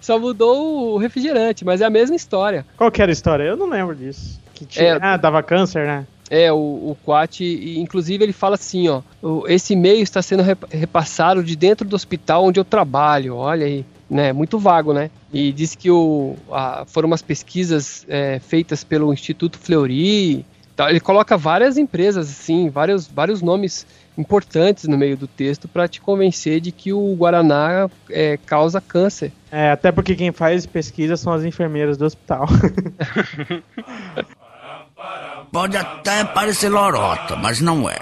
[0.00, 2.66] Só mudou o refrigerante, mas é a mesma história.
[2.76, 3.44] Qual que era a história?
[3.44, 4.40] Eu não lembro disso.
[4.54, 4.84] Que tinha...
[4.94, 6.06] É, Ah, dava câncer, né?
[6.30, 9.02] É, o, o Quat, e, inclusive ele fala assim, ó,
[9.48, 13.84] esse e-mail está sendo rep- repassado de dentro do hospital onde eu trabalho, olha aí,
[14.12, 15.10] né, muito vago, né?
[15.32, 20.44] E diz que o, a- foram umas pesquisas é, feitas pelo Instituto Fleury,
[20.76, 20.90] tal.
[20.90, 23.86] ele coloca várias empresas, assim, vários, vários nomes
[24.18, 29.32] importantes no meio do texto para te convencer de que o Guaraná é, causa câncer.
[29.50, 32.46] É, até porque quem faz pesquisa são as enfermeiras do hospital.
[35.50, 37.96] Pode até parecer lorota, mas não é.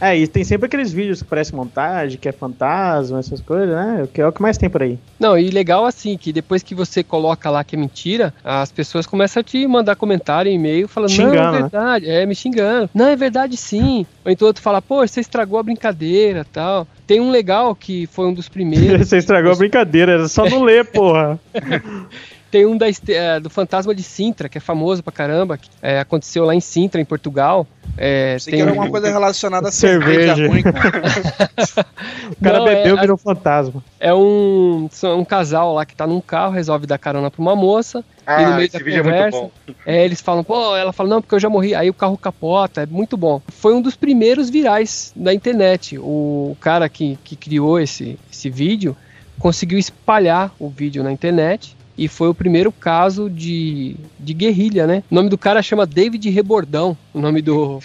[0.00, 4.08] É, e tem sempre aqueles vídeos que parece montagem, que é fantasma, essas coisas, né?
[4.12, 4.98] Que é o que mais tem por aí.
[5.18, 9.06] Não, e legal assim, que depois que você coloca lá que é mentira, as pessoas
[9.06, 11.60] começam a te mandar comentário, e-mail, falando, não, Xingando, é né?
[11.60, 12.90] verdade, é, me xingando.
[12.94, 14.06] Não, é verdade sim.
[14.24, 16.86] Ou então outro fala, pô, você estragou a brincadeira tal.
[17.06, 19.08] Tem um legal que foi um dos primeiros.
[19.10, 21.40] Você estragou a brincadeira, era só não ler, porra.
[22.50, 25.56] Tem um da, é, do Fantasma de Sintra, que é famoso pra caramba.
[25.56, 27.66] Que, é, aconteceu lá em Sintra, em Portugal.
[27.96, 30.34] É, Sei tem que era um- alguma coisa relacionada a Cerveja.
[30.36, 30.72] cerveja.
[32.30, 33.82] O cara Não, bebeu é- e virou fantasma.
[33.98, 37.56] É um, são um casal lá que tá num carro, resolve dar carona pra uma
[37.56, 38.04] moça.
[38.26, 39.50] e no Ah, meio esse da vídeo é muito conversa, bom.
[39.84, 41.74] é, eles falam, pô, ela fala, não, porque eu já morri.
[41.74, 43.42] Aí o carro capota, é muito bom.
[43.48, 45.98] Foi um dos primeiros virais da internet.
[45.98, 48.96] O cara que, que criou esse, esse vídeo
[49.38, 51.76] conseguiu espalhar o vídeo na internet.
[52.00, 55.02] E foi o primeiro caso de, de guerrilha, né?
[55.10, 57.78] O nome do cara chama David Rebordão, o nome do,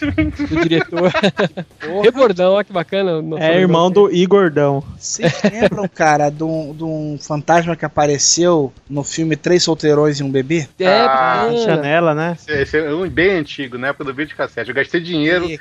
[0.49, 1.11] do diretor.
[2.01, 3.21] Rebordão, olha que bacana.
[3.37, 4.81] É irmão do Igordão.
[4.97, 10.23] Vocês lembram, cara, de um, de um fantasma que apareceu no filme Três Solteirões e
[10.23, 10.65] um Bebê?
[10.79, 11.49] É, Ah.
[11.65, 12.37] Chanela, né?
[12.47, 14.69] Esse- é um bem antigo, na época do vídeo cassete.
[14.69, 15.59] Eu gastei dinheiro Ih,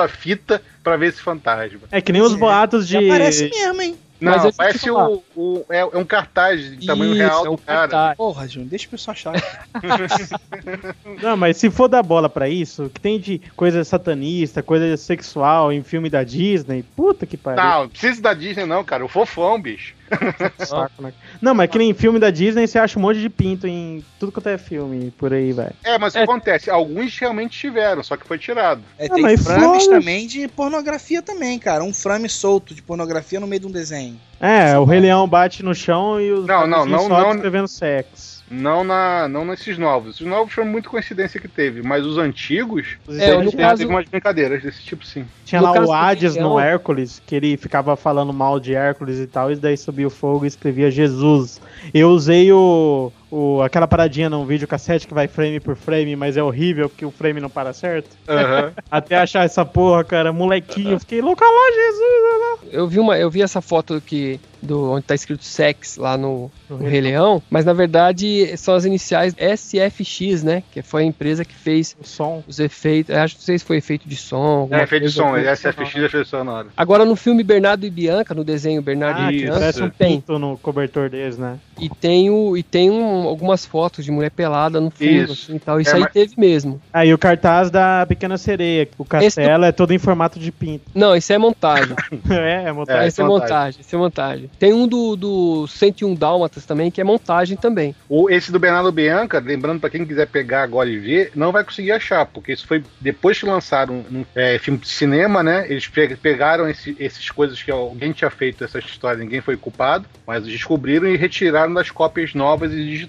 [0.00, 1.80] a fita pra ver esse fantasma.
[1.90, 2.96] É que nem os É, boatos de.
[2.96, 3.96] E aparece mesmo, hein?
[4.20, 7.54] Não, Mas parece o, o- é, é um cartaz de tamanho Isso, real é um
[7.56, 7.80] do cara.
[7.88, 8.16] cartaz.
[8.16, 9.34] Porra, Júnior, deixa o pessoal achar.
[11.22, 15.72] Não, mas se for dar bola pra isso, que tem de coisa satanista, coisa sexual
[15.72, 17.62] em filme da Disney, puta que pariu.
[17.62, 19.04] Não, não precisa da Disney não, cara.
[19.04, 19.94] O fofão, bicho.
[20.64, 21.12] Saco, né?
[21.40, 24.32] Não, mas que nem filme da Disney você acha um monte de pinto em tudo
[24.32, 25.72] quanto é filme por aí, velho.
[25.84, 26.18] É, mas É.
[26.18, 26.70] que acontece?
[26.70, 28.82] Alguns realmente tiveram, só que foi tirado.
[28.98, 31.82] É, Ah, tem mas frames também de pornografia também, cara.
[31.84, 34.18] Um frame solto de pornografia no meio de um desenho.
[34.40, 37.34] É, o Rei Leão bate no chão e os Não, não, não, só não.
[37.34, 38.35] escrevendo sexo.
[38.50, 40.20] Não, na, não nesses novos.
[40.20, 42.96] Os novos foi muita coincidência que teve, mas os antigos.
[43.08, 45.24] É, no teve, caso- teve umas brincadeiras desse tipo, sim.
[45.44, 49.26] Tinha No lá o Hades no Hércules, que ele ficava falando mal de Hércules e
[49.26, 51.60] tal, e daí subia o fogo e escrevia Jesus.
[51.92, 56.36] Eu usei o, o aquela paradinha num vídeo cassete que vai frame por frame, mas
[56.36, 58.16] é horrível porque o frame não para certo.
[58.28, 58.72] Aham.
[58.90, 62.72] Até achar essa porra, cara, molequinho, eu fiquei louco, olha lá, Jesus!
[62.72, 66.50] Eu vi, uma, eu vi essa foto que, do, onde tá escrito sex lá no,
[66.68, 70.62] No no Rei Leão, mas na verdade são as iniciais SFX, né?
[70.72, 72.42] Que foi a empresa que fez O som.
[72.46, 73.14] os efeitos.
[73.14, 74.68] eu Acho que não sei se foi efeito de som.
[74.70, 75.46] É, efeito de som, assim.
[75.46, 76.68] é SFX é efeito sonoro.
[76.76, 79.52] Agora no filme Bernardo e Bianca, no desenho Bernardo Ah, e que Isso.
[79.52, 80.16] parece Bianca, um tem.
[80.20, 81.58] pinto no cobertor deles, né?
[81.80, 85.32] E tem, o, e tem um- algumas fotos de mulher pelada no fundo, Isso.
[85.50, 85.80] assim, tal.
[85.80, 86.80] Isso É, aí mas- teve mesmo.
[86.92, 90.84] Aí o cartaz da Pequena Sereia, o castelo é todo em formato de pinto.
[90.94, 91.94] Não, isso é montagem.
[92.30, 93.02] é, é montagem.
[93.04, 93.46] É, isso é montagem.
[93.56, 94.50] montagem, isso é montagem.
[94.58, 97.94] Tem um do, do 101 Dálmatas também, que é montagem também.
[98.08, 101.64] O, esse do Bernardo Bianca, lembrando pra quem quiser pegar agora e ver, não vai
[101.64, 105.66] conseguir achar, porque isso foi depois que lançaram um, é, filme de cinema, né?
[105.68, 110.06] Eles pe- pegaram esse- essas coisas que alguém tinha feito essa história, ninguém foi culpado,
[110.26, 113.05] mas descobriram e retiraram das cópias novas e digitais.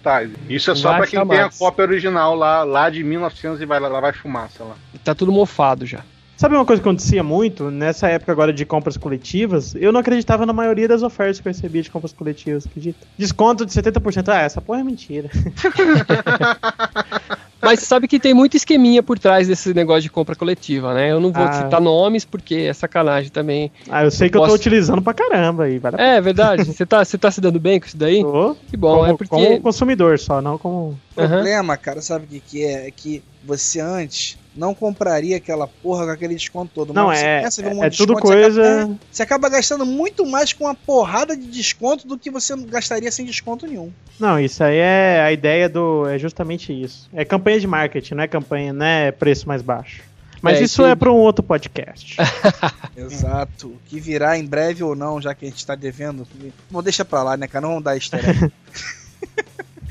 [0.49, 3.65] Isso é só Vai pra quem tem a cópia original lá, lá de 1900 e
[3.65, 4.76] vai lá, lá vai fumaça lá.
[4.94, 6.03] E tá tudo mofado já.
[6.38, 9.74] Sabe uma coisa que acontecia muito nessa época agora de compras coletivas?
[9.74, 13.07] Eu não acreditava na maioria das ofertas que eu recebia de compras coletivas, acredita?
[13.18, 14.28] Desconto de 70%.
[14.28, 15.32] Ah, essa porra é mentira.
[17.69, 21.11] Mas sabe que tem muito esqueminha por trás desse negócio de compra coletiva, né?
[21.11, 21.53] Eu não vou Ah.
[21.53, 23.72] citar nomes porque é sacanagem também.
[23.89, 25.77] Ah, eu sei que eu Posso- tô utilizando pra caramba aí.
[25.80, 26.64] Vale É verdade.
[26.65, 28.22] Você tá, tá se dando bem com isso daí?
[28.22, 28.56] Tô.
[28.69, 29.30] Que bom, como, é porque.
[29.30, 30.98] como consumidor só, não como.
[31.15, 32.88] O problema, cara, sabe o que, que é?
[32.88, 36.94] É que você antes não compraria aquela porra com aquele desconto todo.
[36.94, 38.98] Não, Mas você é- a ver um é- é tudo desconto, você coisa- acaba- é,
[39.12, 43.26] Você acaba gastando muito mais com uma porrada de desconto do que você gastaria sem
[43.26, 43.92] desconto nenhum.
[44.20, 46.08] Não, isso aí é a ideia do.
[46.08, 47.08] É justamente isso.
[47.14, 50.02] É campanha de marketing, não é campanha, não é preço mais baixo.
[50.42, 52.16] Mas É, isso isso- é pra um outro podcast.
[52.96, 53.74] Exato.
[53.88, 56.28] Que virá em breve ou não, já que a gente tá devendo.
[56.70, 57.62] Bom, deixa pra lá, né, cara?
[57.64, 58.52] Não vamos dar easter egg.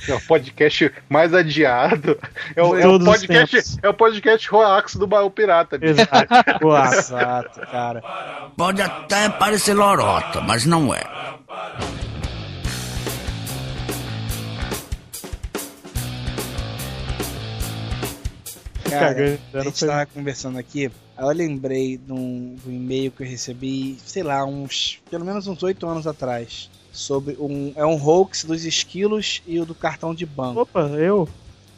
[0.08, 2.18] É o podcast mais adiado.
[2.54, 5.78] É o, De é o podcast, é o podcast Roax do Baú Pirata.
[5.78, 5.92] bicho.
[5.92, 6.64] Exato.
[6.98, 8.02] Exato, cara.
[8.56, 11.02] Pode até parecer lorota, mas não é.
[18.88, 20.86] Cara, a gente foi- tava conversando aqui,
[21.16, 25.00] aí eu lembrei de um, de um e-mail que eu recebi, sei lá, uns.
[25.10, 26.70] pelo menos uns oito anos atrás.
[26.96, 27.72] Sobre um.
[27.76, 30.60] É um hoax dos esquilos e o do cartão de banco.
[30.60, 31.28] Opa, eu?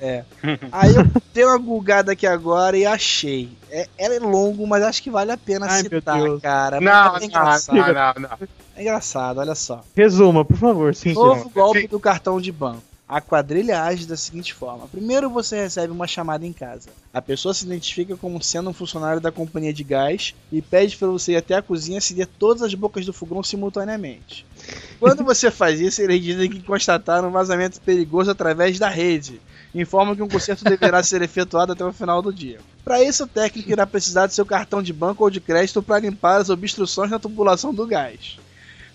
[0.71, 1.05] Aí eu
[1.35, 3.49] dei uma gulgada aqui agora e achei.
[3.71, 6.81] É, ela é longo, mas acho que vale a pena Ai, citar, cara.
[6.81, 7.77] Não, é não, engraçado.
[7.77, 8.49] não, não, não.
[8.77, 9.83] É engraçado, olha só.
[9.97, 11.15] Resuma, por favor, sim.
[11.15, 11.89] Novo golpe Sim.
[11.89, 12.83] do cartão de banco.
[13.09, 16.91] A quadrilha age da seguinte forma: primeiro você recebe uma chamada em casa.
[17.11, 21.09] A pessoa se identifica como sendo um funcionário da companhia de gás e pede para
[21.09, 24.45] você ir até a cozinha e acender todas as bocas do fogão simultaneamente.
[25.01, 29.41] Quando você faz isso, eles dizem que constataram um vazamento perigoso através da rede.
[29.75, 32.59] Informam que um conserto deverá ser efetuado até o final do dia.
[32.85, 36.01] Para isso, o técnico irá precisar do seu cartão de banco ou de crédito para
[36.01, 38.39] limpar as obstruções na tubulação do gás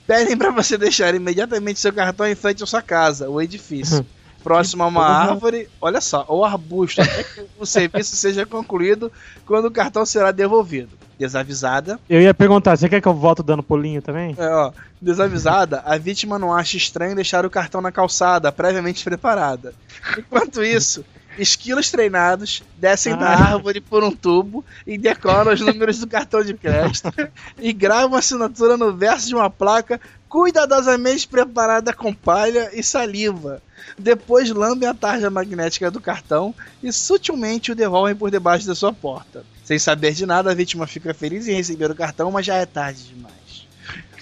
[0.08, 4.06] pedem para você deixar imediatamente seu cartão em frente à sua casa, o edifício,
[4.44, 5.32] próximo a uma porra.
[5.32, 9.12] árvore, olha só, ou arbusto, até que o serviço seja concluído
[9.46, 10.90] quando o cartão será devolvido.
[11.18, 14.36] Desavisada, Eu ia perguntar, você quer que eu volto dando pulinho também?
[14.38, 19.74] é, ó, desavisada, a vítima não acha estranho deixar o cartão na calçada, previamente preparada.
[20.18, 21.06] Enquanto isso,
[21.38, 23.54] esquilos treinados descem da Ah.
[23.54, 27.12] árvore por um tubo e decoram os números do cartão de crédito
[27.60, 30.00] e gravam a assinatura no verso de uma placa
[30.30, 33.62] cuidadosamente preparada com palha e saliva.
[33.98, 38.92] Depois lambem a tarja magnética do cartão e sutilmente o devolvem por debaixo da sua
[38.92, 39.46] porta.
[39.64, 42.66] Sem saber de nada, a vítima fica feliz em receber o cartão, mas já é
[42.66, 43.34] tarde demais.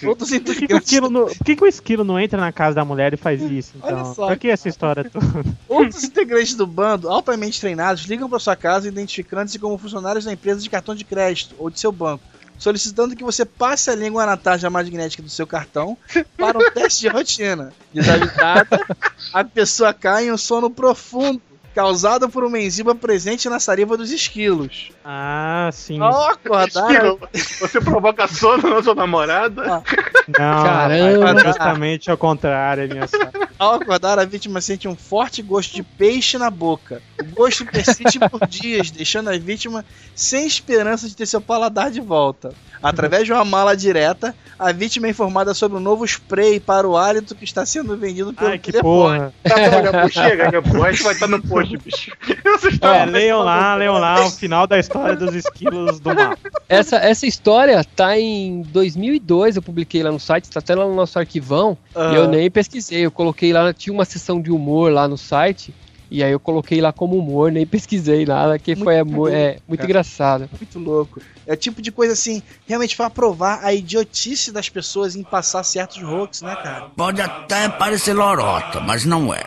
[0.08, 2.40] Outros Por que, que o integrantes, esquilo não, por que, que o esquilo não entra
[2.40, 3.74] na casa da mulher e faz isso?
[3.82, 4.14] Olha Então?
[4.14, 5.26] só, Pra que essa história toda?
[5.68, 10.60] outros integrantes do bando, altamente treinados, ligam para sua casa identificando-se como funcionários da empresa
[10.60, 12.24] de cartão de crédito ou de seu banco,
[12.58, 15.96] solicitando que você passe a língua na tarja magnética do seu cartão
[16.36, 17.72] para um teste de rotina.
[17.92, 18.86] Desavisada,
[19.32, 21.40] a pessoa cai em um sono profundo,
[21.74, 24.90] causado por uma enzima presente na saliva dos esquilos.
[25.04, 26.00] Ah, sim.
[26.00, 27.20] Ao acordar, Esquilo,
[27.60, 29.62] você provoca sono na sua namorada?
[29.62, 29.82] Não,
[30.32, 31.26] Caramba.
[31.26, 33.32] rapaz, justamente ao contrário, minha senhora.
[33.58, 37.00] Ao acordar, a vítima sente um forte gosto de peixe na boca.
[37.20, 39.84] O gosto persiste por dias, deixando a vítima
[40.14, 42.52] sem esperança de ter seu paladar de volta.
[42.82, 46.96] Através de uma mala direta, a vítima é informada sobre um novo spray para o
[46.96, 49.18] hálito que está sendo vendido pelo Ai, que telefone.
[49.18, 49.34] porra.
[49.42, 52.12] Tá chega, já pô, a gente vai estar no post, bicho.
[52.80, 56.36] É, leiam lá, leiam lá o final da história dos esquilos do mar.
[56.68, 60.94] Essa, essa história tá em 2002, eu publiquei lá no site, tá até lá no
[60.94, 65.06] nosso arquivão, e eu nem pesquisei, eu coloquei lá, tinha uma seção de humor lá
[65.06, 65.74] no site,
[66.12, 69.58] e aí eu coloquei lá como humor, nem pesquisei nada, que foi é, mu- é,
[69.66, 69.84] muito cara.
[69.90, 70.50] engraçado.
[70.60, 71.20] Muito louco.
[71.46, 75.62] É o tipo de coisa assim, realmente pra provar a idiotice das pessoas em passar
[75.64, 76.84] certos hoax, né, cara?
[76.94, 79.42] Pode até parecer lorota, mas não é.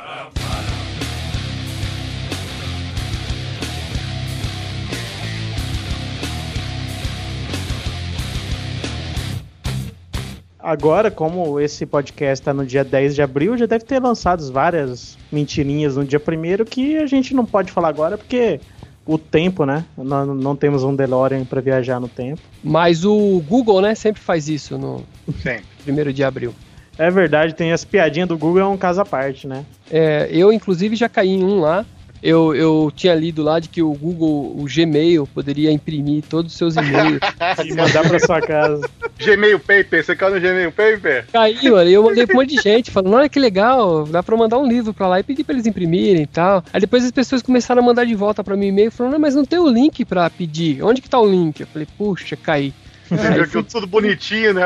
[10.65, 15.15] Agora, como esse podcast tá no dia 10 de abril, já deve ter lançado várias
[15.31, 18.59] mentirinhas no dia 1 que a gente não pode falar agora porque
[19.05, 19.85] o tempo, né?
[19.95, 22.41] Nós não temos um DeLorean para viajar no tempo.
[22.63, 25.03] Mas o Google, né, sempre faz isso no
[25.43, 25.59] Sim.
[25.83, 26.51] primeiro de abril.
[26.97, 29.63] É verdade, tem as piadinhas do Google, é um caso à parte, né?
[29.91, 31.85] É, eu, inclusive, já caí em um lá.
[32.23, 36.57] Eu, eu tinha lido lá de que o Google, o Gmail, poderia imprimir todos os
[36.57, 37.19] seus e-mails.
[37.65, 38.87] E mandar pra sua casa.
[39.17, 41.25] Gmail Paper, você caiu no Gmail Paper?
[41.31, 44.21] Caí, mano, e eu mandei pra um monte de gente, falando, olha que legal, dá
[44.23, 46.63] pra mandar um livro pra lá e pedir pra eles imprimirem e tal.
[46.73, 49.35] Aí depois as pessoas começaram a mandar de volta pra mim e-mail, falando, não, mas
[49.35, 51.59] não tem o link pra pedir, onde que tá o link?
[51.61, 52.73] Eu falei, puxa, caí.
[53.11, 54.63] Aí É, fui- tudo bonitinho, né?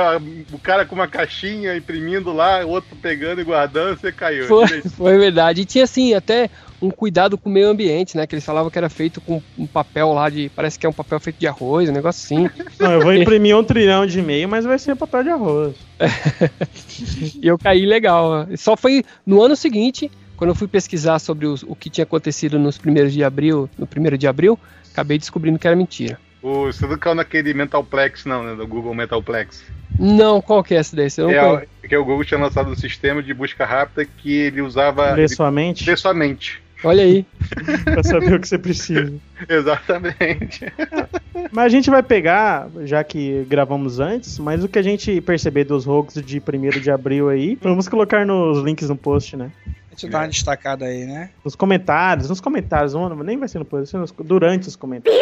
[0.54, 4.46] O cara com uma caixinha imprimindo lá, o outro pegando e guardando, você caiu.
[4.48, 5.62] Foi, foi verdade.
[5.62, 6.50] E tinha assim, até
[6.82, 8.26] um cuidado com o meio ambiente, né?
[8.26, 10.50] Que eles falavam que era feito com um papel lá de.
[10.56, 12.50] Parece que é um papel feito de arroz, um negócio assim.
[12.80, 15.76] Não, eu vou imprimir um trilhão de e-mail, mas vai ser papel de arroz.
[17.42, 18.48] e eu caí legal.
[18.58, 22.58] Só foi no ano seguinte, quando eu fui pesquisar sobre os- o que tinha acontecido
[22.58, 24.58] nos primeiros de abril, no primeiro de abril,
[24.92, 26.18] acabei descobrindo que era mentira.
[26.42, 28.56] O, você não caiu naquele Mentalplex, não, né?
[28.56, 29.62] Do Google Mentalplex.
[29.98, 31.10] Não, qual que é essa daí?
[31.10, 34.62] Você não É, que o Google tinha lançado um sistema de busca rápida que ele
[34.62, 35.14] usava.
[35.14, 36.62] Ler sua mente ler sua mente.
[36.84, 37.26] Olha aí.
[37.84, 39.14] pra saber o que você precisa.
[39.48, 40.66] Exatamente.
[41.52, 45.64] Mas a gente vai pegar, já que gravamos antes, mas o que a gente perceber
[45.64, 49.50] dos hoax de 1 de abril aí, vamos colocar nos links no post, né?
[50.02, 51.30] Eu dar uma destacada aí, né?
[51.44, 54.76] Nos comentários, nos comentários, não, nem vai ser no post, vai ser nos- durante os
[54.76, 55.22] comentários.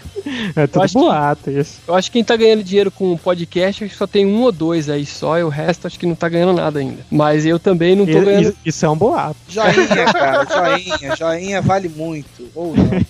[0.55, 1.79] É tudo acho que- boato isso.
[1.85, 4.41] Eu acho que quem tá ganhando dinheiro com o podcast, acho que só tem um
[4.43, 6.99] ou dois aí só, e o resto acho que não tá ganhando nada ainda.
[7.11, 8.55] Mas eu também não tô E- ganhando.
[8.65, 9.35] Isso é um boato.
[9.49, 12.49] Joinha, cara, joinha, joinha vale muito.
[12.55, 13.01] Ou não.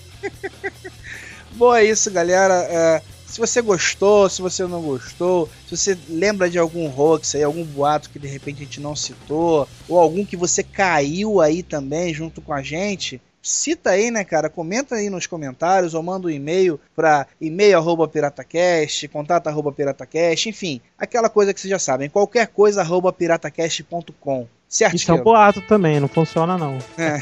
[1.53, 2.53] Bom, é isso, galera.
[2.67, 3.01] É,
[3.33, 7.63] se você gostou, se você não gostou, se você lembra de algum hoax aí, algum
[7.63, 12.13] boato que de repente a gente não citou, ou algum que você caiu aí também
[12.13, 14.51] junto com a gente, cita aí, né, cara?
[14.51, 20.47] Comenta aí nos comentários ou manda um e-mail para e-mail arroba piratacast, contato arroba piratacast,
[20.47, 24.47] enfim, aquela coisa que vocês já sabem, qualquer coisa arroba piratacast.com.
[24.69, 26.77] Certo, Isso é um boato também, não funciona não.
[26.99, 27.17] É.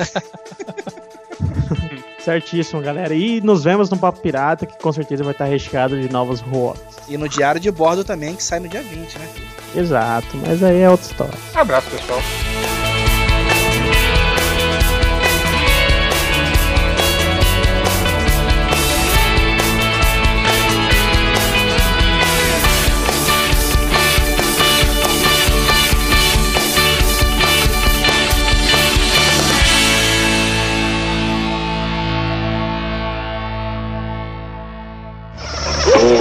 [2.24, 3.14] Certíssimo, galera.
[3.14, 6.80] E nos vemos no Papo Pirata, que com certeza vai estar recheado de novos hoax.
[7.10, 9.28] E no diário de bordo também, que sai no dia 20, né?
[9.76, 11.34] Exato, mas aí é outra história.
[11.56, 12.20] Abraço, pessoal.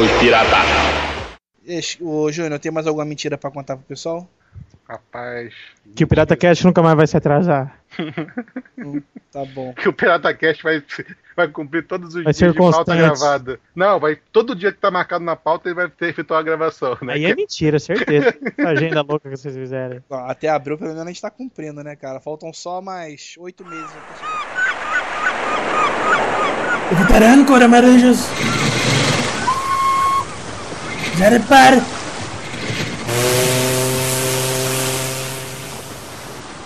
[0.00, 0.56] Oi, pirata.
[1.66, 4.26] Ixi, Ô, Júnior, tem mais alguma mentira pra contar pro pessoal?
[4.88, 5.52] Rapaz.
[5.94, 7.76] Que o Pirata Cast nunca mais vai se atrasar.
[9.30, 9.72] Tá bom.
[9.74, 10.82] Que o PirataCast vai,
[11.36, 12.98] vai cumprir todos os Vai dias ser de pauta constante.
[12.98, 13.60] gravada.
[13.76, 14.18] Não, vai.
[14.32, 17.12] Todo dia que tá marcado na pauta ele vai ter efetuar a gravação, né?
[17.12, 18.34] Aí é mentira, certeza.
[18.58, 20.02] Essa agenda louca que vocês fizerem.
[20.10, 22.18] Ó, Até abril, pelo menos a gente tá cumprindo, né, cara?
[22.18, 23.90] Faltam só mais oito meses.
[26.96, 28.28] Preparando, Cora Maranjas.
[31.20, 31.84] Prepare!